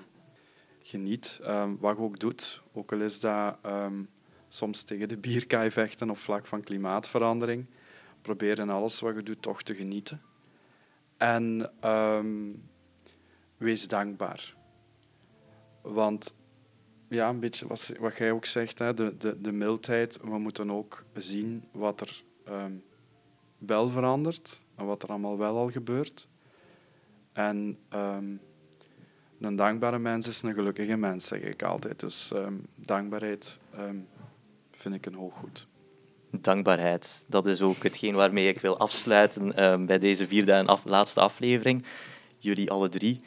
Geniet 0.83 1.41
um, 1.47 1.79
wat 1.81 1.97
je 1.97 2.03
ook 2.03 2.19
doet. 2.19 2.63
Ook 2.73 2.93
al 2.93 3.01
is 3.01 3.21
dat 3.21 3.57
um, 3.67 4.09
soms 4.49 4.83
tegen 4.83 5.09
de 5.09 5.17
bierkaai 5.17 5.71
vechten 5.71 6.11
of 6.11 6.19
vlak 6.19 6.47
van 6.47 6.63
klimaatverandering 6.63 7.67
probeer 8.23 8.59
in 8.59 8.71
alles 8.71 9.01
wat 9.01 9.15
je 9.15 9.23
doet 9.23 9.43
toch 9.43 9.63
te 9.63 9.75
genieten. 9.75 10.23
En 11.17 11.71
um, 11.85 12.63
wees 13.57 13.89
dankbaar. 13.89 14.55
Want 15.83 16.35
ja, 17.09 17.29
een 17.29 17.41
beetje 17.41 17.67
wat, 17.67 17.93
wat 18.01 18.17
jij 18.17 18.31
ook 18.31 18.47
zegt, 18.47 18.79
hè, 18.79 18.95
de, 18.95 19.17
de, 19.17 19.41
de 19.41 19.53
mildheid. 19.53 20.19
We 20.23 20.39
moeten 20.39 20.71
ook 20.71 21.05
zien 21.15 21.65
wat 21.73 22.01
er 22.01 22.23
um, 22.49 22.85
wel 23.59 23.89
verandert 23.89 24.65
en 24.75 24.87
wat 24.87 25.03
er 25.03 25.09
allemaal 25.09 25.39
wel 25.39 25.57
al 25.57 25.71
gebeurt. 25.71 26.29
En 27.33 27.79
um, 27.95 28.41
een 29.41 29.57
dankbare 29.57 29.99
mens 29.99 30.29
is 30.29 30.43
een 30.43 30.55
gelukkige 30.55 30.97
mens, 30.97 31.27
zeg 31.27 31.41
ik 31.41 31.63
altijd. 31.63 32.01
Dus 32.01 32.33
dankbaarheid 32.75 33.61
vind 34.71 34.95
ik 34.95 35.07
een 35.07 35.15
hoog 35.15 35.35
goed 35.35 35.67
dankbaarheid. 36.41 37.25
Dat 37.27 37.47
is 37.47 37.61
ook 37.61 37.83
hetgeen 37.83 38.15
waarmee 38.15 38.49
ik 38.49 38.61
wil 38.61 38.79
afsluiten 38.79 39.55
bij 39.87 39.99
deze 39.99 40.27
vierde 40.27 40.53
en 40.53 40.79
laatste 40.85 41.21
aflevering. 41.21 41.85
Jullie 42.39 42.71
alle 42.71 42.89
drie, 42.89 43.21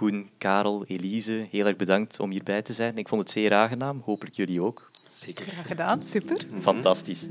Koen, 0.00 0.30
Karel, 0.38 0.84
Elise, 0.86 1.46
heel 1.50 1.66
erg 1.66 1.76
bedankt 1.76 2.20
om 2.20 2.30
hierbij 2.30 2.62
te 2.62 2.72
zijn. 2.72 2.98
Ik 2.98 3.08
vond 3.08 3.20
het 3.20 3.30
zeer 3.30 3.54
aangenaam, 3.54 4.02
hopelijk 4.04 4.36
jullie 4.36 4.62
ook. 4.62 4.90
Zeker. 5.10 5.46
Graag 5.46 5.66
gedaan, 5.66 6.02
super. 6.04 6.36
Fantastisch. 6.60 7.28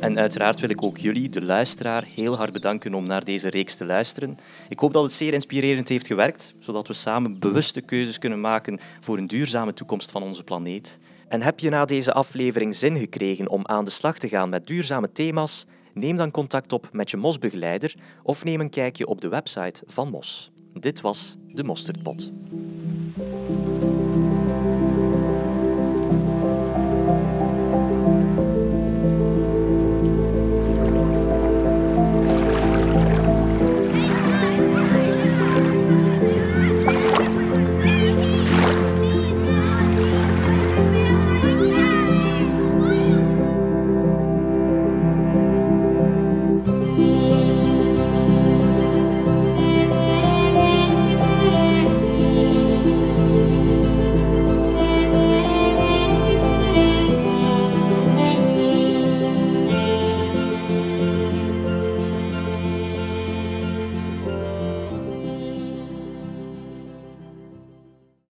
En 0.00 0.18
uiteraard 0.18 0.60
wil 0.60 0.70
ik 0.70 0.82
ook 0.82 0.98
jullie, 0.98 1.28
de 1.28 1.42
luisteraar, 1.42 2.02
heel 2.14 2.36
hard 2.36 2.52
bedanken 2.52 2.94
om 2.94 3.06
naar 3.06 3.24
deze 3.24 3.50
reeks 3.50 3.76
te 3.76 3.84
luisteren. 3.84 4.38
Ik 4.68 4.78
hoop 4.78 4.92
dat 4.92 5.02
het 5.02 5.12
zeer 5.12 5.32
inspirerend 5.32 5.88
heeft 5.88 6.06
gewerkt, 6.06 6.54
zodat 6.58 6.86
we 6.86 6.94
samen 6.94 7.38
bewuste 7.38 7.80
keuzes 7.80 8.18
kunnen 8.18 8.40
maken 8.40 8.78
voor 9.00 9.18
een 9.18 9.26
duurzame 9.26 9.74
toekomst 9.74 10.10
van 10.10 10.22
onze 10.22 10.44
planeet. 10.44 10.98
En 11.28 11.42
heb 11.42 11.58
je 11.58 11.70
na 11.70 11.84
deze 11.84 12.12
aflevering 12.12 12.74
zin 12.74 12.98
gekregen 12.98 13.48
om 13.48 13.66
aan 13.66 13.84
de 13.84 13.90
slag 13.90 14.18
te 14.18 14.28
gaan 14.28 14.48
met 14.48 14.66
duurzame 14.66 15.12
thema's? 15.12 15.66
Neem 15.98 16.16
dan 16.16 16.30
contact 16.30 16.72
op 16.72 16.88
met 16.92 17.10
je 17.10 17.16
MOS-begeleider 17.16 17.94
of 18.22 18.44
neem 18.44 18.60
een 18.60 18.70
kijkje 18.70 19.06
op 19.06 19.20
de 19.20 19.28
website 19.28 19.82
van 19.86 20.10
MOS. 20.10 20.50
Dit 20.72 21.00
was 21.00 21.36
de 21.46 21.64
Mosterdpot. 21.64 22.30